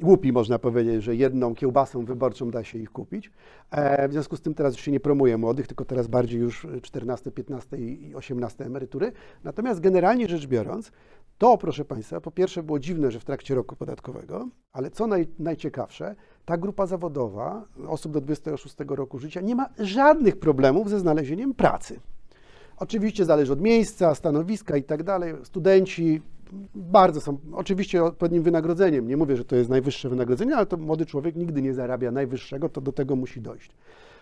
głupi, 0.00 0.32
można 0.32 0.58
powiedzieć, 0.58 1.02
że 1.02 1.16
jedną 1.16 1.54
kiełbasą 1.54 2.04
wyborczą 2.04 2.50
da 2.50 2.64
się 2.64 2.78
ich 2.78 2.90
kupić. 2.90 3.30
E, 3.70 4.08
w 4.08 4.12
związku 4.12 4.36
z 4.36 4.40
tym 4.40 4.54
teraz 4.54 4.74
już 4.74 4.82
się 4.82 4.92
nie 4.92 5.00
promuje 5.00 5.38
młodych, 5.38 5.66
tylko 5.66 5.84
teraz 5.84 6.06
bardziej 6.06 6.40
już 6.40 6.66
14, 6.82 7.30
15 7.30 7.76
i 7.76 8.14
18 8.14 8.64
emerytury. 8.64 9.12
Natomiast 9.44 9.80
generalnie 9.80 10.28
rzecz 10.28 10.46
biorąc, 10.46 10.92
to, 11.38 11.58
proszę 11.58 11.84
Państwa, 11.84 12.20
po 12.20 12.30
pierwsze 12.30 12.62
było 12.62 12.78
dziwne, 12.78 13.10
że 13.10 13.20
w 13.20 13.24
trakcie 13.24 13.54
roku 13.54 13.76
podatkowego, 13.76 14.48
ale 14.72 14.90
co 14.90 15.06
naj, 15.06 15.28
najciekawsze, 15.38 16.16
ta 16.44 16.56
grupa 16.56 16.86
zawodowa 16.86 17.64
osób 17.88 18.12
do 18.12 18.20
26 18.20 18.76
roku 18.88 19.18
życia 19.18 19.40
nie 19.40 19.54
ma 19.54 19.68
żadnych 19.78 20.36
problemów 20.36 20.90
ze 20.90 20.98
znalezieniem 20.98 21.54
pracy. 21.54 22.00
Oczywiście 22.76 23.24
zależy 23.24 23.52
od 23.52 23.60
miejsca, 23.60 24.14
stanowiska 24.14 24.76
i 24.76 24.82
tak 24.82 25.02
dalej. 25.02 25.34
Studenci 25.42 26.22
bardzo 26.74 27.20
są, 27.20 27.38
oczywiście 27.52 28.04
odpowiednim 28.04 28.42
wynagrodzeniem. 28.42 29.08
Nie 29.08 29.16
mówię, 29.16 29.36
że 29.36 29.44
to 29.44 29.56
jest 29.56 29.70
najwyższe 29.70 30.08
wynagrodzenie, 30.08 30.56
ale 30.56 30.66
to 30.66 30.76
młody 30.76 31.06
człowiek 31.06 31.36
nigdy 31.36 31.62
nie 31.62 31.74
zarabia 31.74 32.10
najwyższego, 32.10 32.68
to 32.68 32.80
do 32.80 32.92
tego 32.92 33.16
musi 33.16 33.40
dojść. 33.40 33.70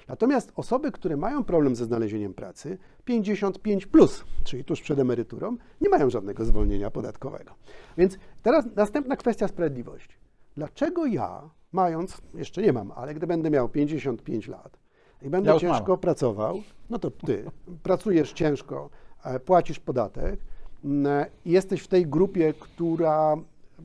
Natomiast 0.09 0.53
osoby, 0.57 0.93
które 0.93 1.16
mają 1.16 1.45
problem 1.45 1.77
ze 1.77 1.85
znalezieniem 1.85 2.35
pracy, 2.35 2.79
55, 3.05 3.87
plus, 3.87 4.25
czyli 4.45 4.64
tuż 4.64 4.81
przed 4.81 4.99
emeryturą, 4.99 5.57
nie 5.81 5.89
mają 5.89 6.11
żadnego 6.11 6.45
zwolnienia 6.45 6.91
podatkowego. 6.91 7.55
Więc 7.99 8.19
teraz 8.43 8.64
następna 8.77 9.16
kwestia 9.16 9.49
sprawiedliwości. 9.49 10.16
Dlaczego 10.57 11.07
ja, 11.07 11.51
mając, 11.73 12.23
jeszcze 12.35 12.62
nie 12.62 12.73
mam, 12.73 12.93
ale 12.93 13.14
gdy 13.14 13.27
będę 13.27 13.51
miał 13.51 13.69
55 13.69 14.49
lat 14.49 14.79
i 15.23 15.31
będę 15.31 15.51
Ja 15.51 15.59
ciężko 15.59 15.93
mam. 15.93 15.99
pracował, 15.99 16.62
no 16.91 16.99
to 16.99 17.11
ty 17.11 17.45
pracujesz 17.83 18.33
ciężko, 18.33 18.91
e, 19.25 19.41
płacisz 19.41 19.81
podatek, 19.81 20.41
mm, 20.85 21.27
i 21.45 21.51
jesteś 21.51 21.83
w 21.83 21.89
tej 21.89 22.07
grupie, 22.07 22.55
która 22.61 23.37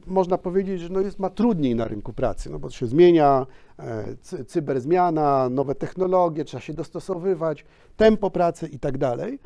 można 0.08 0.38
powiedzieć, 0.38 0.82
że 0.82 0.90
no 0.90 1.00
jest, 1.00 1.20
ma 1.20 1.30
trudniej 1.30 1.76
na 1.76 1.88
rynku 1.88 2.14
pracy, 2.14 2.50
no 2.50 2.60
bo 2.60 2.70
się 2.70 2.86
zmienia, 2.86 3.48
e, 3.80 4.16
cy, 4.22 4.46
cyberzmiana, 4.46 5.50
nowe 5.50 5.76
technologie, 5.76 6.46
trzeba 6.46 6.62
się 6.62 6.74
dostosowywać, 6.74 7.66
tempo 7.98 8.30
pracy 8.30 8.68
i 8.68 8.80
tak 8.80 8.98
dalej. 8.98 9.40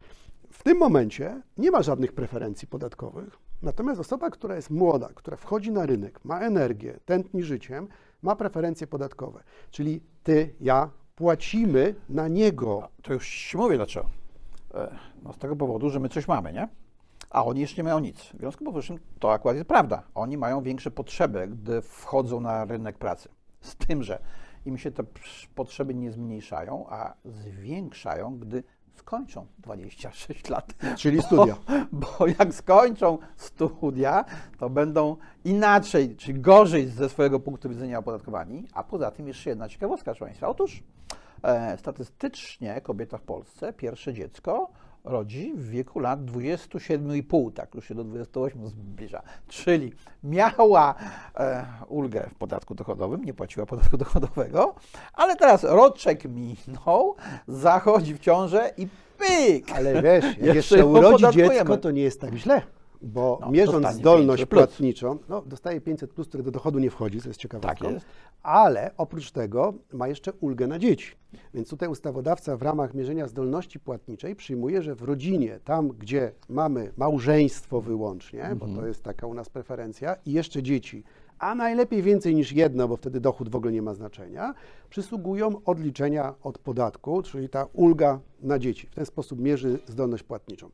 W 0.51 0.63
tym 0.63 0.77
momencie 0.77 1.41
nie 1.57 1.71
ma 1.71 1.81
żadnych 1.81 2.13
preferencji 2.13 2.67
podatkowych, 2.67 3.37
natomiast 3.61 3.99
osoba, 3.99 4.29
która 4.29 4.55
jest 4.55 4.69
młoda, 4.69 5.09
która 5.15 5.37
wchodzi 5.37 5.71
na 5.71 5.85
rynek, 5.85 6.19
ma 6.25 6.39
energię, 6.39 6.99
tętni 7.05 7.43
życiem, 7.43 7.87
ma 8.21 8.35
preferencje 8.35 8.87
podatkowe. 8.87 9.43
Czyli 9.71 10.01
ty, 10.23 10.55
ja 10.61 10.89
płacimy 11.15 11.95
na 12.09 12.27
niego. 12.27 12.89
To 13.01 13.13
już 13.13 13.29
ci 13.29 13.57
mówię 13.57 13.75
dlaczego. 13.77 14.09
E, 14.73 14.97
No 15.23 15.33
z 15.33 15.37
tego 15.37 15.55
powodu, 15.55 15.89
że 15.89 15.99
my 15.99 16.09
coś 16.09 16.27
mamy, 16.27 16.53
nie? 16.53 16.67
A 17.29 17.45
oni 17.45 17.61
jeszcze 17.61 17.77
nie 17.77 17.83
mają 17.83 17.99
nic. 17.99 18.17
W 18.17 18.37
związku 18.37 18.63
z 18.63 18.65
powyższym 18.65 18.99
to 19.19 19.33
akurat 19.33 19.55
jest 19.57 19.67
prawda. 19.67 20.03
Oni 20.15 20.37
mają 20.37 20.61
większe 20.61 20.91
potrzeby, 20.91 21.47
gdy 21.47 21.81
wchodzą 21.81 22.39
na 22.39 22.65
rynek 22.65 22.97
pracy. 22.97 23.29
Z 23.61 23.75
tym, 23.75 24.03
że 24.03 24.19
im 24.65 24.77
się 24.77 24.91
te 24.91 25.03
potrzeby 25.55 25.93
nie 25.93 26.11
zmniejszają, 26.11 26.85
a 26.89 27.13
zwiększają, 27.25 28.37
gdy 28.39 28.63
skończą 28.99 29.45
26 29.59 30.49
lat. 30.49 30.73
Czyli 30.97 31.21
studia. 31.21 31.55
Bo, 31.91 32.07
bo 32.19 32.27
jak 32.27 32.53
skończą 32.53 33.17
studia, 33.35 34.25
to 34.59 34.69
będą 34.69 35.17
inaczej, 35.45 36.15
czy 36.15 36.33
gorzej 36.33 36.87
ze 36.87 37.09
swojego 37.09 37.39
punktu 37.39 37.69
widzenia 37.69 37.99
opodatkowani. 37.99 38.67
A 38.73 38.83
poza 38.83 39.11
tym 39.11 39.27
jeszcze 39.27 39.49
jedna 39.49 39.69
ciekawostka, 39.69 40.11
proszę 40.11 40.25
Państwa. 40.25 40.47
Otóż 40.47 40.83
e, 41.43 41.77
statystycznie 41.77 42.81
kobieta 42.81 43.17
w 43.17 43.21
Polsce 43.21 43.73
pierwsze 43.73 44.13
dziecko 44.13 44.71
rodzi 45.07 45.53
w 45.55 45.69
wieku 45.69 45.99
lat 45.99 46.19
27,5, 46.19 47.53
tak 47.53 47.75
już 47.75 47.87
się 47.87 47.95
do 47.95 48.03
28 48.03 48.67
zbliża. 48.67 49.21
Czyli 49.47 49.93
miała 50.23 50.95
e, 51.35 51.65
ulgę 51.87 52.29
w 52.29 52.35
podatku 52.35 52.75
dochodowym, 52.75 53.23
nie 53.23 53.33
płaciła 53.33 53.65
podatku 53.65 53.97
dochodowego, 54.07 54.75
ale 55.13 55.35
teraz 55.35 55.63
roczek 55.63 56.23
minął, 56.25 57.15
zachodzi 57.47 58.13
w 58.13 58.19
ciążę 58.19 58.71
i 58.77 58.87
pyk! 59.17 59.71
Ale 59.75 60.01
wiesz, 60.01 60.37
jak 60.37 60.55
Jeszcze 60.55 60.85
urodzi 60.85 61.25
dziecko, 61.31 61.77
to 61.77 61.91
nie 61.91 62.01
jest 62.01 62.21
tak 62.21 62.35
źle. 62.35 62.61
Bo 63.01 63.37
No, 63.41 63.51
mierząc 63.51 63.87
zdolność 63.93 64.41
500 64.41 64.49
plus. 64.49 64.59
płatniczą, 64.67 65.17
no, 65.29 65.41
dostaje 65.41 65.81
500 65.81 66.13
plus, 66.13 66.27
które 66.27 66.43
do 66.43 66.51
dochodu 66.51 66.79
nie 66.79 66.89
wchodzi, 66.89 67.21
co 67.21 67.29
jest 67.29 67.39
ciekawostką. 67.39 67.85
Tak 67.85 67.93
jest. 67.93 68.05
Ale 68.43 68.91
oprócz 68.97 69.31
tego 69.31 69.73
ma 69.93 70.07
jeszcze 70.07 70.33
ulgę 70.33 70.67
na 70.67 70.79
dzieci. 70.79 71.15
Więc 71.53 71.69
tutaj 71.69 71.89
ustawodawca 71.89 72.57
w 72.57 72.61
ramach 72.61 72.93
mierzenia 72.93 73.27
zdolności 73.27 73.79
płatniczej 73.79 74.35
przyjmuje, 74.35 74.81
że 74.81 74.95
w 74.95 75.01
rodzinie, 75.01 75.59
tam 75.63 75.87
gdzie 75.89 76.31
mamy 76.49 76.91
małżeństwo 76.97 77.81
wyłącznie, 77.81 78.43
bo 78.59 78.65
Mhm. 78.65 78.75
to 78.75 78.87
jest 78.87 79.03
taka 79.03 79.27
u 79.27 79.33
nas 79.33 79.49
preferencja, 79.49 80.15
i 80.25 80.31
jeszcze 80.31 80.63
dzieci, 80.63 81.03
a 81.39 81.55
najlepiej 81.55 82.01
więcej 82.01 82.35
niż 82.35 82.51
jedno, 82.51 82.87
bo 82.87 82.97
wtedy 82.97 83.19
dochód 83.19 83.49
w 83.49 83.55
ogóle 83.55 83.71
nie 83.71 83.81
ma 83.81 83.93
znaczenia, 83.93 84.53
przysługują 84.89 85.61
odliczenia 85.65 86.33
od 86.43 86.57
podatku, 86.57 87.21
czyli 87.21 87.49
ta 87.49 87.65
ulga 87.73 88.19
na 88.41 88.59
dzieci. 88.59 88.87
W 88.87 88.95
ten 88.95 89.05
sposób 89.05 89.39
mierzy 89.39 89.79
zdolność 89.87 90.23
płatniczą. 90.23 90.69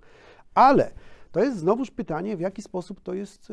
Ale 0.53 0.91
to 1.33 1.39
jest 1.39 1.57
znowuż 1.57 1.91
pytanie, 1.91 2.37
w 2.37 2.39
jaki 2.39 2.61
sposób 2.61 3.01
to 3.01 3.13
jest 3.13 3.51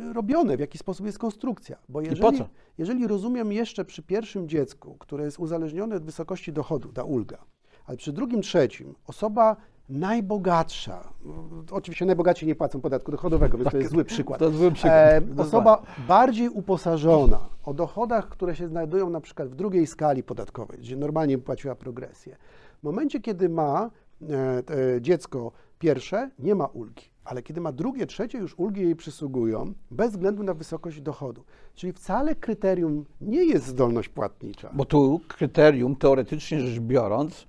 e, 0.00 0.12
robione, 0.12 0.56
w 0.56 0.60
jaki 0.60 0.78
sposób 0.78 1.06
jest 1.06 1.18
konstrukcja. 1.18 1.76
Bo 1.88 2.00
jeżeli, 2.00 2.38
jeżeli 2.78 3.06
rozumiem 3.06 3.52
jeszcze 3.52 3.84
przy 3.84 4.02
pierwszym 4.02 4.48
dziecku, 4.48 4.96
które 4.98 5.24
jest 5.24 5.38
uzależnione 5.38 5.96
od 5.96 6.04
wysokości 6.04 6.52
dochodu, 6.52 6.92
ta 6.92 7.04
ulga, 7.04 7.38
ale 7.86 7.96
przy 7.96 8.12
drugim, 8.12 8.42
trzecim 8.42 8.94
osoba 9.06 9.56
najbogatsza, 9.88 11.08
no, 11.24 11.44
oczywiście 11.70 12.06
najbogatsi 12.06 12.46
nie 12.46 12.54
płacą 12.54 12.80
podatku 12.80 13.10
dochodowego, 13.12 13.58
więc 13.58 13.70
to 13.70 13.76
jest 13.76 13.90
zły 13.90 14.04
przykład. 14.04 14.40
Tak. 14.40 14.48
To 14.48 14.56
zły 14.56 14.72
przykład. 14.72 14.94
E, 14.94 15.16
Zdecydowanie. 15.16 15.48
osoba 15.48 15.82
bardziej 16.08 16.48
uposażona 16.48 17.40
o 17.64 17.74
dochodach, 17.74 18.28
które 18.28 18.56
się 18.56 18.68
znajdują 18.68 19.10
na 19.10 19.20
przykład 19.20 19.48
w 19.48 19.54
drugiej 19.54 19.86
skali 19.86 20.22
podatkowej, 20.22 20.78
gdzie 20.78 20.96
normalnie 20.96 21.38
płaciła 21.38 21.74
progresję. 21.74 22.36
W 22.80 22.82
momencie, 22.82 23.20
kiedy 23.20 23.48
ma 23.48 23.90
e, 24.22 24.62
te 24.62 25.00
dziecko 25.00 25.52
pierwsze, 25.78 26.30
nie 26.38 26.54
ma 26.54 26.66
ulgi, 26.66 27.13
ale 27.24 27.42
kiedy 27.42 27.60
ma 27.60 27.72
drugie, 27.72 28.06
trzecie, 28.06 28.38
już 28.38 28.54
ulgi 28.58 28.82
jej 28.82 28.96
przysługują 28.96 29.72
bez 29.90 30.10
względu 30.10 30.42
na 30.42 30.54
wysokość 30.54 31.00
dochodu. 31.00 31.44
Czyli 31.74 31.92
wcale 31.92 32.34
kryterium 32.34 33.04
nie 33.20 33.44
jest 33.44 33.66
zdolność 33.66 34.08
płatnicza. 34.08 34.70
Bo 34.72 34.84
tu 34.84 35.20
kryterium, 35.28 35.96
teoretycznie 35.96 36.60
rzecz 36.60 36.80
biorąc, 36.80 37.46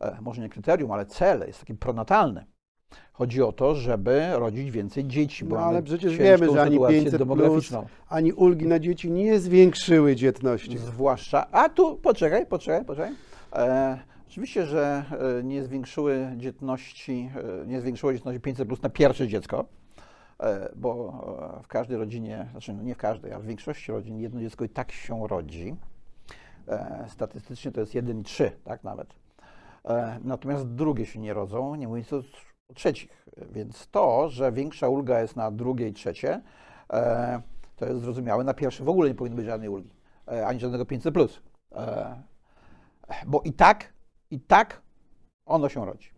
e, 0.00 0.16
może 0.20 0.42
nie 0.42 0.48
kryterium, 0.48 0.90
ale 0.92 1.06
cel 1.06 1.44
jest 1.46 1.60
taki 1.60 1.74
pronatalny. 1.74 2.44
Chodzi 3.12 3.42
o 3.42 3.52
to, 3.52 3.74
żeby 3.74 4.26
rodzić 4.32 4.70
więcej 4.70 5.04
dzieci, 5.04 5.44
bo 5.44 5.56
No, 5.56 5.62
ale 5.62 5.82
przecież 5.82 6.16
wiemy, 6.16 6.52
że 6.52 6.62
ani 6.62 6.74
sytuację 6.74 7.02
500 7.02 7.22
plus, 7.22 7.72
ani 8.08 8.32
ulgi 8.32 8.66
na 8.66 8.78
dzieci 8.78 9.10
nie 9.10 9.38
zwiększyły 9.38 10.16
dzietności. 10.16 10.78
Zwłaszcza, 10.78 11.50
a 11.50 11.68
tu 11.68 11.96
poczekaj, 11.96 12.46
poczekaj, 12.46 12.84
poczekaj. 12.84 13.12
E, 13.52 13.98
oczywiście, 14.32 14.66
że 14.66 15.04
e, 15.38 15.42
nie 15.42 15.64
zwiększyły 15.64 16.32
dzietności, 16.36 17.30
e, 17.62 17.66
nie 17.66 17.80
zwiększyło 17.80 18.12
dzietności 18.12 18.40
500 18.40 18.68
plus 18.68 18.82
na 18.82 18.88
pierwsze 18.88 19.28
dziecko, 19.28 19.64
e, 20.40 20.72
bo 20.76 21.12
w 21.62 21.68
każdej 21.68 21.96
rodzinie, 21.98 22.48
znaczy 22.50 22.72
no 22.72 22.82
nie 22.82 22.94
w 22.94 22.98
każdej, 22.98 23.32
ale 23.32 23.42
w 23.42 23.46
większości 23.46 23.92
rodzin 23.92 24.18
jedno 24.18 24.40
dziecko 24.40 24.64
i 24.64 24.68
tak 24.68 24.92
się 24.92 25.26
rodzi. 25.28 25.76
Statystycznie 27.08 27.72
to 27.72 27.80
jest 27.80 27.94
1 27.94 28.20
i 28.20 28.22
3, 28.22 28.52
tak 28.64 28.84
nawet. 28.84 29.14
Natomiast 30.24 30.68
drugie 30.68 31.06
się 31.06 31.20
nie 31.20 31.34
rodzą, 31.34 31.74
nie 31.74 31.88
mówiąc 31.88 32.12
o 32.12 32.22
trzecich. 32.74 33.26
Więc 33.52 33.88
to, 33.90 34.28
że 34.28 34.52
większa 34.52 34.88
ulga 34.88 35.20
jest 35.20 35.36
na 35.36 35.50
drugie 35.50 35.88
i 35.88 35.92
trzecie, 35.92 36.42
to 37.76 37.86
jest 37.86 38.00
zrozumiałe. 38.00 38.44
Na 38.44 38.54
pierwsze 38.54 38.84
w 38.84 38.88
ogóle 38.88 39.08
nie 39.08 39.14
powinno 39.14 39.36
być 39.36 39.46
żadnej 39.46 39.68
ulgi, 39.68 39.90
ani 40.46 40.60
żadnego 40.60 40.84
500+. 40.84 41.12
Plus. 41.12 41.42
Bo 43.26 43.40
i 43.44 43.52
tak, 43.52 43.91
i 44.32 44.40
tak 44.40 44.82
ono 45.46 45.68
się 45.68 45.86
rodzi. 45.86 46.10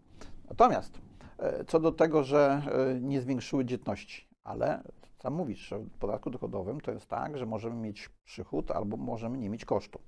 Natomiast 0.49 1.01
e, 1.39 1.65
co 1.65 1.81
do 1.81 1.93
tego, 1.93 2.25
że 2.25 2.63
e, 2.97 3.01
nie 3.01 3.21
zwiększyły 3.21 3.65
dzietności, 3.65 4.29
ale 4.45 4.83
sam 5.19 5.35
mówisz, 5.35 5.59
że 5.59 5.79
w 5.79 5.99
podatku 5.99 6.31
dochodowym 6.31 6.81
to 6.81 6.93
jest 6.93 7.07
tak, 7.07 7.39
że 7.39 7.47
możemy 7.47 7.77
mieć 7.77 8.11
przychód 8.25 8.71
albo 8.71 8.97
możemy 8.97 9.39
nie 9.39 9.51
mieć 9.51 9.65
kosztu. 9.65 9.99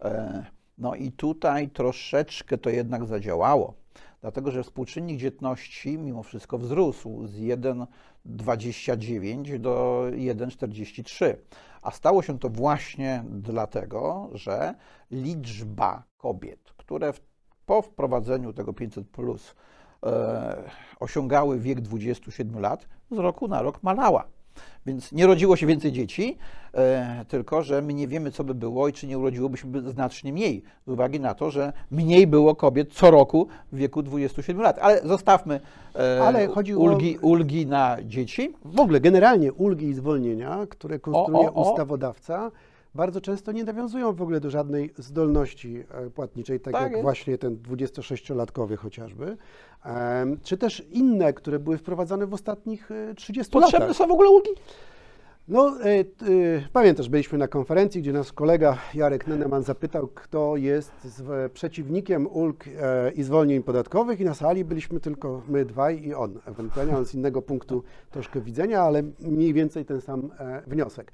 E, 0.00 0.44
No 0.78 0.94
i 0.94 1.12
tutaj 1.12 1.68
troszeczkę 1.68 2.58
to 2.58 2.70
jednak 2.70 3.04
zadziałało, 3.04 3.74
dlatego 4.20 4.50
że 4.50 4.62
współczynnik 4.62 5.20
dzietności 5.20 5.98
mimo 5.98 6.22
wszystko 6.22 6.58
wzrósł 6.58 7.26
z 7.26 7.36
1,29 7.36 9.58
do 9.58 10.04
1,43. 10.10 11.36
A 11.82 11.90
stało 11.90 12.22
się 12.22 12.38
to 12.38 12.48
właśnie 12.48 13.24
dlatego, 13.30 14.30
że 14.32 14.74
liczba 15.10 16.09
kobiet, 16.22 16.72
które 16.76 17.12
w, 17.12 17.20
po 17.66 17.82
wprowadzeniu 17.82 18.52
tego 18.52 18.72
500 18.72 19.08
plus 19.08 19.54
e, 20.06 20.62
osiągały 21.00 21.58
wiek 21.58 21.80
27 21.80 22.60
lat, 22.60 22.86
z 23.10 23.18
roku 23.18 23.48
na 23.48 23.62
rok 23.62 23.82
malała. 23.82 24.24
Więc 24.86 25.12
nie 25.12 25.26
rodziło 25.26 25.56
się 25.56 25.66
więcej 25.66 25.92
dzieci, 25.92 26.36
e, 26.74 27.24
tylko 27.28 27.62
że 27.62 27.82
my 27.82 27.94
nie 27.94 28.08
wiemy, 28.08 28.30
co 28.30 28.44
by 28.44 28.54
było 28.54 28.88
i 28.88 28.92
czy 28.92 29.06
nie 29.06 29.18
urodziłoby 29.18 29.56
się 29.56 29.90
znacznie 29.90 30.32
mniej, 30.32 30.62
z 30.86 30.90
uwagi 30.90 31.20
na 31.20 31.34
to, 31.34 31.50
że 31.50 31.72
mniej 31.90 32.26
było 32.26 32.54
kobiet 32.54 32.92
co 32.92 33.10
roku 33.10 33.46
w 33.72 33.76
wieku 33.76 34.02
27 34.02 34.62
lat. 34.62 34.78
Ale 34.78 35.02
zostawmy 35.02 35.60
e, 35.94 36.22
Ale 36.22 36.46
chodzi 36.46 36.74
o- 36.74 36.78
ulgi, 36.78 37.18
ulgi 37.18 37.66
na 37.66 37.96
dzieci. 38.04 38.54
W 38.64 38.80
ogóle 38.80 39.00
generalnie 39.00 39.52
ulgi 39.52 39.86
i 39.86 39.94
zwolnienia, 39.94 40.66
które 40.68 40.98
konstruuje 40.98 41.48
o, 41.48 41.54
o. 41.54 41.70
ustawodawca, 41.70 42.50
bardzo 42.94 43.20
często 43.20 43.52
nie 43.52 43.64
nawiązują 43.64 44.12
w 44.12 44.22
ogóle 44.22 44.40
do 44.40 44.50
żadnej 44.50 44.92
zdolności 44.98 45.84
e, 45.90 46.10
płatniczej, 46.10 46.60
tak, 46.60 46.72
Tak 46.72 46.92
jak 46.92 47.02
właśnie 47.02 47.38
ten 47.38 47.56
26-latkowy 47.56 48.76
chociażby, 48.76 49.36
czy 50.42 50.58
też 50.58 50.86
inne, 50.90 51.32
które 51.32 51.58
były 51.58 51.78
wprowadzane 51.78 52.26
w 52.26 52.34
ostatnich 52.34 52.90
e, 52.90 53.14
30 53.14 53.50
Potrzebne 53.52 53.78
latach. 53.86 53.96
są 53.96 54.06
w 54.06 54.10
ogóle 54.10 54.30
ulgi? 54.30 54.50
No, 55.48 55.70
t- 56.16 56.26
e, 56.26 56.68
pamiętasz, 56.72 57.08
byliśmy 57.08 57.38
na 57.38 57.48
konferencji, 57.48 58.02
gdzie 58.02 58.12
nasz 58.12 58.32
kolega 58.32 58.78
Jarek 58.94 59.26
Neneman 59.26 59.62
zapytał, 59.62 60.08
kto 60.08 60.56
jest 60.56 60.92
z, 61.04 61.52
przeciwnikiem 61.52 62.26
ulg 62.26 62.64
e, 62.68 63.10
i 63.12 63.22
zwolnień 63.22 63.62
podatkowych 63.62 64.20
i 64.20 64.24
na 64.24 64.34
sali 64.34 64.64
byliśmy 64.64 65.00
tylko 65.00 65.42
my 65.48 65.64
dwaj 65.64 66.02
i 66.04 66.14
on, 66.14 66.38
ewentualnie 66.46 66.96
on 66.96 67.04
z 67.06 67.14
innego 67.14 67.42
punktu 67.42 67.82
troszkę 68.10 68.40
widzenia, 68.40 68.82
ale 68.82 69.02
mniej 69.20 69.52
więcej 69.54 69.84
ten 69.84 70.00
sam 70.00 70.30
e, 70.38 70.62
wniosek. 70.66 71.12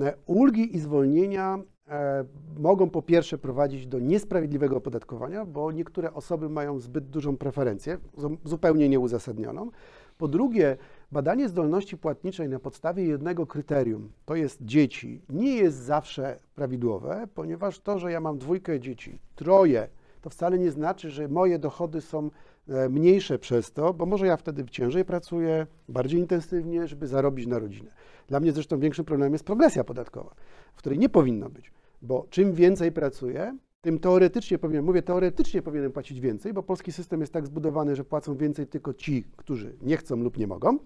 E, 0.00 0.14
ulgi 0.26 0.76
i 0.76 0.78
zwolnienia 0.78 1.58
e, 1.88 2.24
mogą 2.58 2.90
po 2.90 3.02
pierwsze 3.02 3.38
prowadzić 3.38 3.86
do 3.86 3.98
niesprawiedliwego 3.98 4.76
opodatkowania, 4.76 5.44
bo 5.44 5.72
niektóre 5.72 6.12
osoby 6.14 6.48
mają 6.48 6.78
zbyt 6.78 7.04
dużą 7.10 7.36
preferencję, 7.36 7.98
zu- 8.16 8.36
zupełnie 8.44 8.88
nieuzasadnioną. 8.88 9.70
Po 10.18 10.28
drugie, 10.28 10.76
badanie 11.12 11.48
zdolności 11.48 11.96
płatniczej 11.96 12.48
na 12.48 12.58
podstawie 12.58 13.04
jednego 13.04 13.46
kryterium, 13.46 14.12
to 14.24 14.34
jest 14.34 14.62
dzieci, 14.62 15.22
nie 15.28 15.56
jest 15.56 15.76
zawsze 15.76 16.38
prawidłowe, 16.54 17.28
ponieważ 17.34 17.80
to, 17.80 17.98
że 17.98 18.12
ja 18.12 18.20
mam 18.20 18.38
dwójkę 18.38 18.80
dzieci, 18.80 19.18
troje, 19.34 19.88
to 20.20 20.30
wcale 20.30 20.58
nie 20.58 20.70
znaczy, 20.70 21.10
że 21.10 21.28
moje 21.28 21.58
dochody 21.58 22.00
są 22.00 22.30
e, 22.68 22.88
mniejsze 22.88 23.38
przez 23.38 23.72
to, 23.72 23.94
bo 23.94 24.06
może 24.06 24.26
ja 24.26 24.36
wtedy 24.36 24.64
ciężej 24.64 25.04
pracuję, 25.04 25.66
bardziej 25.88 26.20
intensywnie, 26.20 26.86
żeby 26.86 27.06
zarobić 27.06 27.46
na 27.46 27.58
rodzinę. 27.58 27.90
Dla 28.28 28.40
mnie 28.40 28.52
zresztą 28.52 28.78
większym 28.78 29.04
problemem 29.04 29.32
jest 29.32 29.44
progresja 29.44 29.84
podatkowa, 29.84 30.34
w 30.74 30.78
której 30.78 30.98
nie 30.98 31.08
powinno 31.08 31.50
być, 31.50 31.72
bo 32.02 32.26
czym 32.30 32.52
więcej 32.52 32.92
pracuję, 32.92 33.58
tym 33.80 33.98
teoretycznie 33.98 34.58
powinien, 34.58 34.84
mówię 34.84 35.02
teoretycznie 35.02 35.62
powinienem 35.62 35.92
płacić 35.92 36.20
więcej, 36.20 36.52
bo 36.52 36.62
polski 36.62 36.92
system 36.92 37.20
jest 37.20 37.32
tak 37.32 37.46
zbudowany, 37.46 37.96
że 37.96 38.04
płacą 38.04 38.36
więcej 38.36 38.66
tylko 38.66 38.94
ci, 38.94 39.24
którzy 39.36 39.76
nie 39.82 39.96
chcą 39.96 40.16
lub 40.16 40.36
nie 40.38 40.46
mogą 40.46 40.78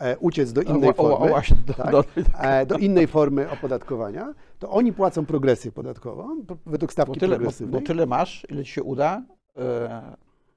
e, 0.00 0.18
uciec 0.18 0.52
do 0.52 0.62
innej 0.62 0.90
O, 0.90 0.96
o, 0.96 1.06
o, 1.06 1.10
formy, 1.16 1.28
właśnie, 1.28 1.56
do- 1.66 1.74
tak? 1.74 1.90
do- 1.90 2.04
e, 2.40 2.66
do 2.66 2.76
innej 2.78 3.06
formy 3.06 3.50
opodatkowania, 3.50 4.34
to 4.58 4.70
oni 4.70 4.92
płacą 4.92 5.26
progresję 5.26 5.72
podatkową 5.72 6.42
według 6.66 6.90
Bo 6.90 6.92
stawki 6.92 7.20
tyle, 7.20 7.30
bo, 7.30 7.36
progresywnej. 7.36 7.80
bo 7.80 7.86
tyle 7.86 8.06
masz, 8.06 8.46
ile 8.50 8.64
ci 8.64 8.72
się 8.72 8.82
uda 8.82 9.22
e, 9.58 10.16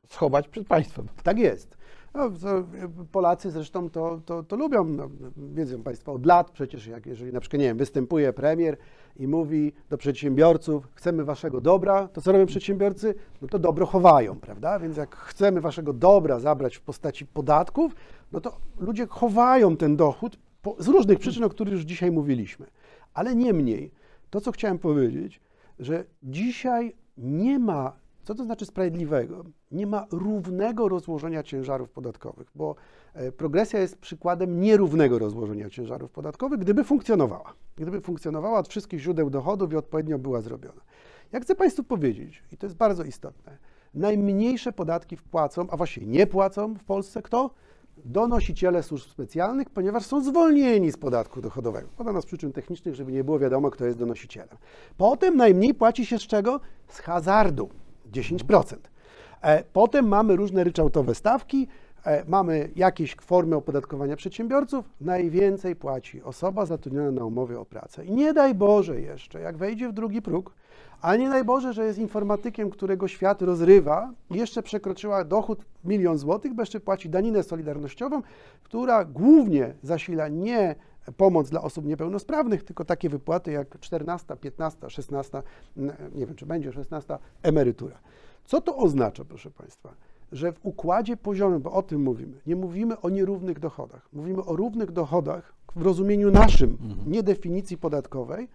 schować 0.09 0.47
przed 0.47 0.67
państwem. 0.67 1.05
Tak 1.23 1.39
jest. 1.39 1.77
No, 2.13 2.31
Polacy 3.11 3.51
zresztą 3.51 3.89
to, 3.89 4.21
to, 4.25 4.43
to 4.43 4.55
lubią, 4.55 4.83
no, 4.83 5.09
wiedzą 5.37 5.83
Państwo, 5.83 6.13
od 6.13 6.25
lat 6.25 6.51
przecież, 6.51 6.87
jak 6.87 7.05
jeżeli 7.05 7.33
na 7.33 7.39
przykład, 7.39 7.59
nie 7.59 7.65
wiem, 7.67 7.77
występuje 7.77 8.33
premier 8.33 8.77
i 9.19 9.27
mówi 9.27 9.73
do 9.89 9.97
przedsiębiorców, 9.97 10.87
chcemy 10.93 11.25
Waszego 11.25 11.61
dobra, 11.61 12.07
to 12.07 12.21
co 12.21 12.31
robią 12.31 12.45
przedsiębiorcy? 12.45 13.15
No 13.41 13.47
to 13.47 13.59
dobro 13.59 13.85
chowają, 13.85 14.39
prawda? 14.39 14.79
Więc 14.79 14.97
jak 14.97 15.15
chcemy 15.15 15.61
Waszego 15.61 15.93
dobra 15.93 16.39
zabrać 16.39 16.75
w 16.75 16.81
postaci 16.81 17.25
podatków, 17.25 17.95
no 18.31 18.41
to 18.41 18.57
ludzie 18.79 19.07
chowają 19.07 19.77
ten 19.77 19.95
dochód 19.95 20.39
po, 20.61 20.75
z 20.79 20.87
różnych 20.87 21.19
przyczyn, 21.19 21.43
o 21.43 21.49
których 21.49 21.73
już 21.73 21.83
dzisiaj 21.83 22.11
mówiliśmy. 22.11 22.65
Ale 23.13 23.35
niemniej, 23.35 23.91
to 24.29 24.41
co 24.41 24.51
chciałem 24.51 24.79
powiedzieć, 24.79 25.41
że 25.79 26.03
dzisiaj 26.23 26.95
nie 27.17 27.59
ma, 27.59 27.93
co 28.23 28.35
to 28.35 28.43
znaczy 28.43 28.65
sprawiedliwego? 28.65 29.43
Nie 29.71 29.87
ma 29.87 30.05
równego 30.11 30.89
rozłożenia 30.89 31.43
ciężarów 31.43 31.89
podatkowych, 31.89 32.47
bo 32.55 32.75
progresja 33.37 33.79
jest 33.79 33.97
przykładem 33.97 34.61
nierównego 34.61 35.19
rozłożenia 35.19 35.69
ciężarów 35.69 36.11
podatkowych, 36.11 36.59
gdyby 36.59 36.83
funkcjonowała. 36.83 37.53
Gdyby 37.75 38.01
funkcjonowała 38.01 38.59
od 38.59 38.67
wszystkich 38.67 38.99
źródeł 38.99 39.29
dochodów 39.29 39.73
i 39.73 39.75
odpowiednio 39.75 40.19
była 40.19 40.41
zrobiona. 40.41 40.81
Ja 41.31 41.39
chcę 41.39 41.55
Państwu 41.55 41.83
powiedzieć, 41.83 42.43
i 42.51 42.57
to 42.57 42.65
jest 42.65 42.75
bardzo 42.75 43.03
istotne, 43.03 43.57
najmniejsze 43.93 44.71
podatki 44.71 45.17
wpłacą, 45.17 45.67
a 45.69 45.77
właściwie 45.77 46.07
nie 46.07 46.27
płacą 46.27 46.73
w 46.73 46.83
Polsce 46.83 47.21
kto? 47.21 47.49
Donosiciele 48.05 48.83
służb 48.83 49.09
specjalnych, 49.09 49.69
ponieważ 49.69 50.05
są 50.05 50.23
zwolnieni 50.23 50.91
z 50.91 50.97
podatku 50.97 51.41
dochodowego. 51.41 51.87
Podano 51.97 52.21
z 52.21 52.25
przyczyn 52.25 52.51
technicznych, 52.53 52.95
żeby 52.95 53.11
nie 53.11 53.23
było 53.23 53.39
wiadomo, 53.39 53.71
kto 53.71 53.85
jest 53.85 53.97
donosicielem. 53.97 54.57
Potem 54.97 55.37
najmniej 55.37 55.73
płaci 55.73 56.05
się 56.05 56.19
z 56.19 56.21
czego? 56.21 56.59
Z 56.87 56.99
hazardu 56.99 57.69
10%. 58.11 58.75
E, 59.41 59.63
Potem 59.73 60.07
mamy 60.07 60.35
różne 60.35 60.63
ryczałtowe 60.63 61.15
stawki, 61.15 61.67
e, 61.67 61.86
mamy 62.27 62.69
jakieś 62.75 63.15
formy 63.15 63.55
opodatkowania 63.55 64.15
przedsiębiorców. 64.15 64.89
Najwięcej 65.01 65.75
płaci 65.75 66.23
osoba 66.23 66.65
zatrudniona 66.65 67.11
na 67.11 67.25
umowie 67.25 67.59
o 67.59 67.65
pracę. 67.65 68.05
I 68.05 68.11
nie 68.11 68.33
daj 68.33 68.55
Boże 68.55 69.01
jeszcze, 69.01 69.39
jak 69.39 69.57
wejdzie 69.57 69.89
w 69.89 69.93
drugi 69.93 70.21
próg, 70.21 70.53
a 71.01 71.15
nie 71.15 71.29
daj 71.29 71.43
Boże, 71.43 71.73
że 71.73 71.85
jest 71.85 71.99
informatykiem, 71.99 72.69
którego 72.69 73.07
świat 73.07 73.41
rozrywa, 73.41 74.11
jeszcze 74.31 74.63
przekroczyła 74.63 75.23
dochód 75.23 75.65
milion 75.83 76.17
złotych, 76.17 76.53
bo 76.53 76.61
jeszcze 76.61 76.79
płaci 76.79 77.09
daninę 77.09 77.43
solidarnościową, 77.43 78.21
która 78.63 79.05
głównie 79.05 79.73
zasila 79.83 80.27
nie 80.27 80.75
pomoc 81.17 81.49
dla 81.49 81.61
osób 81.61 81.85
niepełnosprawnych, 81.85 82.63
tylko 82.63 82.85
takie 82.85 83.09
wypłaty 83.09 83.51
jak 83.51 83.79
14, 83.79 84.35
15, 84.37 84.89
16, 84.89 85.41
n- 85.77 85.93
nie 86.15 86.25
wiem 86.25 86.35
czy 86.35 86.45
będzie 86.45 86.71
16 86.71 87.17
emerytura. 87.43 87.97
Co 88.45 88.61
to 88.61 88.75
oznacza, 88.77 89.25
proszę 89.25 89.51
Państwa? 89.51 89.93
Że 90.31 90.51
w 90.51 90.59
układzie 90.65 91.17
poziomym, 91.17 91.61
bo 91.61 91.71
o 91.71 91.81
tym 91.83 92.01
mówimy, 92.01 92.41
nie 92.47 92.55
mówimy 92.55 93.01
o 93.01 93.09
nierównych 93.09 93.59
dochodach, 93.59 94.09
mówimy 94.13 94.45
o 94.45 94.55
równych 94.55 94.91
dochodach 94.91 95.53
w 95.75 95.81
rozumieniu 95.81 96.31
naszym, 96.31 96.77
nie 97.07 97.23
definicji 97.23 97.77
podatkowej, 97.77 98.47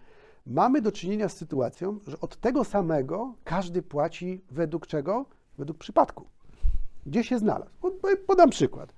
mamy 0.47 0.81
do 0.81 0.91
czynienia 0.91 1.29
z 1.29 1.37
sytuacją, 1.37 1.99
że 2.07 2.19
od 2.21 2.37
tego 2.37 2.63
samego 2.63 3.33
każdy 3.43 3.81
płaci 3.81 4.41
według 4.51 4.87
czego? 4.87 5.25
Według 5.57 5.77
przypadku. 5.77 6.25
Gdzie 7.05 7.23
się 7.23 7.37
znalazł? 7.39 7.71
Po- 7.81 7.91
Podam 8.27 8.49
przykład. 8.49 8.93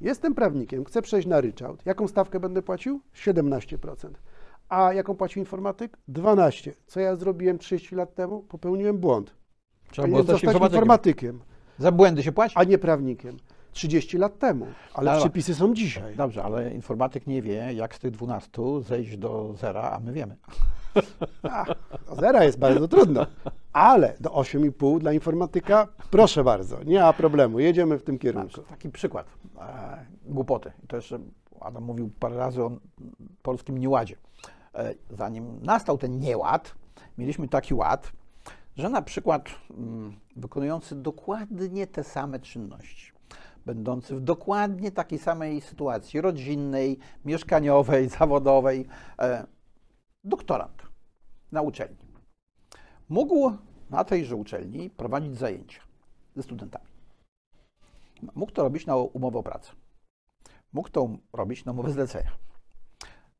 Jestem 0.00 0.34
prawnikiem, 0.34 0.84
chcę 0.84 1.02
przejść 1.02 1.28
na 1.28 1.40
ryczałt. 1.40 1.86
Jaką 1.86 2.08
stawkę 2.08 2.40
będę 2.40 2.62
płacił? 2.62 3.00
17%. 3.14 4.10
A 4.68 4.92
jaką 4.92 5.14
płacił 5.14 5.40
informatyk? 5.40 5.98
12%. 6.08 6.72
Co 6.86 7.00
ja 7.00 7.16
zrobiłem 7.16 7.58
30 7.58 7.94
lat 7.94 8.14
temu? 8.14 8.40
Popełniłem 8.42 8.98
błąd. 8.98 9.34
Trzeba 9.90 10.08
było 10.08 10.18
Powinienem 10.18 10.26
zostać 10.40 10.54
informatykiem. 10.54 10.76
informatykiem, 10.78 11.40
Za 11.82 11.92
błędy 11.92 12.22
się 12.22 12.32
płaci. 12.32 12.54
a 12.58 12.64
nie 12.64 12.78
prawnikiem. 12.78 13.36
30 13.72 14.18
lat 14.18 14.38
temu, 14.38 14.66
ale 14.94 15.10
Ale- 15.10 15.20
przepisy 15.20 15.54
są 15.54 15.74
dzisiaj. 15.74 16.16
Dobrze, 16.16 16.42
ale 16.42 16.74
informatyk 16.74 17.26
nie 17.26 17.42
wie, 17.42 17.72
jak 17.74 17.94
z 17.94 17.98
tych 17.98 18.10
12 18.10 18.82
zejść 18.82 19.16
do 19.16 19.54
zera, 19.56 19.82
a 19.82 20.00
my 20.00 20.12
wiemy. 20.12 20.36
A, 21.42 21.64
do 22.08 22.14
zera 22.16 22.44
jest 22.44 22.58
bardzo 22.58 22.88
trudno, 22.88 23.26
ale 23.72 24.14
do 24.20 24.30
8,5 24.30 24.98
dla 24.98 25.12
informatyka, 25.12 25.88
proszę 26.10 26.44
bardzo, 26.44 26.82
nie 26.84 27.00
ma 27.00 27.12
problemu, 27.12 27.58
jedziemy 27.58 27.98
w 27.98 28.02
tym 28.02 28.18
kierunku. 28.18 28.62
Taki 28.62 28.88
przykład 28.88 29.26
e, 29.60 30.06
głupoty. 30.24 30.72
To 30.88 30.96
jeszcze 30.96 31.18
Adam 31.60 31.84
mówił 31.84 32.10
parę 32.20 32.36
razy 32.36 32.62
o 32.62 32.70
polskim 33.42 33.78
nieładzie. 33.78 34.16
E, 34.74 34.94
zanim 35.10 35.58
nastał 35.62 35.98
ten 35.98 36.18
nieład, 36.18 36.74
mieliśmy 37.18 37.48
taki 37.48 37.74
ład, 37.74 38.12
że 38.76 38.88
na 38.88 39.02
przykład 39.02 39.48
mm, 39.70 40.20
wykonujący 40.36 40.96
dokładnie 40.96 41.86
te 41.86 42.04
same 42.04 42.40
czynności, 42.40 43.12
będący 43.66 44.16
w 44.16 44.20
dokładnie 44.20 44.92
takiej 44.92 45.18
samej 45.18 45.60
sytuacji 45.60 46.20
rodzinnej, 46.20 46.98
mieszkaniowej, 47.24 48.08
zawodowej, 48.18 48.86
e, 49.18 49.46
doktorant 50.24 50.82
na 51.52 51.62
uczelni, 51.62 52.12
mógł 53.08 53.52
na 53.90 54.04
tejże 54.04 54.36
uczelni 54.36 54.90
prowadzić 54.90 55.36
zajęcia 55.36 55.80
ze 56.36 56.42
studentami. 56.42 56.86
Mógł 58.34 58.52
to 58.52 58.62
robić 58.62 58.86
na 58.86 58.96
umowę 58.96 59.38
o 59.38 59.42
pracę. 59.42 59.72
Mógł 60.72 60.88
to 60.88 61.08
robić 61.32 61.64
na 61.64 61.72
umowę 61.72 61.90
zlecenia. 61.90 62.30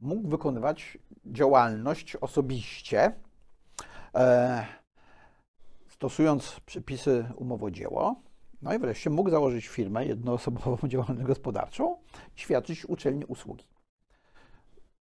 Mógł 0.00 0.28
wykonywać 0.28 0.98
działalność 1.26 2.16
osobiście, 2.16 3.12
e, 4.14 4.66
stosując 6.02 6.60
przepisy 6.66 7.26
dzieło, 7.70 8.22
no 8.62 8.74
i 8.74 8.78
wreszcie 8.78 9.10
mógł 9.10 9.30
założyć 9.30 9.68
firmę 9.68 10.06
jednoosobową 10.06 10.76
działalność 10.88 11.22
gospodarczą 11.22 11.96
świadczyć 12.34 12.84
uczelni 12.84 13.24
usługi. 13.24 13.68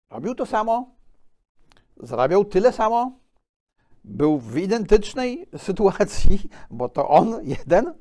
Robił 0.10 0.36
to 0.36 0.46
samo, 0.46 0.96
zarabiał 1.98 2.46
tyle 2.46 2.72
samo, 2.72 3.20
był 4.04 4.40
w 4.40 4.58
identycznej 4.58 5.48
sytuacji, 5.68 6.50
bo 6.70 6.90
to 6.90 7.10
on 7.10 7.40
jeden 7.58 7.94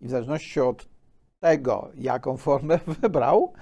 i 0.00 0.06
w 0.06 0.10
zależności 0.10 0.60
od 0.60 0.88
tego, 1.38 1.90
jaką 1.94 2.36
formę 2.36 2.78
wybrał, 2.86 3.52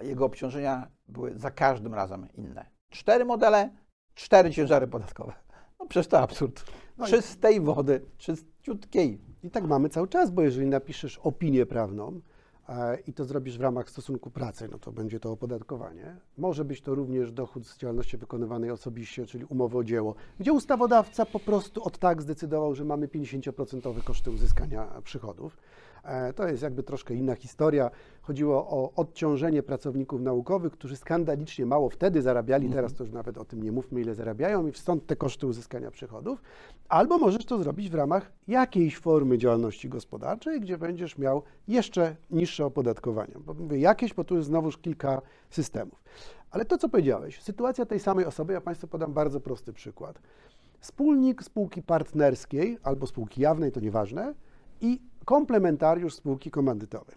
jego 0.00 0.24
obciążenia 0.24 0.88
były 1.08 1.38
za 1.38 1.50
każdym 1.50 1.94
razem 1.94 2.28
inne. 2.34 2.66
Cztery 2.90 3.24
modele, 3.24 3.70
cztery 4.14 4.50
ciężary 4.50 4.86
podatkowe. 4.86 5.43
No 5.84 5.88
przecież 5.88 6.06
to 6.06 6.20
absurd. 6.20 6.64
No 6.98 7.06
Czystej 7.06 7.60
wody, 7.60 8.00
czyściutkiej. 8.18 9.18
I 9.42 9.50
tak 9.50 9.64
mamy 9.64 9.88
cały 9.88 10.08
czas, 10.08 10.30
bo 10.30 10.42
jeżeli 10.42 10.66
napiszesz 10.66 11.18
opinię 11.18 11.66
prawną 11.66 12.20
e, 12.68 12.98
i 13.06 13.12
to 13.12 13.24
zrobisz 13.24 13.58
w 13.58 13.60
ramach 13.60 13.90
stosunku 13.90 14.30
pracy, 14.30 14.68
no 14.72 14.78
to 14.78 14.92
będzie 14.92 15.20
to 15.20 15.32
opodatkowanie. 15.32 16.16
Może 16.38 16.64
być 16.64 16.80
to 16.80 16.94
również 16.94 17.32
dochód 17.32 17.66
z 17.66 17.78
działalności 17.78 18.16
wykonywanej 18.16 18.70
osobiście, 18.70 19.26
czyli 19.26 19.44
umowy 19.44 19.78
o 19.78 19.84
dzieło, 19.84 20.14
gdzie 20.40 20.52
ustawodawca 20.52 21.26
po 21.26 21.40
prostu 21.40 21.84
od 21.84 21.98
tak 21.98 22.22
zdecydował, 22.22 22.74
że 22.74 22.84
mamy 22.84 23.08
50% 23.08 24.02
koszty 24.02 24.30
uzyskania 24.30 24.86
przychodów. 25.04 25.56
E, 26.04 26.32
To 26.32 26.48
jest 26.48 26.62
jakby 26.62 26.82
troszkę 26.82 27.14
inna 27.14 27.34
historia. 27.34 27.90
Chodziło 28.22 28.56
o 28.68 28.92
odciążenie 28.96 29.62
pracowników 29.62 30.20
naukowych, 30.20 30.72
którzy 30.72 30.96
skandalicznie 30.96 31.66
mało 31.66 31.90
wtedy 31.90 32.22
zarabiali, 32.22 32.70
teraz 32.70 32.94
to 32.94 33.04
już 33.04 33.12
nawet 33.12 33.38
o 33.38 33.44
tym 33.44 33.62
nie 33.62 33.72
mówmy, 33.72 34.00
ile 34.00 34.14
zarabiają 34.14 34.66
i 34.66 34.72
stąd 34.72 35.06
te 35.06 35.16
koszty 35.16 35.46
uzyskania 35.46 35.90
przychodów. 35.90 36.42
Albo 36.88 37.18
możesz 37.18 37.44
to 37.44 37.58
zrobić 37.58 37.90
w 37.90 37.94
ramach 37.94 38.32
jakiejś 38.48 38.98
formy 38.98 39.38
działalności 39.38 39.88
gospodarczej, 39.88 40.60
gdzie 40.60 40.78
będziesz 40.78 41.18
miał 41.18 41.42
jeszcze 41.68 42.16
niższe 42.30 42.66
opodatkowanie. 42.66 43.34
Bo 43.46 43.54
mówię 43.54 43.78
jakieś, 43.78 44.14
bo 44.14 44.24
tu 44.24 44.36
jest 44.36 44.48
znowuż 44.48 44.78
kilka 44.78 45.22
systemów. 45.50 46.04
Ale 46.50 46.64
to, 46.64 46.78
co 46.78 46.88
powiedziałeś, 46.88 47.42
sytuacja 47.42 47.86
tej 47.86 48.00
samej 48.00 48.24
osoby, 48.24 48.52
ja 48.52 48.60
Państwu 48.60 48.86
podam 48.86 49.12
bardzo 49.12 49.40
prosty 49.40 49.72
przykład. 49.72 50.18
Wspólnik 50.80 51.42
spółki 51.42 51.82
partnerskiej 51.82 52.78
albo 52.82 53.06
spółki 53.06 53.40
jawnej, 53.40 53.72
to 53.72 53.80
nieważne, 53.80 54.34
i 54.80 55.00
komplementariusz 55.24 56.14
spółki 56.14 56.50
komandytowej. 56.50 57.16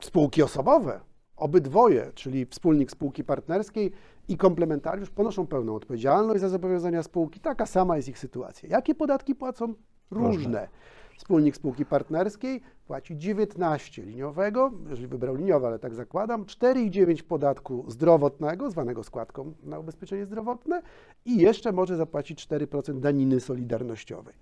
Spółki 0.00 0.42
osobowe, 0.42 1.00
obydwoje, 1.36 2.10
czyli 2.14 2.46
wspólnik 2.46 2.90
spółki 2.90 3.24
partnerskiej 3.24 3.92
i 4.28 4.36
komplementariusz, 4.36 5.10
ponoszą 5.10 5.46
pełną 5.46 5.74
odpowiedzialność 5.74 6.40
za 6.40 6.48
zobowiązania 6.48 7.02
spółki. 7.02 7.40
Taka 7.40 7.66
sama 7.66 7.96
jest 7.96 8.08
ich 8.08 8.18
sytuacja. 8.18 8.68
Jakie 8.68 8.94
podatki 8.94 9.34
płacą? 9.34 9.74
Różne. 10.10 10.36
Różne. 10.36 10.68
Wspólnik 11.18 11.56
spółki 11.56 11.86
partnerskiej 11.86 12.60
płaci 12.86 13.16
19 13.16 14.02
liniowego, 14.02 14.72
jeżeli 14.88 15.06
wybrał 15.06 15.34
liniowe, 15.34 15.66
ale 15.66 15.78
tak 15.78 15.94
zakładam, 15.94 16.44
4,9 16.44 17.22
podatku 17.22 17.84
zdrowotnego, 17.88 18.70
zwanego 18.70 19.04
składką 19.04 19.52
na 19.62 19.78
ubezpieczenie 19.78 20.26
zdrowotne 20.26 20.82
i 21.24 21.36
jeszcze 21.36 21.72
może 21.72 21.96
zapłacić 21.96 22.46
4% 22.46 23.00
daniny 23.00 23.40
solidarnościowej. 23.40 24.34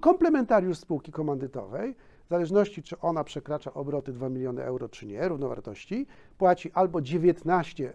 Komplementariusz 0.00 0.78
spółki 0.78 1.12
komandytowej, 1.12 1.94
w 2.26 2.28
zależności 2.28 2.82
czy 2.82 3.00
ona 3.00 3.24
przekracza 3.24 3.74
obroty 3.74 4.12
2 4.12 4.28
miliony 4.28 4.64
euro 4.64 4.88
czy 4.88 5.06
nie, 5.06 5.28
równowartości, 5.28 6.06
płaci 6.38 6.70
albo 6.74 6.98
19% 6.98 7.90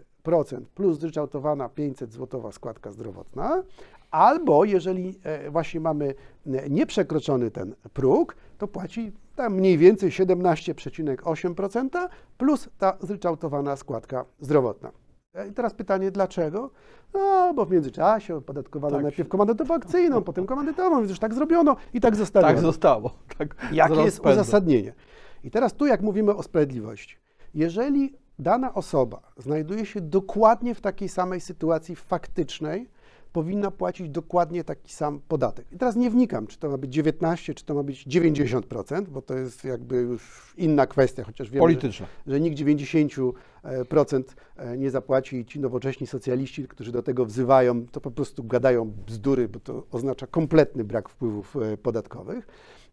plus 0.74 0.98
zryczałtowana 0.98 1.68
500 1.68 2.12
złotowa 2.12 2.52
składka 2.52 2.92
zdrowotna, 2.92 3.62
albo 4.10 4.64
jeżeli 4.64 5.18
e, 5.22 5.50
właśnie 5.50 5.80
mamy 5.80 6.14
e, 6.46 6.70
nieprzekroczony 6.70 7.50
ten 7.50 7.74
próg, 7.92 8.36
to 8.58 8.68
płaci 8.68 9.12
tam 9.36 9.54
mniej 9.54 9.78
więcej 9.78 10.10
17,8% 10.10 12.08
plus 12.38 12.68
ta 12.78 12.98
zryczałtowana 13.00 13.76
składka 13.76 14.24
zdrowotna. 14.40 14.92
E, 15.38 15.48
I 15.48 15.52
teraz 15.52 15.74
pytanie, 15.74 16.10
dlaczego? 16.10 16.70
No, 17.14 17.54
bo 17.54 17.64
w 17.64 17.70
międzyczasie 17.70 18.36
opodatkowano 18.36 18.94
Tak. 18.94 19.02
najpierw 19.02 19.28
komandytową 19.28 19.74
akcyjną, 19.74 20.22
potem 20.30 20.46
komandytową, 20.46 20.98
więc 20.98 21.10
już 21.10 21.18
tak 21.18 21.34
zrobiono 21.34 21.76
i 21.94 22.00
tak 22.00 22.16
zostawiono. 22.16 22.52
Tak 22.52 22.62
zostało. 22.62 23.10
Tak 23.38 23.56
Jakie 23.72 24.00
jest 24.00 24.20
uzasadnienie? 24.20 24.92
I 25.44 25.50
teraz 25.50 25.74
tu, 25.74 25.86
jak 25.86 26.02
mówimy 26.02 26.34
o 26.34 26.42
sprawiedliwości, 26.42 27.16
jeżeli 27.54 28.14
dana 28.38 28.74
osoba 28.74 29.20
znajduje 29.36 29.86
się 29.86 30.00
dokładnie 30.00 30.74
w 30.74 30.80
takiej 30.80 31.08
samej 31.08 31.40
sytuacji 31.40 31.96
faktycznej, 31.96 32.88
powinna 33.38 33.70
płacić 33.70 34.08
dokładnie 34.08 34.64
taki 34.64 34.92
sam 34.92 35.20
podatek. 35.28 35.72
I 35.72 35.78
teraz 35.78 35.96
nie 35.96 36.10
wnikam, 36.10 36.46
czy 36.46 36.58
to 36.58 36.68
ma 36.68 36.76
być 36.76 36.92
19, 36.92 37.54
czy 37.54 37.64
to 37.64 37.74
ma 37.74 37.82
być 37.82 38.06
90%, 38.06 39.08
bo 39.08 39.22
to 39.22 39.34
jest 39.34 39.64
jakby 39.64 39.96
już 39.96 40.54
inna 40.56 40.86
kwestia, 40.86 41.24
chociaż 41.24 41.50
wiemy, 41.50 41.58
że, 41.58 41.60
Polityczne. 41.60 42.06
że 42.26 42.40
nikt 42.40 42.58
90% 42.58 43.32
e, 44.56 44.78
nie 44.78 44.90
zapłaci 44.90 45.36
i 45.36 45.46
ci 45.46 45.60
nowocześni 45.60 46.06
socjaliści, 46.06 46.68
którzy 46.68 46.92
do 46.92 47.02
tego 47.02 47.26
wzywają, 47.26 47.86
to 47.86 48.00
po 48.00 48.10
prostu 48.10 48.44
gadają 48.44 48.92
bzdury, 49.06 49.48
bo 49.48 49.60
to 49.60 49.86
oznacza 49.90 50.26
kompletny 50.26 50.84
brak 50.84 51.08
wpływów 51.08 51.56
e, 51.56 51.76
podatkowych. 51.76 52.46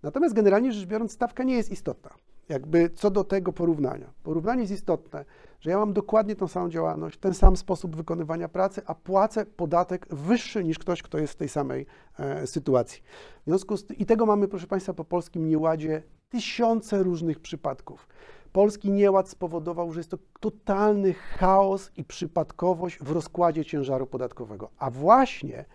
Natomiast 0.03 0.35
generalnie 0.35 0.71
rzecz 0.71 0.85
biorąc, 0.85 1.11
stawka 1.11 1.43
nie 1.43 1.55
jest 1.55 1.71
istotna. 1.71 2.09
Jakby 2.49 2.89
co 2.89 3.11
do 3.11 3.23
tego 3.23 3.53
porównania. 3.53 4.13
Porównanie 4.23 4.61
jest 4.61 4.73
istotne, 4.73 5.25
że 5.59 5.69
ja 5.69 5.77
mam 5.77 5.93
dokładnie 5.93 6.35
tą 6.35 6.47
samą 6.47 6.69
działalność, 6.69 7.19
ten 7.19 7.33
sam 7.33 7.57
sposób 7.57 7.95
wykonywania 7.95 8.49
pracy, 8.49 8.81
a 8.85 8.95
płacę 8.95 9.45
podatek 9.45 10.07
wyższy 10.09 10.63
niż 10.63 10.79
ktoś, 10.79 11.01
kto 11.01 11.17
jest 11.17 11.33
w 11.33 11.37
tej 11.37 11.49
samej 11.49 11.85
e, 12.19 12.47
sytuacji. 12.47 13.01
W 13.41 13.49
związku 13.49 13.77
z 13.77 13.85
tym, 13.85 13.97
i 13.97 14.05
tego 14.05 14.25
mamy, 14.25 14.47
proszę 14.47 14.67
Państwa, 14.67 14.93
po 14.93 15.05
polskim 15.05 15.47
nieładzie 15.47 16.03
tysiące 16.29 17.03
różnych 17.03 17.39
przypadków. 17.39 18.07
Polski 18.51 18.91
nieład 18.91 19.29
spowodował, 19.29 19.91
że 19.91 19.99
jest 19.99 20.11
to 20.11 20.17
totalny 20.39 21.13
chaos 21.13 21.91
i 21.97 22.03
przypadkowość 22.03 22.97
w 22.99 23.11
rozkładzie 23.11 23.65
ciężaru 23.65 24.07
podatkowego. 24.07 24.69
A 24.77 24.91
właśnie 24.91 25.65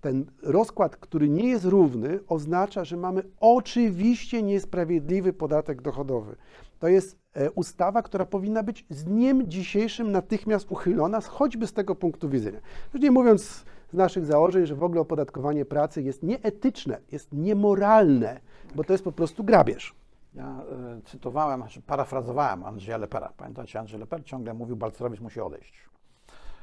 ten 0.00 0.26
rozkład, 0.42 0.96
który 0.96 1.28
nie 1.28 1.48
jest 1.48 1.64
równy, 1.64 2.18
oznacza, 2.28 2.84
że 2.84 2.96
mamy 2.96 3.22
oczywiście 3.40 4.42
niesprawiedliwy 4.42 5.32
podatek 5.32 5.82
dochodowy. 5.82 6.36
To 6.78 6.88
jest 6.88 7.18
e, 7.34 7.50
ustawa, 7.50 8.02
która 8.02 8.26
powinna 8.26 8.62
być 8.62 8.86
z 8.90 9.04
dniem 9.04 9.50
dzisiejszym 9.50 10.12
natychmiast 10.12 10.70
uchylona, 10.70 11.20
choćby 11.20 11.66
z 11.66 11.72
tego 11.72 11.94
punktu 11.94 12.28
widzenia. 12.28 12.60
Już 12.94 13.02
nie 13.02 13.10
mówiąc 13.10 13.64
z 13.92 13.94
naszych 13.94 14.24
założeń, 14.24 14.66
że 14.66 14.74
w 14.74 14.82
ogóle 14.82 15.00
opodatkowanie 15.00 15.64
pracy 15.64 16.02
jest 16.02 16.22
nieetyczne, 16.22 17.00
jest 17.12 17.32
niemoralne, 17.32 18.40
bo 18.74 18.84
to 18.84 18.92
jest 18.92 19.04
po 19.04 19.12
prostu 19.12 19.44
grabież. 19.44 19.94
Ja 20.34 20.62
e, 20.72 21.00
cytowałem, 21.04 21.60
znaczy 21.60 21.82
parafrazowałem 21.82 22.64
Andrzeja 22.64 22.98
Lepera. 22.98 23.32
Pamiętacie, 23.36 23.80
Andrzej 23.80 24.00
Leper 24.00 24.24
ciągle 24.24 24.54
mówił, 24.54 24.76
Balcerowicz 24.76 25.20
musi 25.20 25.40
odejść. 25.40 25.88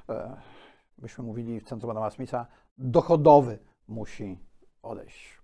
E, 0.10 0.38
myśmy 0.98 1.24
mówili 1.24 1.60
w 1.60 1.64
Centrum 1.64 1.92
Adama 1.92 2.10
Smitha, 2.10 2.46
dochodowy 2.78 3.60
musi 3.88 4.40
odejść. 4.84 5.44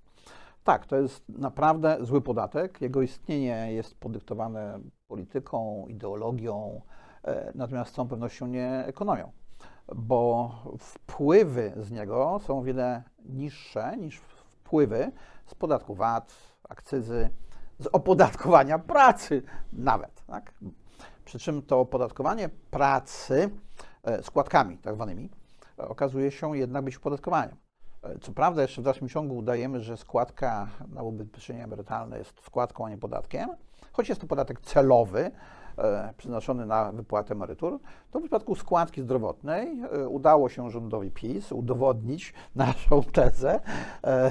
Tak, 0.64 0.86
to 0.86 0.96
jest 0.96 1.30
naprawdę 1.30 1.98
zły 2.02 2.22
podatek. 2.22 2.82
Jego 2.82 3.02
istnienie 3.02 3.74
jest 3.74 4.00
podyktowane 4.00 4.80
polityką, 5.08 5.86
ideologią, 5.88 6.82
e, 7.24 7.52
natomiast 7.56 7.92
z 7.92 7.94
całą 7.94 8.08
pewnością 8.08 8.48
nie 8.48 8.84
ekonomią, 8.88 9.32
bo 9.96 10.52
wpływy 10.80 11.74
z 11.78 11.92
niego 11.92 12.40
są 12.46 12.60
o 12.60 12.64
wiele 12.64 13.04
niższe 13.26 13.98
niż 13.98 14.18
wpływy 14.18 15.12
z 15.46 15.56
podatku 15.56 15.96
VAT, 15.96 16.34
akcyzy, 16.70 17.30
z 17.80 17.88
opodatkowania 17.88 18.80
pracy 18.80 19.44
nawet. 19.74 20.26
Tak? 20.28 20.54
Przy 21.26 21.40
czym 21.40 21.62
to 21.62 21.80
opodatkowanie 21.80 22.50
pracy 22.72 23.50
e, 24.04 24.24
składkami 24.24 24.78
tak 24.78 24.96
zwanymi 24.96 25.30
okazuje 25.88 26.32
się 26.32 26.58
jednak 26.58 26.86
być 26.86 26.98
opodatkowaniem. 26.98 27.56
E, 28.04 28.20
Co 28.20 28.32
prawda, 28.32 28.62
jeszcze 28.62 28.82
w 28.82 28.86
dalszym 28.86 29.10
ciągu 29.10 29.38
udajemy, 29.38 29.82
że 29.82 29.98
składka 29.98 30.68
na 30.94 31.04
ubezpieczenie 31.04 31.64
emerytalne 31.64 32.18
jest 32.18 32.42
składką, 32.46 32.86
a 32.86 32.90
nie 32.90 32.98
podatkiem, 32.98 33.50
choć 33.92 34.10
jest 34.10 34.22
to 34.22 34.28
podatek 34.28 34.62
celowy, 34.62 35.32
e, 35.78 36.14
przeznaczony 36.18 36.66
na 36.66 36.92
wypłatę 36.92 37.34
emerytur, 37.34 37.80
to 38.12 38.20
w 38.20 38.22
przypadku 38.22 38.56
składki 38.56 39.02
zdrowotnej 39.02 39.80
e, 39.92 40.08
udało 40.08 40.50
się 40.50 40.72
rządowi 40.72 41.12
PiS 41.12 41.52
udowodnić 41.52 42.34
naszą 42.56 43.04
tezę, 43.04 43.60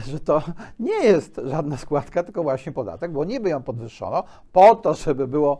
że 0.07 0.21
to 0.21 0.43
nie 0.79 1.05
jest 1.05 1.41
żadna 1.45 1.77
składka, 1.77 2.23
tylko 2.23 2.43
właśnie 2.43 2.73
podatek, 2.73 3.13
bo 3.13 3.25
niby 3.25 3.49
ją 3.49 3.63
podwyższono 3.63 4.25
po 4.53 4.75
to, 4.75 4.95
żeby 4.95 5.29
było 5.29 5.59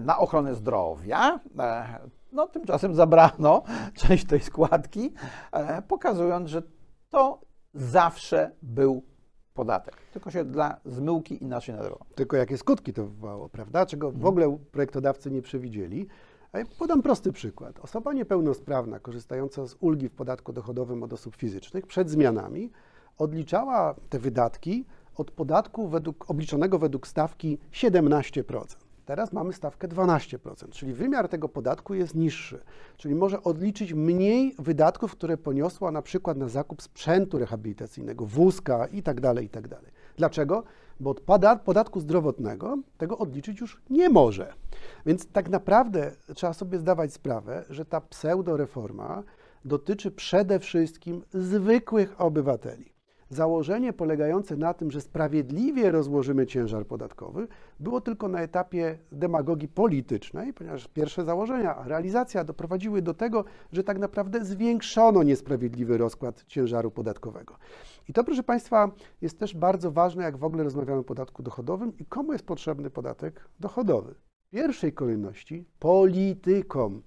na 0.00 0.18
ochronę 0.18 0.54
zdrowia. 0.54 1.40
No, 2.36 2.46
tymczasem 2.46 2.94
zabrano 2.94 3.62
część 4.00 4.24
tej 4.24 4.40
składki, 4.40 5.12
e, 5.52 5.82
pokazując, 5.82 6.48
że 6.48 6.62
to 7.10 7.40
zawsze 7.74 8.50
był 8.62 9.02
podatek, 9.54 9.96
tylko 10.12 10.30
się 10.30 10.44
dla 10.44 10.80
zmyłki 10.84 11.42
inaczej 11.44 11.74
nazywał. 11.74 11.98
Tylko 12.14 12.36
jakie 12.36 12.58
skutki 12.58 12.92
to 12.92 13.04
wywołało, 13.04 13.48
prawda? 13.48 13.86
Czego 13.86 14.10
w 14.10 14.26
ogóle 14.26 14.58
projektodawcy 14.72 15.30
nie 15.30 15.42
przewidzieli. 15.42 16.06
Podam 16.78 17.02
prosty 17.02 17.32
przykład. 17.32 17.80
Osoba 17.80 18.12
niepełnosprawna 18.12 19.00
korzystająca 19.00 19.66
z 19.66 19.76
ulgi 19.80 20.08
w 20.08 20.14
podatku 20.14 20.52
dochodowym 20.52 21.02
od 21.02 21.12
osób 21.12 21.36
fizycznych 21.36 21.86
przed 21.86 22.10
zmianami 22.10 22.70
odliczała 23.18 23.94
te 24.08 24.18
wydatki 24.18 24.86
od 25.16 25.30
podatku 25.30 25.88
według, 25.88 26.30
obliczonego 26.30 26.78
według 26.78 27.06
stawki 27.06 27.58
17%. 27.72 28.85
Teraz 29.06 29.32
mamy 29.32 29.52
stawkę 29.52 29.88
12%, 29.88 30.70
czyli 30.70 30.92
wymiar 30.92 31.28
tego 31.28 31.48
podatku 31.48 31.94
jest 31.94 32.14
niższy, 32.14 32.60
czyli 32.96 33.14
może 33.14 33.42
odliczyć 33.42 33.92
mniej 33.92 34.54
wydatków, 34.58 35.12
które 35.12 35.36
poniosła 35.36 35.90
na 35.90 36.02
przykład 36.02 36.36
na 36.36 36.48
zakup 36.48 36.82
sprzętu 36.82 37.38
rehabilitacyjnego, 37.38 38.26
wózka 38.26 38.86
itd. 38.86 39.34
itd. 39.42 39.76
Dlaczego? 40.16 40.62
Bo 41.00 41.10
od 41.10 41.20
podatku 41.64 42.00
zdrowotnego 42.00 42.78
tego 42.98 43.18
odliczyć 43.18 43.60
już 43.60 43.82
nie 43.90 44.08
może. 44.08 44.52
Więc 45.06 45.26
tak 45.26 45.48
naprawdę 45.48 46.12
trzeba 46.34 46.52
sobie 46.52 46.78
zdawać 46.78 47.12
sprawę, 47.12 47.64
że 47.70 47.84
ta 47.84 48.00
pseudoreforma 48.00 49.22
dotyczy 49.64 50.10
przede 50.10 50.58
wszystkim 50.58 51.22
zwykłych 51.32 52.20
obywateli. 52.20 52.95
Założenie 53.30 53.92
polegające 53.92 54.56
na 54.56 54.74
tym, 54.74 54.90
że 54.90 55.00
sprawiedliwie 55.00 55.90
rozłożymy 55.90 56.46
ciężar 56.46 56.86
podatkowy, 56.86 57.48
było 57.80 58.00
tylko 58.00 58.28
na 58.28 58.40
etapie 58.40 58.98
demagogii 59.12 59.68
politycznej, 59.68 60.52
ponieważ 60.52 60.88
pierwsze 60.88 61.24
założenia, 61.24 61.76
a 61.76 61.88
realizacja 61.88 62.44
doprowadziły 62.44 63.02
do 63.02 63.14
tego, 63.14 63.44
że 63.72 63.84
tak 63.84 63.98
naprawdę 63.98 64.44
zwiększono 64.44 65.22
niesprawiedliwy 65.22 65.98
rozkład 65.98 66.44
ciężaru 66.44 66.90
podatkowego. 66.90 67.56
I 68.08 68.12
to, 68.12 68.24
proszę 68.24 68.42
Państwa, 68.42 68.90
jest 69.20 69.38
też 69.38 69.54
bardzo 69.54 69.92
ważne, 69.92 70.22
jak 70.22 70.36
w 70.36 70.44
ogóle 70.44 70.64
rozmawiamy 70.64 71.00
o 71.00 71.04
podatku 71.04 71.42
dochodowym 71.42 71.98
i 71.98 72.06
komu 72.06 72.32
jest 72.32 72.46
potrzebny 72.46 72.90
podatek 72.90 73.48
dochodowy. 73.60 74.14
W 74.46 74.50
pierwszej 74.50 74.92
kolejności 74.92 75.64
politykom. 75.78 77.02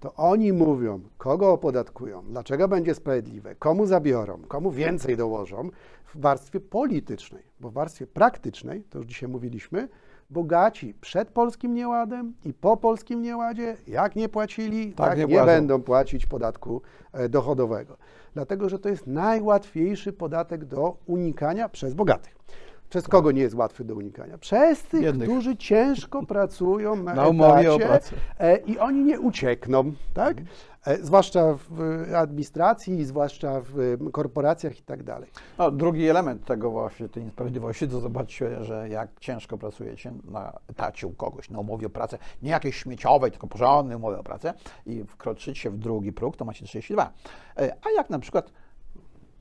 To 0.00 0.14
oni 0.14 0.52
mówią, 0.52 1.00
kogo 1.18 1.52
opodatkują, 1.52 2.22
dlaczego 2.30 2.68
będzie 2.68 2.94
sprawiedliwe, 2.94 3.54
komu 3.54 3.86
zabiorą, 3.86 4.38
komu 4.48 4.70
więcej 4.70 5.16
dołożą 5.16 5.70
w 6.14 6.20
warstwie 6.20 6.60
politycznej, 6.60 7.42
bo 7.60 7.70
w 7.70 7.72
warstwie 7.72 8.06
praktycznej, 8.06 8.84
to 8.90 8.98
już 8.98 9.06
dzisiaj 9.06 9.28
mówiliśmy, 9.28 9.88
bogaci 10.30 10.94
przed 11.00 11.30
polskim 11.30 11.74
nieładem 11.74 12.34
i 12.44 12.54
po 12.54 12.76
polskim 12.76 13.22
nieładzie, 13.22 13.76
jak 13.86 14.16
nie 14.16 14.28
płacili, 14.28 14.92
tak, 14.92 15.08
Tak 15.08 15.18
nie 15.18 15.26
nie, 15.26 15.44
będą 15.44 15.82
płacić 15.82 16.26
podatku 16.26 16.82
e, 17.12 17.28
dochodowego. 17.28 17.96
Dlatego, 18.34 18.68
że 18.68 18.78
to 18.78 18.88
jest 18.88 19.06
najłatwiejszy 19.06 20.12
podatek 20.12 20.64
do 20.64 20.96
unikania 21.06 21.68
przez 21.68 21.94
bogatych. 21.94 22.36
Przez 22.92 23.08
kogo 23.08 23.32
nie 23.32 23.42
jest 23.42 23.54
łatwy 23.54 23.84
do 23.84 23.94
unikania? 23.94 24.38
Przez 24.38 24.82
tych, 24.82 25.02
Biednych. 25.02 25.28
którzy 25.28 25.56
ciężko 25.56 26.26
pracują 26.26 26.96
na, 26.96 27.14
Na 27.14 27.28
umowie 27.28 27.72
o 27.74 27.78
pracę. 27.78 28.16
e, 28.38 28.56
i 28.56 28.78
oni 28.78 29.04
nie 29.04 29.20
uciekną, 29.20 29.92
tak? 30.14 30.36
E, 30.86 30.96
zwłaszcza 30.96 31.54
w 31.70 31.80
e, 32.12 32.18
administracji, 32.18 33.04
zwłaszcza 33.04 33.60
w 33.64 33.96
korporacjach 34.12 34.78
i 34.78 34.82
tak 34.82 35.02
dalej. 35.02 35.30
No, 35.58 35.70
drugi 35.70 36.08
element 36.08 36.44
tego 36.44 36.70
właśnie, 36.70 37.08
tej 37.08 37.24
niesprawiedliwości, 37.24 37.88
to 37.88 38.00
zobaczcie, 38.00 38.64
że 38.64 38.88
jak 38.88 39.08
ciężko 39.20 39.58
pracujecie 39.58 40.12
na 40.24 40.52
etacie 40.68 41.06
u 41.06 41.12
kogoś, 41.12 41.50
na 41.50 41.58
umowie 41.58 41.86
o 41.86 41.90
pracę, 41.90 42.18
nie 42.42 42.50
jakiejś 42.50 42.76
śmieciowej, 42.76 43.30
tylko 43.30 43.46
porządnej 43.46 43.96
umowie 43.96 44.18
o 44.18 44.22
pracę 44.22 44.54
i 44.86 45.04
wkroczycie 45.04 45.70
w 45.70 45.78
drugi 45.78 46.12
próg, 46.12 46.36
to 46.36 46.44
macie 46.44 46.64
32. 46.64 47.12
E, 47.56 47.76
A 47.86 47.90
jak 47.96 48.10
na 48.10 48.18
przykład 48.18 48.52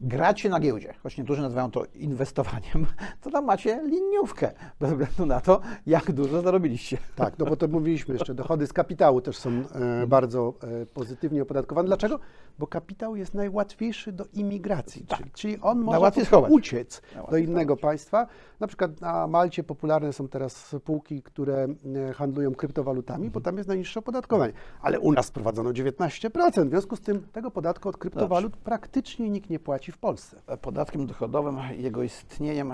gracie 0.02 0.49
na 0.49 0.60
giełdzie, 0.60 0.93
choć 1.04 1.18
niektórzy 1.18 1.41
nazywają 1.41 1.72
to 1.72 1.86
inwestowaniem, 1.95 2.86
to 3.22 3.32
tam 3.32 3.45
macie 3.45 3.82
liniówkę, 3.84 4.52
bez 4.80 4.91
względu 4.91 5.26
na 5.26 5.41
to, 5.41 5.62
jak 5.86 6.12
dużo 6.12 6.41
zarobiliście. 6.41 6.97
Tak, 7.16 7.39
no 7.39 7.45
bo 7.45 7.56
to 7.56 7.68
mówiliśmy 7.68 8.14
jeszcze, 8.14 8.34
dochody 8.34 8.68
z 8.68 8.74
kapitału 8.74 9.22
też 9.22 9.38
są 9.38 9.49
e, 9.49 10.08
bardzo 10.08 10.54
e, 10.82 10.86
pozytywnie 10.86 11.41
opodatkowane. 11.41 11.88
Dlaczego? 11.88 12.20
Bo 12.60 12.68
kapitał 12.68 13.16
jest 13.16 13.34
najłatwiejszy 13.34 14.12
do 14.12 14.26
imigracji, 14.34 15.06
czyli, 15.18 15.32
czyli 15.32 15.62
on 15.62 15.80
może 15.80 16.26
schować. 16.26 16.52
uciec 16.52 17.02
do 17.32 17.38
innego 17.38 17.78
państwa. 17.78 18.28
Na 18.60 18.68
przykład 18.68 19.02
na 19.02 19.28
Malcie 19.28 19.64
popularne 19.64 20.14
są 20.14 20.28
teraz 20.28 20.68
spółki, 20.68 21.22
które 21.22 21.68
e, 22.10 22.14
handlują 22.14 22.56
kryptowalutami, 22.56 23.30
bo 23.30 23.41
tam 23.41 23.58
jest 23.58 23.70
najniższe 23.70 23.99
opodatkowanie. 23.99 24.54
Ale 24.82 24.99
u 24.99 25.12
nas 25.12 25.28
wprowadzono 25.28 25.70
19%, 25.70 26.68
w 26.68 26.70
związku 26.70 26.95
z 26.95 27.02
tym 27.02 27.28
tego 27.32 27.52
podatku 27.52 27.89
od 27.89 27.97
kryptowalut 27.97 28.58
praktycznie 28.58 29.30
nikt 29.30 29.49
nie 29.49 29.60
płaci 29.60 29.91
w 29.92 29.98
Polsce. 29.98 30.42
Podatkiem 30.62 31.08
dochodowym, 31.08 31.58
jego 31.78 32.04
istnieniem 32.04 32.74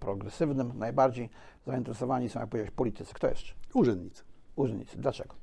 progresywnym 0.00 0.72
najbardziej 0.78 1.30
zainteresowani 1.66 2.28
są, 2.28 2.40
jak 2.40 2.48
powiedziałeś, 2.48 2.70
politycy. 2.70 3.14
Kto 3.14 3.28
jeszcze? 3.28 3.54
Urzędnicy. 3.74 4.22
Urzędnicy. 4.56 4.98
Dlaczego? 4.98 5.34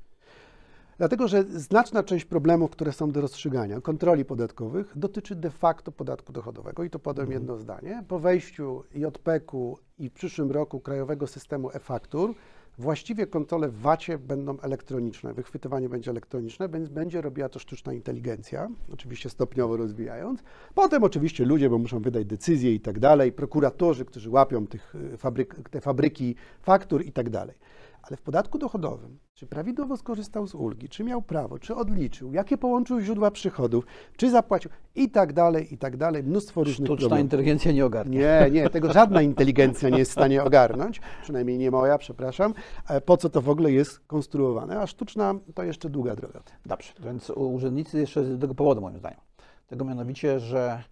Dlatego, 0.98 1.28
że 1.28 1.42
znaczna 1.42 2.02
część 2.02 2.24
problemów, 2.24 2.70
które 2.70 2.92
są 2.92 3.10
do 3.10 3.20
rozstrzygania, 3.20 3.80
kontroli 3.80 4.24
podatkowych, 4.24 4.92
dotyczy 4.96 5.36
de 5.36 5.50
facto 5.50 5.92
podatku 5.92 6.32
dochodowego. 6.32 6.84
I 6.84 6.90
to 6.90 6.98
powiem 6.98 7.32
jedno 7.32 7.56
zdanie. 7.56 8.04
Po 8.08 8.18
wejściu 8.18 8.84
JPK-u 8.94 9.78
i 9.98 10.08
w 10.08 10.12
przyszłym 10.12 10.50
roku 10.50 10.80
krajowego 10.80 11.26
systemu 11.26 11.70
e-faktur, 11.70 12.34
właściwie 12.78 13.26
kontrole 13.26 13.68
w 13.68 13.80
VAT-ie 13.80 14.18
będą 14.18 14.60
elektroniczne. 14.60 15.34
Wychwytywanie 15.34 15.88
będzie 15.88 16.10
elektroniczne, 16.10 16.68
więc 16.68 16.88
będzie 16.88 17.20
robiła 17.20 17.48
to 17.48 17.58
sztuczna 17.58 17.92
inteligencja, 17.92 18.68
oczywiście 18.92 19.30
stopniowo 19.30 19.76
rozwijając. 19.76 20.42
Potem 20.74 21.04
oczywiście 21.04 21.44
ludzie, 21.44 21.70
bo 21.70 21.78
muszą 21.78 22.00
wydać 22.00 22.26
decyzje 22.26 22.74
i 22.74 22.80
tak 22.80 22.98
dalej, 22.98 23.32
prokuratorzy, 23.32 24.04
którzy 24.04 24.30
łapią 24.30 24.66
tych 24.66 24.94
y, 24.94 25.16
fabryk, 25.16 25.68
te 25.70 25.80
fabryki 25.80 26.34
faktur 26.62 27.04
i 27.04 27.12
tak 27.12 27.30
dalej. 27.30 27.56
Ale 28.02 28.16
w 28.16 28.22
podatku 28.22 28.58
dochodowym, 28.58 29.18
czy 29.34 29.46
prawidłowo 29.46 29.96
skorzystał 29.96 30.46
z 30.46 30.54
ulgi, 30.54 30.88
czy 30.88 31.04
miał 31.04 31.22
prawo, 31.22 31.58
czy 31.58 31.74
odliczył, 31.74 32.34
jakie 32.34 32.58
połączył 32.58 33.00
źródła 33.00 33.30
przychodów, 33.30 33.86
czy 34.16 34.30
zapłacił 34.30 34.70
i 34.94 35.10
tak 35.10 35.32
dalej, 35.32 35.74
i 35.74 35.78
tak 35.78 35.96
dalej, 35.96 36.22
mnóstwo 36.22 36.64
różnych 36.64 36.86
Sztuczna 36.86 37.00
problemów. 37.08 37.24
inteligencja 37.24 37.72
nie 37.72 37.86
ogarnia. 37.86 38.20
Nie, 38.20 38.50
nie, 38.50 38.70
tego 38.70 38.92
żadna 38.92 39.22
inteligencja 39.22 39.88
nie 39.88 39.98
jest 39.98 40.10
w 40.10 40.14
stanie 40.14 40.42
ogarnąć, 40.44 41.00
przynajmniej 41.22 41.58
nie 41.58 41.70
moja, 41.70 41.98
przepraszam. 41.98 42.54
E, 42.88 43.00
Po 43.00 43.16
co 43.16 43.30
to 43.30 43.42
w 43.42 43.48
ogóle 43.48 43.72
jest 43.72 44.00
konstruowane, 44.00 44.80
a 44.80 44.86
sztuczna 44.86 45.34
to 45.54 45.62
jeszcze 45.62 45.90
długa 45.90 46.16
droga. 46.16 46.42
Dobrze, 46.66 46.92
więc 47.00 47.30
urzędnicy 47.30 47.98
jeszcze 47.98 48.24
z 48.24 48.40
tego 48.40 48.54
powodu 48.54 48.80
moim 48.80 48.98
zdaniem. 48.98 49.20
Tego 49.66 49.84
mianowicie, 49.84 50.40
że 50.40 50.82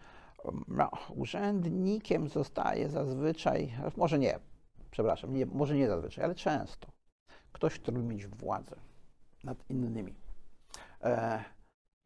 um, 0.44 0.64
no, 0.68 0.90
urzędnikiem 1.16 2.28
zostaje 2.28 2.88
zazwyczaj, 2.88 3.72
może 3.96 4.18
nie, 4.18 4.38
przepraszam, 4.90 5.34
nie, 5.34 5.46
może 5.46 5.76
nie 5.76 5.88
zazwyczaj, 5.88 6.24
ale 6.24 6.34
często 6.34 6.88
ktoś, 7.53 7.78
kto 7.78 7.92
lubi 7.92 8.07
mieć 8.07 8.26
władzę 8.26 8.76
nad 9.44 9.70
innymi. 9.70 10.14
E, 11.03 11.44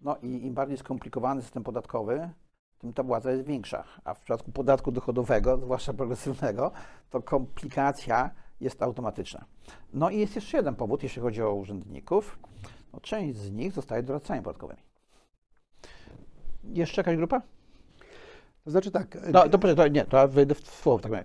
no 0.00 0.16
i 0.22 0.46
im 0.46 0.54
bardziej 0.54 0.78
skomplikowany 0.78 1.42
system 1.42 1.64
podatkowy, 1.64 2.30
tym 2.78 2.92
ta 2.92 3.02
władza 3.02 3.30
jest 3.30 3.44
większa. 3.44 3.84
A 4.04 4.14
w 4.14 4.20
przypadku 4.20 4.52
podatku 4.52 4.92
dochodowego, 4.92 5.58
zwłaszcza 5.58 5.92
progresywnego, 5.92 6.72
to 7.10 7.22
komplikacja 7.22 8.30
jest 8.60 8.82
automatyczna. 8.82 9.44
No 9.92 10.10
i 10.10 10.18
jest 10.18 10.34
jeszcze 10.34 10.56
jeden 10.56 10.74
powód, 10.74 11.02
jeśli 11.02 11.22
chodzi 11.22 11.42
o 11.42 11.54
urzędników. 11.54 12.38
No, 12.92 13.00
część 13.00 13.38
z 13.38 13.50
nich 13.50 13.72
zostaje 13.72 14.02
doradcami 14.02 14.42
podatkowymi. 14.42 14.80
Jeszcze 16.64 17.00
jakaś 17.00 17.16
grupa? 17.16 17.42
To 18.64 18.70
znaczy 18.70 18.90
tak, 18.90 19.16
e, 19.16 19.30
No, 19.32 19.48
to, 19.48 19.58
proszę, 19.58 19.76
to 19.76 19.88
nie, 19.88 20.04
to 20.04 20.16
ja 20.16 20.26
wejdę 20.26 20.54
w 20.54 20.68
słowo. 20.68 20.98
Tak 20.98 21.12
powiem. 21.12 21.24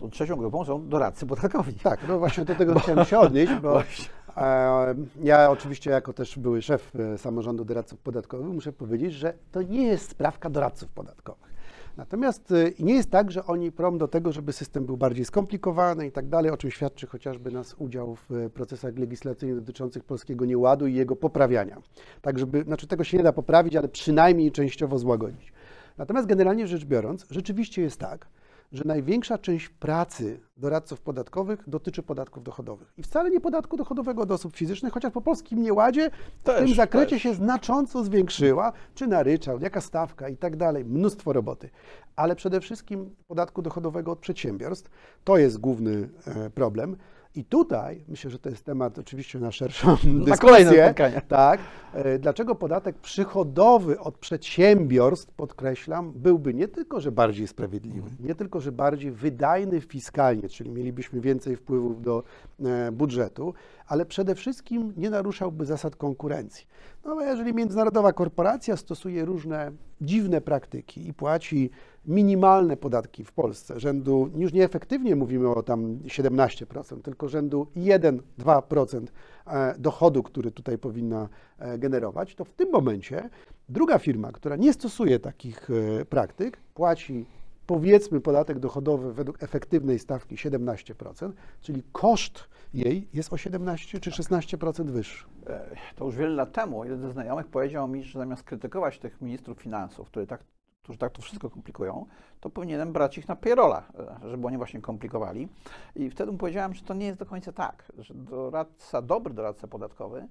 To 0.00 0.08
trzecią 0.08 0.36
grupą 0.36 0.64
są 0.64 0.88
doradcy 0.88 1.26
podatkowi. 1.26 1.74
tak, 1.74 2.00
no 2.08 2.18
właśnie 2.18 2.44
do 2.44 2.54
tego 2.54 2.80
chciałem 2.80 3.04
się 3.04 3.18
odnieść, 3.18 3.52
bo 3.62 3.72
Właśnie. 3.72 4.04
e, 4.36 4.94
ja 5.22 5.50
oczywiście 5.50 5.90
jako 5.90 6.12
też 6.12 6.38
były 6.38 6.62
szef 6.62 6.92
e, 6.96 7.18
samorządu 7.18 7.64
doradców 7.64 7.98
podatkowych 8.00 8.46
muszę 8.46 8.72
powiedzieć, 8.72 9.12
że 9.12 9.34
to 9.52 9.62
nie 9.62 9.86
jest 9.86 10.10
sprawka 10.10 10.50
doradców 10.50 10.88
podatkowych. 10.88 11.48
Natomiast 11.96 12.52
e, 12.52 12.54
nie 12.84 12.94
jest 12.94 13.10
tak, 13.10 13.30
że 13.30 13.44
oni 13.44 13.72
prom 13.72 13.98
do 13.98 14.08
tego, 14.08 14.32
żeby 14.32 14.52
system 14.52 14.84
był 14.86 14.96
bardziej 14.96 15.24
skomplikowany 15.24 16.06
i 16.06 16.12
tak 16.12 16.28
dalej, 16.28 16.50
o 16.50 16.56
czym 16.56 16.70
świadczy 16.70 17.06
chociażby 17.06 17.50
nas 17.50 17.74
udział 17.78 18.16
w 18.28 18.50
procesach 18.54 18.98
legislacyjnych 18.98 19.60
dotyczących 19.60 20.04
polskiego 20.04 20.44
nieładu 20.44 20.86
i 20.86 20.94
jego 20.94 21.16
poprawiania. 21.16 21.76
Tak, 22.22 22.38
żeby, 22.38 22.62
znaczy 22.62 22.86
tego 22.86 23.04
się 23.04 23.16
nie 23.16 23.22
da 23.22 23.32
poprawić, 23.32 23.76
ale 23.76 23.88
przynajmniej 23.88 24.52
częściowo 24.52 24.98
złagodzić. 24.98 25.52
Natomiast 25.98 26.26
generalnie 26.28 26.66
rzecz 26.66 26.84
biorąc, 26.84 27.26
rzeczywiście 27.30 27.82
jest 27.82 28.00
tak, 28.00 28.26
że 28.72 28.84
największa 28.84 29.38
część 29.38 29.68
pracy 29.68 30.40
doradców 30.56 31.00
podatkowych 31.00 31.68
dotyczy 31.68 32.02
podatków 32.02 32.42
dochodowych. 32.42 32.92
I 32.96 33.02
wcale 33.02 33.30
nie 33.30 33.40
podatku 33.40 33.76
dochodowego 33.76 34.22
od 34.22 34.30
osób 34.30 34.56
fizycznych, 34.56 34.92
chociaż 34.92 35.12
po 35.12 35.20
polskim 35.20 35.62
nieładzie 35.62 36.10
w 36.38 36.42
Też, 36.42 36.58
tym 36.66 36.74
zakresie 36.74 37.10
też. 37.10 37.22
się 37.22 37.34
znacząco 37.34 38.04
zwiększyła, 38.04 38.72
czy 38.94 39.06
na 39.06 39.22
ryczałt, 39.22 39.62
jaka 39.62 39.80
stawka 39.80 40.28
i 40.28 40.36
tak 40.36 40.56
dalej, 40.56 40.84
mnóstwo 40.84 41.32
roboty. 41.32 41.70
Ale 42.16 42.36
przede 42.36 42.60
wszystkim 42.60 43.14
podatku 43.26 43.62
dochodowego 43.62 44.12
od 44.12 44.18
przedsiębiorstw, 44.18 44.90
to 45.24 45.38
jest 45.38 45.58
główny 45.58 46.08
e, 46.26 46.50
problem. 46.50 46.96
I 47.38 47.44
tutaj 47.44 48.04
myślę, 48.08 48.30
że 48.30 48.38
to 48.38 48.48
jest 48.50 48.64
temat 48.64 48.98
oczywiście 48.98 49.38
na 49.38 49.52
szerszą 49.52 49.96
dyskusję. 49.96 50.36
kolejne 50.36 50.84
spotkanie. 50.84 51.20
Tak. 51.28 51.60
E, 51.94 52.18
Dlaczego 52.18 52.54
podatek 52.54 52.96
przychodowy 52.98 54.00
od 54.00 54.18
przedsiębiorstw, 54.18 55.32
podkreślam, 55.32 56.12
byłby 56.12 56.54
nie 56.54 56.68
tylko, 56.68 57.00
że 57.00 57.12
bardziej 57.12 57.46
sprawiedliwy, 57.46 58.10
nie 58.20 58.34
tylko, 58.34 58.60
że 58.60 58.72
bardziej 58.72 59.10
wydajny 59.10 59.80
fiskalnie, 59.80 60.48
czyli 60.48 60.70
mielibyśmy 60.70 61.20
więcej 61.20 61.56
wpływów 61.56 62.02
do 62.02 62.22
e, 62.64 62.92
budżetu, 62.92 63.54
ale 63.88 64.06
przede 64.06 64.34
wszystkim 64.34 64.92
nie 64.96 65.10
naruszałby 65.10 65.66
zasad 65.66 65.96
konkurencji. 65.96 66.66
No 67.04 67.14
bo 67.14 67.20
jeżeli 67.20 67.54
międzynarodowa 67.54 68.12
korporacja 68.12 68.76
stosuje 68.76 69.24
różne 69.24 69.72
dziwne 70.00 70.40
praktyki 70.40 71.08
i 71.08 71.14
płaci 71.14 71.70
minimalne 72.06 72.76
podatki 72.76 73.24
w 73.24 73.32
Polsce, 73.32 73.80
rzędu, 73.80 74.30
już 74.36 74.52
nieefektywnie 74.52 75.16
mówimy 75.16 75.48
o 75.48 75.62
tam 75.62 75.98
17%, 75.98 77.02
tylko 77.02 77.28
rzędu 77.28 77.66
1-2% 77.76 79.06
e, 79.46 79.74
dochodu, 79.78 80.22
który 80.22 80.50
tutaj 80.50 80.78
powinna 80.78 81.28
e, 81.58 81.78
generować, 81.78 82.34
to 82.34 82.44
w 82.44 82.52
tym 82.52 82.70
momencie 82.70 83.30
druga 83.68 83.98
firma, 83.98 84.32
która 84.32 84.56
nie 84.56 84.72
stosuje 84.72 85.18
takich 85.18 85.70
e, 85.70 86.04
praktyk, 86.04 86.56
płaci 86.74 87.26
powiedzmy 87.68 88.20
podatek 88.20 88.58
dochodowy 88.58 89.12
według 89.12 89.42
efektywnej 89.42 89.98
stawki 89.98 90.36
17%, 90.36 91.32
czyli 91.60 91.82
koszt 91.92 92.48
jej 92.74 93.08
jest 93.14 93.32
o 93.32 93.36
17 93.36 94.00
czy 94.00 94.10
16% 94.10 94.84
wyższy. 94.84 95.26
E, 95.46 95.76
To 95.96 96.04
już 96.04 96.16
wiele 96.16 96.34
lat 96.34 96.52
temu 96.52 96.84
jeden 96.84 97.00
ze 97.00 97.12
znajomych 97.12 97.46
powiedział 97.46 97.88
mi, 97.88 98.04
że 98.04 98.18
zamiast 98.18 98.42
krytykować 98.42 98.98
tych 98.98 99.20
ministrów 99.20 99.58
finansów, 99.58 100.08
którzy 100.08 100.26
tak, 100.26 100.40
którzy 100.82 100.98
tak 100.98 101.12
to 101.12 101.22
wszystko 101.22 101.50
komplikują, 101.50 102.06
to 102.40 102.50
powinienem 102.50 102.92
brać 102.92 103.18
ich 103.18 103.28
na 103.28 103.36
payrolla, 103.36 103.82
e, 104.24 104.28
żeby 104.30 104.46
oni 104.46 104.56
właśnie 104.56 104.80
komplikowali. 104.80 105.48
I 105.94 106.10
wtedy 106.10 106.32
mu 106.32 106.38
powiedziałem, 106.38 106.74
że 106.74 106.82
to 106.82 106.94
nie 106.94 107.06
jest 107.06 107.18
do 107.18 107.26
końca 107.26 107.52
tak, 107.52 107.92
że 107.98 108.14
doradca, 108.14 109.02
dobry 109.02 109.34
doradca 109.34 109.66
podatkowy 109.66 110.28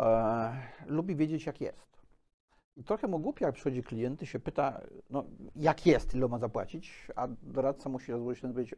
e, 0.00 0.52
lubi 0.86 1.16
wiedzieć, 1.16 1.46
jak 1.46 1.60
jest. 1.60 1.97
Trochę 2.84 3.06
mu 3.06 3.18
głupio, 3.18 3.46
jak 3.46 3.54
przychodzi 3.54 3.82
klient 3.82 4.22
i 4.22 4.26
się 4.26 4.38
pyta, 4.40 4.80
no 5.10 5.24
jak 5.56 5.86
jest, 5.86 6.14
ile 6.14 6.28
ma 6.28 6.38
zapłacić, 6.38 7.06
a 7.16 7.28
doradca 7.42 7.88
musi 7.88 8.12
rozłożyć 8.12 8.42
ten 8.42 8.52
powiedzieć, 8.52 8.74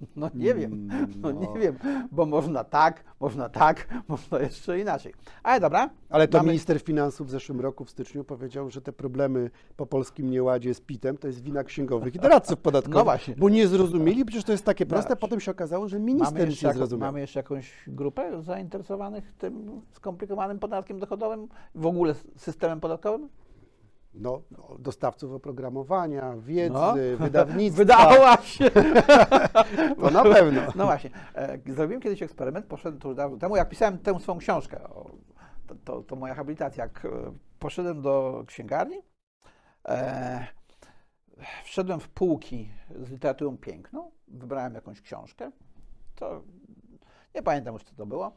no 0.16 0.30
nie 0.34 0.54
wiem, 0.54 0.88
no 1.22 1.30
nie 1.30 1.46
no. 1.46 1.52
wiem, 1.52 1.78
bo 2.12 2.26
można 2.26 2.64
tak, 2.64 3.04
można 3.20 3.48
tak, 3.48 3.88
można 4.08 4.40
jeszcze 4.40 4.80
inaczej. 4.80 5.14
Ale 5.42 5.60
dobra. 5.60 5.90
Ale 6.08 6.28
to 6.28 6.38
mamy- 6.38 6.48
minister 6.48 6.80
finansów 6.80 7.26
w 7.26 7.30
zeszłym 7.30 7.60
roku 7.60 7.84
w 7.84 7.90
styczniu 7.90 8.24
powiedział, 8.24 8.70
że 8.70 8.80
te 8.80 8.92
problemy 8.92 9.50
po 9.76 9.86
polskim 9.86 10.30
nieładzie 10.30 10.74
z 10.74 10.80
PIT-em 10.80 11.18
to 11.18 11.26
jest 11.26 11.42
wina 11.42 11.64
księgowych 11.64 12.14
i 12.14 12.18
doradców 12.18 12.58
podatkowych. 12.58 12.94
No 12.94 13.04
właśnie. 13.04 13.34
Bo 13.38 13.48
nie 13.48 13.68
zrozumieli, 13.68 14.24
przecież 14.24 14.44
to 14.44 14.52
jest 14.52 14.64
takie 14.64 14.86
proste. 14.86 15.16
Potem 15.16 15.40
się 15.40 15.50
okazało, 15.50 15.88
że 15.88 16.00
minister 16.00 16.48
nie 16.48 16.54
jako, 16.62 16.78
zrozumiał. 16.78 17.08
mamy 17.08 17.20
jeszcze 17.20 17.38
jakąś 17.38 17.72
grupę 17.86 18.42
zainteresowanych 18.42 19.32
tym 19.32 19.80
skomplikowanym 19.92 20.58
podatkiem 20.58 20.98
dochodowym, 20.98 21.48
w 21.74 21.86
ogóle 21.86 22.14
systemem 22.36 22.80
podatkowym? 22.80 23.28
No, 24.14 24.42
dostawców 24.78 25.32
oprogramowania, 25.32 26.36
wiedzy, 26.36 26.70
No. 26.74 26.94
wydawnictwa. 27.24 27.78
Wydała 27.78 28.36
się. 28.36 28.70
To 30.00 30.10
na 30.10 30.22
pewno. 30.22 30.60
No 30.76 30.84
właśnie. 30.84 31.10
E, 31.34 31.58
Zrobiłem 31.66 32.02
kiedyś 32.02 32.22
eksperyment, 32.22 32.66
poszedłem 32.66 33.00
tu 33.00 33.14
dawno 33.14 33.36
temu, 33.36 33.56
jak 33.56 33.68
pisałem 33.68 33.98
tę 33.98 34.20
swoją 34.20 34.38
książkę, 34.38 34.80
to, 35.66 35.74
to, 35.84 36.02
to 36.02 36.16
moja 36.16 36.34
habilitacja, 36.34 36.84
jak 36.84 37.04
e, 37.04 37.08
poszedłem 37.58 38.02
do 38.02 38.44
księgarni, 38.46 39.02
e, 39.88 40.46
wszedłem 41.64 42.00
w 42.00 42.08
półki 42.08 42.70
z 43.02 43.10
literaturą 43.10 43.58
piękną, 43.58 44.10
wybrałem 44.28 44.74
jakąś 44.74 45.00
książkę, 45.00 45.50
to 46.14 46.42
nie 47.34 47.42
pamiętam 47.42 47.74
już 47.74 47.84
co 47.84 47.94
to 47.94 48.06
było, 48.06 48.32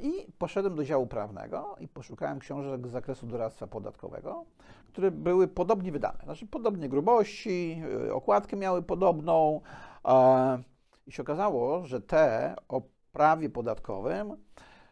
i 0.00 0.32
poszedłem 0.38 0.76
do 0.76 0.84
działu 0.84 1.06
prawnego 1.06 1.76
i 1.80 1.88
poszukałem 1.88 2.38
książek 2.38 2.88
z 2.88 2.90
zakresu 2.90 3.26
doradztwa 3.26 3.66
podatkowego, 3.66 4.44
które 4.86 5.10
były 5.10 5.48
podobnie 5.48 5.92
wydane, 5.92 6.18
znaczy 6.24 6.46
podobnie 6.46 6.88
grubości, 6.88 7.82
e, 8.08 8.14
okładkę 8.14 8.56
miały 8.56 8.82
podobną, 8.82 9.60
e, 10.04 10.62
i 11.06 11.12
się 11.12 11.22
okazało, 11.22 11.86
że 11.86 12.00
te 12.00 12.54
o 12.68 12.82
prawie 13.12 13.50
podatkowym 13.50 14.36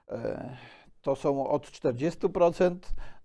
e, 0.08 0.56
to 1.02 1.16
są 1.16 1.46
od 1.46 1.66
40% 1.66 2.76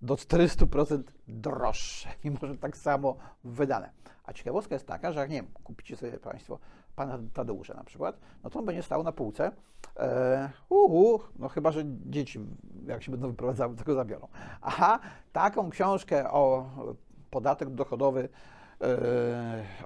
do 0.01 0.15
400% 0.15 1.03
droższe, 1.27 2.09
mimo 2.23 2.37
że 2.41 2.57
tak 2.57 2.77
samo 2.77 3.15
wydane. 3.43 3.91
A 4.23 4.33
ciekawostka 4.33 4.75
jest 4.75 4.87
taka, 4.87 5.11
że 5.11 5.19
jak 5.19 5.29
nie 5.29 5.35
wiem, 5.35 5.51
kupicie 5.63 5.97
sobie 5.97 6.11
Państwo 6.11 6.59
pana 7.01 7.19
Tadeusza 7.33 7.73
na 7.73 7.83
przykład, 7.83 8.19
no 8.43 8.49
to 8.49 8.59
on 8.59 8.65
będzie 8.65 8.83
stał 8.83 9.03
na 9.03 9.11
półce. 9.11 9.51
E, 9.97 10.49
uhu, 10.69 11.19
no 11.39 11.49
chyba, 11.49 11.71
że 11.71 11.83
dzieci, 11.85 12.39
jak 12.85 13.03
się 13.03 13.11
będą 13.11 13.27
wyprowadzały, 13.27 13.75
to 13.75 13.83
go 13.83 13.93
zabiorą. 13.93 14.27
Aha, 14.61 14.99
taką 15.33 15.69
książkę 15.69 16.31
o 16.31 16.69
podatek 17.29 17.69
dochodowy 17.69 18.29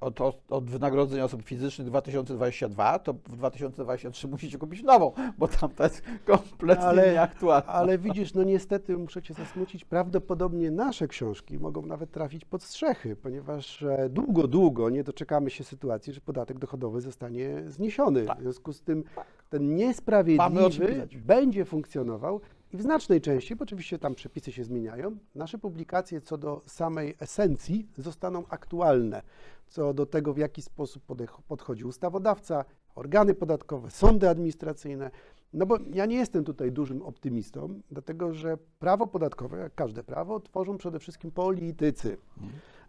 od, 0.02 0.22
od, 0.22 0.38
od 0.50 0.70
wynagrodzeń 0.70 1.22
osób 1.22 1.44
fizycznych 1.44 1.88
2022, 1.88 3.00
to 3.00 3.14
w 3.14 3.36
2023 3.36 4.28
musicie 4.28 4.58
kupić 4.58 4.84
nową, 4.84 5.12
bo 5.38 5.48
tamta 5.48 5.84
jest 5.84 6.02
kompletnie 6.26 6.86
Ale- 6.86 7.12
nieaktualna. 7.12 7.68
Ale 7.68 7.98
widzisz, 7.98 8.34
no 8.34 8.44
niestety 8.44 8.98
muszę 8.98 9.22
cię 9.22 9.34
zasmucić, 9.34 9.86
prawdopodobnie 9.86 10.72
nasze 10.72 11.08
książki 11.08 11.60
mogą 11.60 11.86
nawet 11.86 12.12
trafić 12.12 12.46
pod 12.46 12.64
strzechy, 12.64 13.16
ponieważ 13.16 13.84
e, 13.84 14.10
długo, 14.10 14.48
długo 14.48 14.90
nie 14.90 15.04
doczekamy 15.04 15.50
się 15.50 15.64
sytuacji, 15.64 16.14
że 16.14 16.22
podatek 16.22 16.60
dochodowy 16.60 17.02
zostanie 17.02 17.64
zniesiony. 17.68 18.26
Tak. 18.26 18.38
W 18.38 18.42
związku 18.42 18.74
z 18.74 18.82
tym 18.82 19.04
ten 19.50 19.76
niesprawiedliwy 19.76 21.08
będzie 21.26 21.66
funkcjonował 21.66 22.42
i 22.76 22.78
w 22.78 22.82
znacznej 22.82 23.22
części, 23.22 23.56
bo 23.56 23.64
oczywiście 23.64 24.00
tam 24.00 24.16
przepisy 24.16 24.52
się 24.52 24.64
zmieniają, 24.64 25.18
nasze 25.36 25.58
publikacje 25.58 26.22
co 26.22 26.38
do 26.38 26.62
samej 26.66 27.16
esencji 27.20 27.88
zostaną 27.98 28.44
aktualne, 28.50 29.22
co 29.68 29.94
do 29.94 30.06
tego, 30.06 30.34
w 30.34 30.38
jaki 30.38 30.62
sposób 30.62 31.04
podchodzi 31.48 31.86
ustawodawca, 31.86 32.66
organy 32.96 33.34
podatkowe, 33.34 33.92
sądy 33.92 34.30
administracyjne. 34.30 35.12
No 35.54 35.66
bo 35.66 35.78
ja 35.94 36.06
nie 36.06 36.16
jestem 36.16 36.44
tutaj 36.44 36.72
dużym 36.72 37.02
optymistą, 37.02 37.82
dlatego 37.92 38.34
że 38.34 38.58
prawo 38.80 39.08
podatkowe, 39.08 39.58
jak 39.58 39.76
każde 39.76 40.04
prawo, 40.04 40.40
tworzą 40.40 40.78
przede 40.78 41.00
wszystkim 41.00 41.32
politycy. 41.32 42.18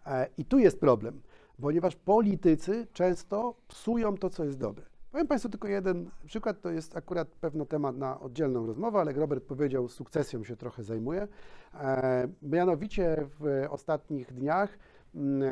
E, 0.05 0.27
I 0.37 0.45
tu 0.45 0.59
jest 0.59 0.79
problem, 0.79 1.21
ponieważ 1.61 1.95
politycy 1.95 2.87
często 2.93 3.55
psują 3.67 4.17
to, 4.17 4.29
co 4.29 4.43
jest 4.43 4.57
dobre. 4.57 4.85
Powiem 5.17 5.27
Państwu 5.27 5.49
tylko 5.49 5.67
jeden 5.67 6.09
przykład, 6.25 6.61
to 6.61 6.69
jest 6.69 6.97
akurat 6.97 7.27
pewno 7.27 7.65
temat 7.65 7.97
na 7.97 8.19
oddzielną 8.19 8.65
rozmowę, 8.65 8.99
ale 8.99 9.13
Robert 9.13 9.43
powiedział, 9.43 9.87
sukcesją 9.87 10.43
się 10.43 10.55
trochę 10.55 10.83
zajmuje. 10.83 11.27
E, 11.73 12.27
mianowicie 12.41 13.27
w 13.39 13.65
ostatnich 13.69 14.33
dniach 14.33 14.77
mm, 15.15 15.49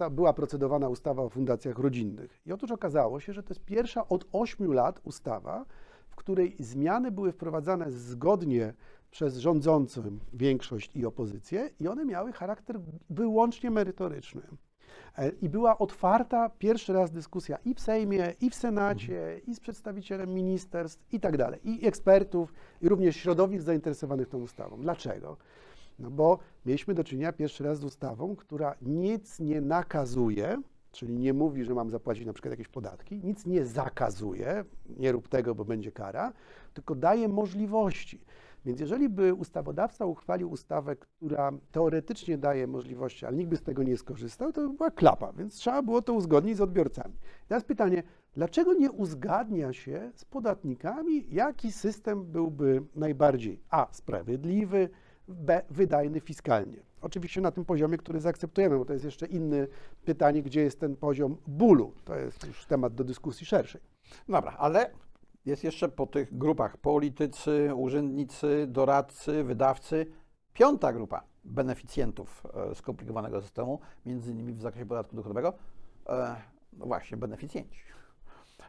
e, 0.00 0.10
była 0.10 0.32
procedowana 0.32 0.88
ustawa 0.88 1.22
o 1.22 1.28
fundacjach 1.28 1.78
rodzinnych. 1.78 2.40
I 2.46 2.52
otóż 2.52 2.70
okazało 2.70 3.20
się, 3.20 3.32
że 3.32 3.42
to 3.42 3.48
jest 3.48 3.64
pierwsza 3.64 4.08
od 4.08 4.24
8 4.32 4.72
lat 4.72 5.00
ustawa, 5.04 5.64
w 6.08 6.16
której 6.16 6.56
zmiany 6.58 7.10
były 7.10 7.32
wprowadzane 7.32 7.90
zgodnie 7.90 8.74
przez 9.10 9.36
rządzącą 9.36 10.02
większość 10.32 10.96
i 10.96 11.06
opozycję 11.06 11.70
i 11.80 11.88
one 11.88 12.04
miały 12.04 12.32
charakter 12.32 12.80
wyłącznie 13.10 13.70
merytoryczny. 13.70 14.42
E, 15.18 15.28
I 15.28 15.48
była 15.48 15.78
otwarta 15.78 16.50
pierwszy 16.58 16.92
raz 16.92 17.10
dyskusja 17.10 17.58
i 17.64 17.74
w 17.74 17.80
Sejmie, 17.80 18.34
i 18.40 18.50
w 18.50 18.54
Senacie, 18.54 19.40
i 19.46 19.54
z 19.54 19.60
przedstawicielem 19.60 20.34
ministerstw, 20.34 21.14
i 21.14 21.20
tak 21.20 21.36
dalej, 21.36 21.60
i 21.64 21.86
ekspertów, 21.86 22.52
i 22.82 22.88
również 22.88 23.16
środowisk 23.16 23.64
zainteresowanych 23.64 24.28
tą 24.28 24.38
ustawą. 24.38 24.80
Dlaczego? 24.80 25.36
No 25.98 26.10
bo 26.10 26.38
mieliśmy 26.66 26.94
do 26.94 27.04
czynienia 27.04 27.32
pierwszy 27.32 27.64
raz 27.64 27.78
z 27.78 27.84
ustawą, 27.84 28.36
która 28.36 28.74
nic 28.82 29.40
nie 29.40 29.60
nakazuje, 29.60 30.62
czyli 30.92 31.18
nie 31.18 31.32
mówi, 31.32 31.64
że 31.64 31.74
mam 31.74 31.90
zapłacić 31.90 32.26
na 32.26 32.32
przykład 32.32 32.50
jakieś 32.50 32.68
podatki, 32.68 33.20
nic 33.24 33.46
nie 33.46 33.64
zakazuje, 33.64 34.64
nie 34.98 35.12
rób 35.12 35.28
tego, 35.28 35.54
bo 35.54 35.64
będzie 35.64 35.92
kara, 35.92 36.32
tylko 36.74 36.94
daje 36.94 37.28
możliwości. 37.28 38.24
Więc 38.64 38.80
jeżeli 38.80 39.08
by 39.08 39.34
ustawodawca 39.34 40.06
uchwalił 40.06 40.50
ustawę, 40.50 40.96
która 40.96 41.52
teoretycznie 41.72 42.38
daje 42.38 42.66
możliwości, 42.66 43.26
ale 43.26 43.36
nikt 43.36 43.50
by 43.50 43.56
z 43.56 43.62
tego 43.62 43.82
nie 43.82 43.96
skorzystał, 43.96 44.52
to 44.52 44.68
by 44.68 44.76
była 44.76 44.90
klapa, 44.90 45.32
więc 45.32 45.54
trzeba 45.54 45.82
było 45.82 46.02
to 46.02 46.12
uzgodnić 46.12 46.56
z 46.56 46.60
odbiorcami. 46.60 47.14
Teraz 47.48 47.64
pytanie, 47.64 48.02
dlaczego 48.34 48.74
nie 48.74 48.90
uzgadnia 48.90 49.72
się 49.72 50.10
z 50.14 50.24
podatnikami, 50.24 51.26
jaki 51.34 51.72
system 51.72 52.24
byłby 52.24 52.82
najbardziej 52.94 53.60
A. 53.70 53.86
sprawiedliwy, 53.90 54.88
B. 55.28 55.62
wydajny 55.70 56.20
fiskalnie? 56.20 56.82
Oczywiście 57.00 57.40
na 57.40 57.50
tym 57.50 57.64
poziomie, 57.64 57.98
który 57.98 58.20
zaakceptujemy, 58.20 58.78
bo 58.78 58.84
to 58.84 58.92
jest 58.92 59.04
jeszcze 59.04 59.26
inne 59.26 59.66
pytanie, 60.04 60.42
gdzie 60.42 60.62
jest 60.62 60.80
ten 60.80 60.96
poziom 60.96 61.36
bólu. 61.46 61.92
To 62.04 62.16
jest 62.16 62.46
już 62.46 62.66
temat 62.66 62.94
do 62.94 63.04
dyskusji 63.04 63.46
szerszej. 63.46 63.80
Dobra, 64.28 64.54
ale 64.58 64.90
jest 65.46 65.64
jeszcze 65.64 65.88
po 65.88 66.06
tych 66.06 66.38
grupach 66.38 66.76
politycy, 66.76 67.70
urzędnicy, 67.74 68.66
doradcy, 68.68 69.44
wydawcy, 69.44 70.06
piąta 70.52 70.92
grupa 70.92 71.22
beneficjentów 71.44 72.46
e, 72.70 72.74
skomplikowanego 72.74 73.42
systemu, 73.42 73.80
między 74.06 74.30
innymi 74.30 74.52
w 74.52 74.60
zakresie 74.60 74.86
podatku 74.86 75.16
dochodowego, 75.16 75.52
e, 76.08 76.36
no 76.72 76.86
właśnie, 76.86 77.16
beneficjenci. 77.16 77.78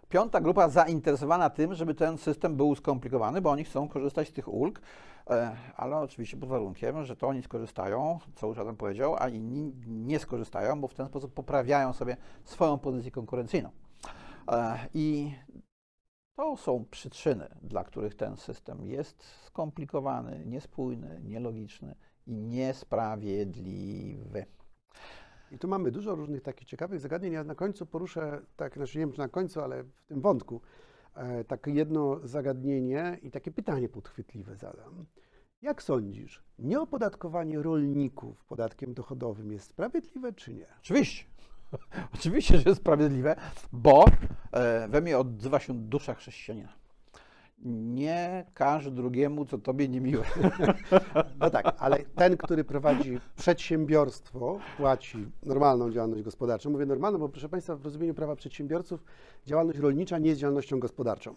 Piąta 0.09 0.41
grupa 0.41 0.69
zainteresowana 0.69 1.49
tym, 1.49 1.73
żeby 1.73 1.93
ten 1.93 2.17
system 2.17 2.55
był 2.55 2.75
skomplikowany, 2.75 3.41
bo 3.41 3.51
oni 3.51 3.63
chcą 3.63 3.87
korzystać 3.87 4.27
z 4.27 4.33
tych 4.33 4.47
ulg, 4.47 4.81
e, 5.29 5.55
ale 5.75 5.97
oczywiście 5.97 6.37
pod 6.37 6.49
warunkiem, 6.49 7.03
że 7.03 7.15
to 7.15 7.27
oni 7.27 7.43
skorzystają, 7.43 8.19
co 8.35 8.47
już 8.47 8.57
Adam 8.57 8.75
powiedział, 8.75 9.15
a 9.19 9.29
inni 9.29 9.73
nie 9.87 10.19
skorzystają, 10.19 10.81
bo 10.81 10.87
w 10.87 10.93
ten 10.93 11.07
sposób 11.07 11.33
poprawiają 11.33 11.93
sobie 11.93 12.17
swoją 12.43 12.77
pozycję 12.77 13.11
konkurencyjną. 13.11 13.69
I 14.93 15.31
To 16.35 16.57
są 16.57 16.85
przyczyny, 16.91 17.47
dla 17.61 17.83
których 17.83 18.15
ten 18.15 18.37
system 18.37 18.85
jest 18.85 19.23
skomplikowany, 19.23 20.43
niespójny, 20.45 21.21
nielogiczny 21.23 21.95
i 22.27 22.41
niesprawiedliwy. 22.41 24.45
I 25.51 25.59
tu 25.59 25.67
mamy 25.67 25.91
dużo 25.91 26.15
różnych 26.15 26.41
takich 26.41 26.67
ciekawych 26.67 26.99
zagadnień. 26.99 27.33
Ja 27.33 27.43
na 27.43 27.55
końcu 27.55 27.85
poruszę, 27.85 28.41
tak, 28.55 28.75
znaczy 28.75 28.97
nie 28.97 29.05
wiem 29.05 29.13
czy 29.13 29.19
na 29.19 29.29
końcu, 29.29 29.61
ale 29.61 29.83
w 29.83 30.05
tym 30.07 30.21
wątku, 30.21 30.61
e, 31.15 31.43
takie 31.43 31.71
jedno 31.71 32.27
zagadnienie 32.27 33.19
i 33.21 33.31
takie 33.31 33.51
pytanie 33.51 33.89
podchwytliwe 33.89 34.55
zadam. 34.55 35.05
Jak 35.61 35.83
sądzisz, 35.83 36.43
nieopodatkowanie 36.59 37.61
rolników 37.61 38.45
podatkiem 38.45 38.93
dochodowym 38.93 39.51
jest 39.51 39.69
sprawiedliwe 39.69 40.33
czy 40.33 40.53
nie? 40.53 40.67
Oczywiście. 40.79 41.32
Oczywiście, 42.15 42.57
że 42.57 42.69
jest 42.69 42.81
sprawiedliwe, 42.81 43.35
bo 43.73 44.05
e, 44.51 44.87
we 44.87 45.01
mnie 45.01 45.17
odzywa 45.17 45.59
się 45.59 45.73
dusza 45.73 46.13
chrześcijanina. 46.13 46.73
Nie 47.65 48.45
każ 48.53 48.91
drugiemu, 48.91 49.45
co 49.45 49.57
tobie 49.57 49.87
niemiłe. 49.89 50.23
No 51.39 51.49
tak, 51.49 51.75
ale 51.79 51.99
ten, 52.15 52.37
który 52.37 52.63
prowadzi 52.63 53.19
przedsiębiorstwo, 53.37 54.59
płaci 54.77 55.31
normalną 55.43 55.91
działalność 55.91 56.23
gospodarczą. 56.23 56.69
Mówię 56.69 56.85
normalną, 56.85 57.19
bo 57.19 57.29
proszę 57.29 57.49
Państwa, 57.49 57.75
w 57.75 57.85
rozumieniu 57.85 58.13
prawa 58.13 58.35
przedsiębiorców 58.35 59.03
działalność 59.45 59.79
rolnicza 59.79 60.19
nie 60.19 60.29
jest 60.29 60.41
działalnością 60.41 60.79
gospodarczą. 60.79 61.35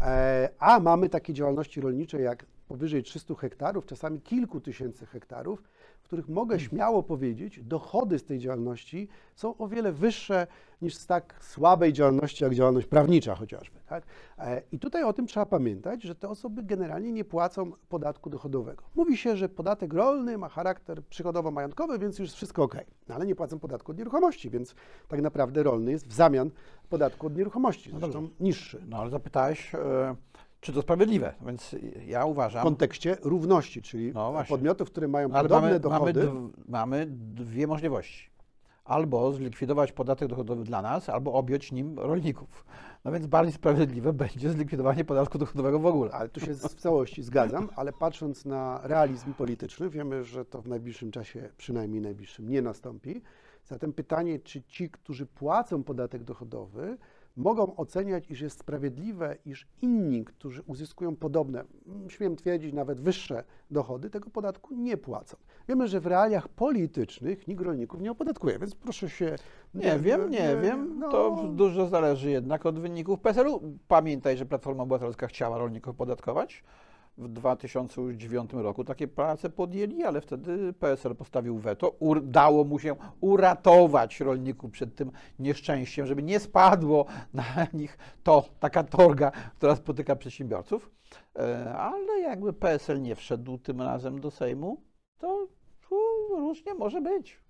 E, 0.00 0.48
a 0.58 0.80
mamy 0.80 1.08
takie 1.08 1.34
działalności 1.34 1.80
rolnicze 1.80 2.20
jak 2.20 2.46
powyżej 2.68 3.02
300 3.02 3.34
hektarów, 3.34 3.86
czasami 3.86 4.20
kilku 4.20 4.60
tysięcy 4.60 5.06
hektarów, 5.06 5.62
których 6.08 6.28
mogę 6.28 6.60
śmiało 6.60 7.02
powiedzieć, 7.02 7.60
dochody 7.64 8.18
z 8.18 8.24
tej 8.24 8.38
działalności 8.38 9.08
są 9.34 9.56
o 9.56 9.68
wiele 9.68 9.92
wyższe 9.92 10.46
niż 10.82 10.94
z 10.94 11.06
tak 11.06 11.44
słabej 11.44 11.92
działalności, 11.92 12.44
jak 12.44 12.54
działalność 12.54 12.86
prawnicza 12.86 13.34
chociażby. 13.34 13.78
Tak? 13.86 14.04
E, 14.38 14.62
I 14.72 14.78
tutaj 14.78 15.04
o 15.04 15.12
tym 15.12 15.26
trzeba 15.26 15.46
pamiętać, 15.46 16.02
że 16.02 16.14
te 16.14 16.28
osoby 16.28 16.62
generalnie 16.62 17.12
nie 17.12 17.24
płacą 17.24 17.72
podatku 17.88 18.30
dochodowego. 18.30 18.82
Mówi 18.94 19.16
się, 19.16 19.36
że 19.36 19.48
podatek 19.48 19.92
rolny 19.92 20.38
ma 20.38 20.48
charakter 20.48 21.02
przychodowo-majątkowy, 21.02 21.98
więc 21.98 22.18
już 22.18 22.32
wszystko 22.32 22.62
ok, 22.62 22.76
no, 23.08 23.14
ale 23.14 23.26
nie 23.26 23.34
płacą 23.34 23.58
podatku 23.58 23.92
od 23.92 23.98
nieruchomości, 23.98 24.50
więc 24.50 24.74
tak 25.08 25.22
naprawdę 25.22 25.62
rolny 25.62 25.90
jest 25.90 26.06
w 26.06 26.12
zamian 26.12 26.50
podatku 26.88 27.26
od 27.26 27.36
nieruchomości, 27.36 27.90
zresztą 27.98 28.28
niższy. 28.40 28.82
No 28.86 28.96
ale 28.96 29.10
zapytałeś, 29.10 29.74
e, 29.74 30.16
czy 30.60 30.72
to 30.72 30.82
sprawiedliwe, 30.82 31.34
więc 31.46 31.76
ja 32.06 32.24
W 32.24 32.28
uważam... 32.30 32.62
kontekście 32.62 33.16
równości, 33.22 33.82
czyli 33.82 34.12
No 34.14 34.34
podmiotów, 34.48 34.90
które 34.90 35.08
mają 35.08 35.32
Ale 35.32 35.42
podobne 35.48 35.68
mamy, 35.68 35.80
dochody. 35.80 36.26
mamy, 36.26 36.48
mamy 36.68 37.06
dwie 37.10 37.66
możliwości. 37.66 38.30
Albo 38.84 39.32
zlikwidować 39.32 39.92
podatek 39.92 40.28
dochodowy 40.28 40.64
dla 40.64 40.82
nas, 40.82 41.08
albo 41.08 41.32
objąć 41.32 41.72
nim 41.72 41.98
rolników. 41.98 42.64
No 43.04 43.12
więc 43.12 43.26
bardziej 43.26 43.52
sprawiedliwe 43.52 44.12
będzie 44.24 44.50
zlikwidowanie 44.50 45.04
podatku 45.04 45.38
dochodowego 45.38 45.78
w 45.78 45.86
ogóle. 45.86 46.12
Ale 46.12 46.28
tu 46.28 46.40
się 46.40 46.54
w 46.54 46.74
całości 46.74 47.22
zgadzam, 47.22 47.68
ale 47.76 47.92
patrząc 47.92 48.44
na 48.44 48.80
realizm 48.82 49.34
polityczny, 49.34 49.90
wiemy, 49.90 50.24
że 50.24 50.44
to 50.44 50.62
w 50.62 50.68
najbliższym 50.68 51.10
czasie, 51.10 51.48
przynajmniej 51.56 52.00
najbliższym, 52.02 52.48
nie 52.48 52.62
nastąpi. 52.62 53.22
Zatem 53.64 53.92
pytanie, 53.92 54.38
czy 54.38 54.62
ci, 54.62 54.90
którzy 54.90 55.26
płacą 55.26 55.84
podatek 55.84 56.24
dochodowy, 56.24 56.98
mogą 57.38 57.76
oceniać, 57.76 58.30
iż 58.30 58.40
jest 58.40 58.58
sprawiedliwe, 58.58 59.36
iż 59.44 59.68
inni, 59.82 60.24
którzy 60.24 60.62
uzyskują 60.62 61.16
podobne, 61.16 61.64
mm, 61.86 62.10
śmiem 62.10 62.36
twierdzić, 62.36 62.72
nawet 62.72 63.00
wyższe 63.00 63.44
dochody, 63.70 64.10
tego 64.10 64.30
podatku 64.30 64.74
nie 64.74 64.96
płacą. 64.96 65.36
Wiemy, 65.68 65.88
że 65.88 66.00
w 66.00 66.06
realiach 66.06 66.48
politycznych 66.48 67.48
nikt 67.48 67.62
rolników 67.62 68.00
nie 68.00 68.10
opodatkuje, 68.10 68.58
więc 68.58 68.74
proszę 68.74 69.10
się... 69.10 69.36
Nie 69.74 69.98
wiem, 69.98 70.30
nie 70.30 70.56
wiem. 70.62 70.98
no, 70.98 71.08
To 71.08 71.48
dużo 71.54 71.86
zależy 71.86 72.30
jednak 72.30 72.66
od 72.66 72.78
wyników 72.78 73.20
PSL-u. 73.20 73.62
Pamiętaj, 73.88 74.36
że 74.36 74.46
Platforma 74.46 74.82
Obywatelska 74.82 75.26
chciała 75.26 75.58
rolników 75.58 75.96
podatkować. 75.96 76.64
W 77.18 77.28
2009 77.28 78.52
roku 78.52 78.84
takie 78.84 79.08
prace 79.08 79.50
podjęli, 79.50 80.02
ale 80.04 80.20
wtedy 80.20 80.72
PSL 80.72 81.16
postawił 81.16 81.58
weto. 81.58 81.90
Udało 81.98 82.64
mu 82.64 82.78
się 82.78 82.96
uratować 83.20 84.20
rolników 84.20 84.70
przed 84.70 84.94
tym 84.94 85.12
nieszczęściem, 85.38 86.06
żeby 86.06 86.22
nie 86.22 86.40
spadło 86.40 87.06
na 87.34 87.44
nich 87.72 87.98
to, 88.22 88.44
taka 88.60 88.84
torga, 88.84 89.30
która 89.30 89.76
spotyka 89.76 90.16
przedsiębiorców. 90.16 90.90
E, 91.38 91.74
Ale 91.74 92.20
jakby 92.20 92.52
PSL 92.52 93.02
nie 93.02 93.14
wszedł 93.14 93.58
tym 93.58 93.82
razem 93.82 94.20
do 94.20 94.30
Sejmu, 94.30 94.82
to 95.18 95.48
różnie 96.30 96.74
może 96.74 97.00
być. 97.00 97.47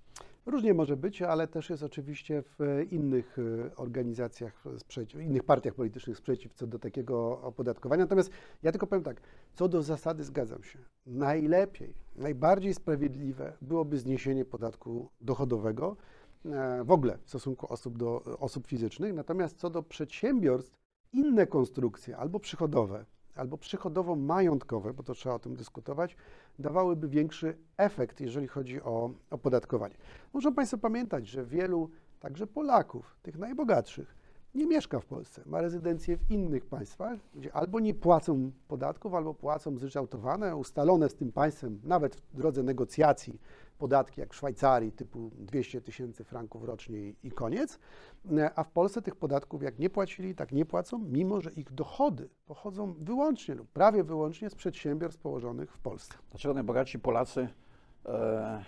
Różnie 0.48 0.74
może 0.74 0.96
być, 0.96 1.22
ale 1.22 1.48
też 1.48 1.70
jest 1.70 1.82
oczywiście 1.82 2.42
w 2.42 2.58
innych 2.90 3.36
e, 3.38 3.76
organizacjach 3.76 4.64
sprzeciw, 4.78 5.20
innych 5.20 5.44
partiach 5.44 5.74
politycznych 5.74 6.16
sprzeciw 6.16 6.54
co 6.54 6.66
do 6.66 6.78
takiego 6.78 7.40
opodatkowania. 7.40 8.04
Natomiast 8.04 8.30
ja 8.62 8.72
tylko 8.72 8.86
powiem 8.86 9.04
tak, 9.04 9.20
co 9.54 9.68
do 9.68 9.82
zasady 9.82 10.24
zgadzam 10.24 10.62
się. 10.62 10.78
Najlepiej, 11.06 11.94
najbardziej 12.16 12.74
sprawiedliwe 12.74 13.52
byłoby 13.62 13.98
zniesienie 13.98 14.44
podatku 14.44 15.08
dochodowego 15.20 15.96
e, 16.44 16.84
w 16.84 16.90
ogóle 16.90 17.18
w 17.24 17.28
stosunku 17.28 17.72
osób 17.72 17.98
do 17.98 18.24
osób 18.24 18.66
fizycznych. 18.66 19.14
Natomiast 19.14 19.56
co 19.56 19.70
do 19.70 19.82
przedsiębiorstw, 19.82 20.76
inne 21.12 21.46
konstrukcje 21.46 22.16
albo 22.16 22.40
przychodowe, 22.40 23.04
albo 23.34 23.56
przychodowo-majątkowe, 23.56 24.94
bo 24.94 25.02
to 25.02 25.14
trzeba 25.14 25.34
o 25.34 25.38
tym 25.38 25.56
dyskutować, 25.56 26.16
dawałyby 26.58 27.08
większy 27.08 27.56
efekt, 27.76 28.20
jeżeli 28.20 28.48
chodzi 28.48 28.82
o 28.82 29.10
opodatkowanie. 29.30 29.94
Muszą 30.32 30.54
Państwo 30.54 30.78
pamiętać, 30.78 31.26
że 31.26 31.44
wielu, 31.44 31.90
także 32.20 32.46
Polaków, 32.46 33.16
tych 33.22 33.38
najbogatszych, 33.38 34.17
nie 34.54 34.66
mieszka 34.66 35.00
w 35.00 35.06
Polsce, 35.06 35.42
ma 35.46 35.60
rezydencję 35.60 36.16
w 36.16 36.30
innych 36.30 36.66
państwach, 36.66 37.18
gdzie 37.34 37.52
albo 37.52 37.80
nie 37.80 37.94
płacą 37.94 38.50
podatków, 38.68 39.14
albo 39.14 39.34
płacą 39.34 39.78
zryczałtowane, 39.78 40.56
ustalone 40.56 41.08
z 41.08 41.14
tym 41.14 41.32
państwem, 41.32 41.80
nawet 41.84 42.16
w 42.16 42.36
drodze 42.36 42.62
negocjacji, 42.62 43.40
podatki 43.78 44.20
jak 44.20 44.32
w 44.32 44.36
Szwajcarii 44.36 44.92
typu 44.92 45.30
200 45.38 45.80
tysięcy 45.80 46.24
franków 46.24 46.64
rocznie 46.64 46.98
i- 47.22 47.30
koniec, 47.30 47.78
E, 48.38 48.50
a 48.58 48.64
w 48.64 48.70
Polsce 48.70 49.02
tych 49.02 49.16
podatków 49.16 49.62
jak 49.62 49.78
nie 49.78 49.90
płacili, 49.90 50.34
tak 50.34 50.52
nie 50.52 50.64
płacą, 50.64 50.98
mimo 50.98 51.40
że 51.40 51.50
ich 51.52 51.72
dochody 51.72 52.28
pochodzą 52.46 52.94
wyłącznie 52.98 53.54
lub 53.54 53.68
prawie 53.68 54.04
wyłącznie 54.04 54.50
z 54.50 54.54
przedsiębiorstw 54.54 55.20
położonych 55.22 55.72
w 55.72 55.78
Polsce. 55.78 56.14
Dlaczego 56.30 56.54
najbogatsi 56.54 56.98
Polacy 56.98 57.48
e, 58.06 58.64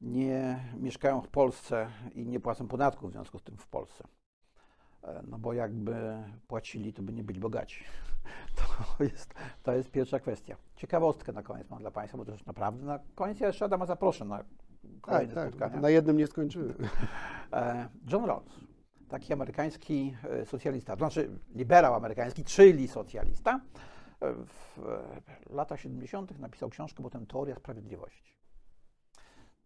nie 0.00 0.64
mieszkają 0.80 1.20
w 1.20 1.28
Polsce 1.28 1.88
i 2.14 2.26
nie 2.26 2.40
płacą 2.40 2.68
podatków 2.68 3.10
w 3.10 3.12
związku 3.12 3.38
z 3.38 3.42
tym 3.42 3.56
w 3.56 3.66
Polsce? 3.66 4.04
E, 5.04 5.22
no 5.28 5.38
bo 5.38 5.52
jakby 5.52 5.94
płacili, 6.48 6.92
to 6.92 7.02
by 7.02 7.12
nie 7.12 7.24
byli 7.24 7.40
bogaci. 7.40 7.84
To 8.98 9.04
jest, 9.04 9.34
to 9.62 9.72
jest 9.72 9.90
pierwsza 9.90 10.20
kwestia. 10.20 10.56
Ciekawostkę 10.76 11.32
na 11.32 11.42
koniec 11.42 11.70
mam 11.70 11.78
dla 11.80 11.90
Państwa, 11.90 12.18
bo 12.18 12.24
to 12.24 12.32
już 12.32 12.46
naprawdę 12.46 12.86
na 12.86 12.98
koniec 13.14 13.40
ja 13.40 13.46
jeszcze 13.46 13.64
Adama 13.64 13.86
zaproszę 13.86 14.24
na 14.24 14.38
Tak, 14.38 14.46
kolejne 15.00 15.34
tak, 15.34 15.48
spotkania. 15.48 15.80
na 15.80 15.90
jednym 15.90 16.16
nie 16.16 16.26
skończymy. 16.26 16.74
E, 17.52 17.88
John 18.12 18.24
Rawls, 18.24 18.52
taki 19.08 19.32
amerykański 19.32 20.16
e, 20.30 20.46
socjalista, 20.46 20.92
to 20.92 20.98
znaczy 20.98 21.30
liberał 21.54 21.94
amerykański, 21.94 22.44
czyli 22.44 22.88
socjalista, 22.88 23.60
w 24.20 24.80
latach 25.50 25.80
70. 25.80 26.38
napisał 26.38 26.70
książkę 26.70 27.02
potem 27.02 27.26
Teoria 27.26 27.54
Sprawiedliwości. 27.54 28.34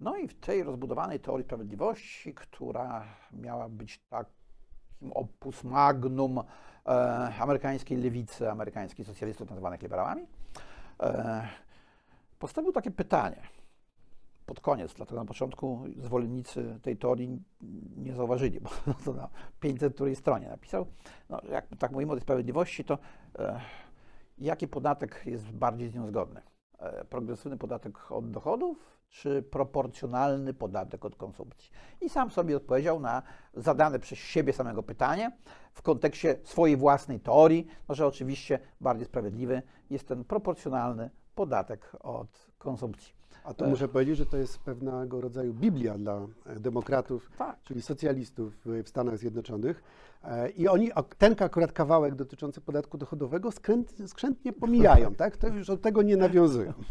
No 0.01 0.16
i 0.16 0.28
w 0.28 0.41
tej 0.41 0.62
rozbudowanej 0.62 1.20
teorii 1.20 1.45
sprawiedliwości, 1.47 2.34
która 2.34 3.05
miała 3.32 3.68
być 3.68 3.99
takim 4.99 5.12
opus 5.12 5.64
magnum 5.64 6.38
e, 6.38 6.42
amerykańskiej 7.40 7.99
lewicy, 7.99 8.51
amerykańskich 8.51 9.07
socjalistów 9.07 9.51
nazywanych 9.51 9.82
liberałami, 9.82 10.26
e, 11.01 11.49
postawił 12.38 12.72
takie 12.72 12.90
pytanie 12.90 13.42
pod 14.46 14.61
koniec, 14.61 14.94
dlatego 14.94 15.20
na 15.20 15.26
początku 15.26 15.84
zwolennicy 15.96 16.79
tej 16.83 16.96
teorii 16.96 17.42
nie 17.96 18.14
zauważyli, 18.14 18.61
bo 18.61 18.70
to 19.04 19.12
na 19.12 19.29
500 19.61 19.95
której 19.95 20.16
stronie 20.16 20.49
napisał. 20.49 20.87
No, 21.29 21.41
jak 21.50 21.66
tak 21.79 21.92
mówimy 21.92 22.12
o 22.12 22.14
tej 22.14 22.22
sprawiedliwości, 22.22 22.84
to 22.84 22.99
e, 23.38 23.61
jaki 24.38 24.68
podatek 24.68 25.22
jest 25.26 25.53
bardziej 25.53 25.88
z 25.88 25.95
nią 25.95 26.07
zgodny? 26.07 26.41
E, 26.79 27.05
progresywny 27.05 27.57
podatek 27.57 28.13
od 28.13 28.30
dochodów, 28.30 28.99
czy 29.11 29.42
proporcjonalny 29.42 30.55
podatek 30.55 31.05
od 31.05 31.17
konsumpcji? 31.17 31.71
I 32.00 32.09
sam 32.09 32.30
sobie 32.30 32.57
odpowiedział 32.57 33.00
na 33.00 33.22
zadane 33.55 33.99
przez 33.99 34.18
siebie 34.18 34.53
samego 34.53 34.83
pytanie 34.83 35.33
w 35.72 35.83
kontekście 35.83 36.38
swojej 36.45 36.76
własnej 36.76 37.21
teorii, 37.21 37.67
no, 37.88 37.95
że 37.95 38.07
oczywiście 38.07 38.59
bardziej 38.80 39.07
sprawiedliwy 39.07 39.63
jest 39.91 40.09
ten 40.09 40.25
proporcjonalny 40.25 41.11
podatek 41.34 41.92
od 42.00 42.46
konsumpcji. 42.59 43.17
A 43.44 43.54
to 43.54 43.66
E. 43.66 43.68
muszę 43.68 43.88
powiedzieć, 43.88 44.16
że 44.16 44.26
to 44.26 44.36
jest 44.36 44.58
pewnego 44.58 45.20
rodzaju 45.20 45.54
Biblia 45.54 45.98
dla 45.98 46.26
e, 46.46 46.60
demokratów, 46.60 47.30
Tak. 47.38 47.62
czyli 47.62 47.82
socjalistów 47.82 48.54
w 48.64 48.88
Stanach 48.88 49.18
Zjednoczonych. 49.18 49.82
E, 50.24 50.50
I 50.50 50.68
oni 50.68 50.90
ten 51.18 51.34
akurat 51.38 51.72
kawałek 51.72 52.14
dotyczący 52.14 52.60
podatku 52.60 52.98
dochodowego 52.98 53.52
skręt, 53.52 53.94
skrzętnie 54.06 54.52
pomijają, 54.52 55.14
tak? 55.14 55.36
To 55.36 55.48
już 55.48 55.70
od 55.70 55.82
tego 55.82 56.02
nie 56.02 56.16
nawiązują. 56.16 56.72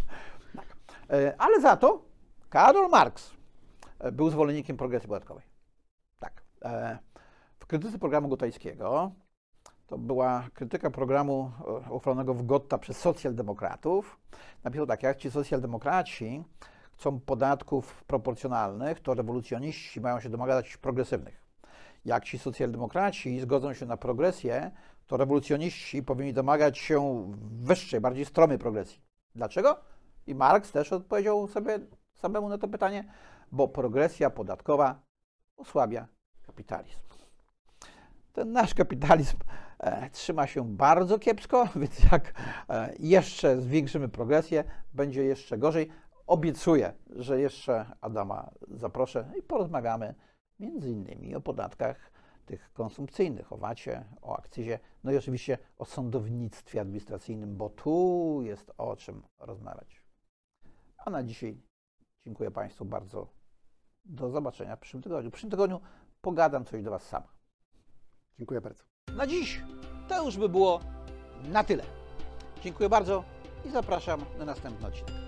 E, 1.09 1.35
Ale 1.37 1.61
za 1.61 1.77
to 1.77 2.05
Karol 2.49 2.89
Marx 2.89 3.31
był 4.11 4.29
zwolennikiem 4.29 4.77
progresji 4.77 5.07
podatkowej. 5.09 5.43
Tak. 6.19 6.43
W 7.59 7.65
krytyce 7.67 7.99
programu 7.99 8.27
Gotajskiego 8.27 9.11
to 9.87 9.97
była 9.97 10.47
krytyka 10.53 10.89
programu 10.89 11.51
e, 11.87 11.91
uchwalonego 11.91 12.33
w 12.33 12.43
Gotta 12.43 12.77
przez 12.77 12.97
socjaldemokratów. 12.97 14.19
Napisał 14.63 14.85
tak, 14.85 15.03
jak 15.03 15.17
ci 15.17 15.31
socjaldemokraci 15.31 16.43
chcą 16.93 17.19
podatków 17.19 18.03
proporcjonalnych, 18.03 18.99
to 18.99 19.13
rewolucjoniści 19.13 20.01
mają 20.01 20.19
się 20.19 20.29
domagać 20.29 20.77
progresywnych. 20.77 21.43
Jak 22.05 22.25
ci 22.25 22.39
socjaldemokraci 22.39 23.39
zgodzą 23.39 23.73
się 23.73 23.85
na 23.85 23.97
progresję, 23.97 24.71
to 25.07 25.17
rewolucjoniści 25.17 26.03
powinni 26.03 26.33
domagać 26.33 26.77
się 26.77 27.27
wyższej, 27.41 28.01
bardziej 28.01 28.25
stromej 28.25 28.57
progresji. 28.57 29.01
Dlaczego? 29.35 29.79
I 30.27 30.35
Marx 30.35 30.71
też 30.71 30.93
odpowiedział 30.93 31.47
sobie 31.47 31.79
samemu 32.13 32.49
na 32.49 32.57
to 32.57 32.67
pytanie, 32.67 33.03
bo 33.51 33.67
progresja 33.67 34.29
podatkowa 34.29 35.01
osłabia 35.57 36.07
kapitalizm. 36.45 36.99
Ten 38.33 38.51
nasz 38.51 38.73
kapitalizm 38.73 39.37
trzyma 40.11 40.47
się 40.47 40.75
bardzo 40.75 41.19
kiepsko, 41.19 41.67
więc 41.75 42.03
jak 42.11 42.33
e, 42.69 42.93
jeszcze 42.99 43.61
zwiększymy 43.61 44.09
progresję, 44.09 44.63
będzie 44.93 45.23
jeszcze 45.23 45.57
gorzej. 45.57 45.89
Obiecuję, 46.27 46.93
że 47.09 47.41
jeszcze 47.41 47.85
Adama 48.01 48.51
zaproszę 48.67 49.31
i 49.39 49.41
porozmawiamy 49.41 50.15
między 50.59 50.91
innymi 50.91 51.35
o 51.35 51.41
podatkach 51.41 52.11
tych 52.45 52.73
konsumpcyjnych, 52.73 53.53
o 53.53 53.57
VAT-ie, 53.57 54.05
o 54.21 54.37
akcyzie, 54.37 54.79
no 55.03 55.11
i 55.11 55.17
oczywiście 55.17 55.57
o 55.77 55.85
sądownictwie 55.85 56.81
administracyjnym, 56.81 57.57
bo 57.57 57.69
tu 57.69 58.39
jest 58.41 58.71
o 58.77 58.95
czym 58.95 59.23
rozmawiać. 59.39 60.01
A 60.97 61.09
na 61.09 61.23
dzisiaj 61.23 61.61
dziękuję 62.25 62.51
Państwu 62.51 62.85
bardzo. 62.85 63.27
Do 64.05 64.29
zobaczenia 64.29 64.75
w 64.75 64.79
przyszłym 64.79 65.03
tygodniu. 65.03 65.29
W 65.29 65.33
przyszłym 65.33 65.51
tygodniu 65.51 65.81
pogadam 66.21 66.65
coś 66.65 66.83
do 66.83 66.91
Was 66.91 67.03
sama. 67.03 67.27
Dziękuję 68.37 68.61
bardzo. 68.61 68.96
Na 69.15 69.27
dziś 69.27 69.61
to 70.07 70.25
już 70.25 70.37
by 70.37 70.49
było 70.49 70.79
na 71.43 71.63
tyle. 71.63 71.83
Dziękuję 72.63 72.89
bardzo 72.89 73.23
i 73.65 73.69
zapraszam 73.69 74.25
na 74.39 74.45
następny 74.45 74.87
odcinek. 74.87 75.26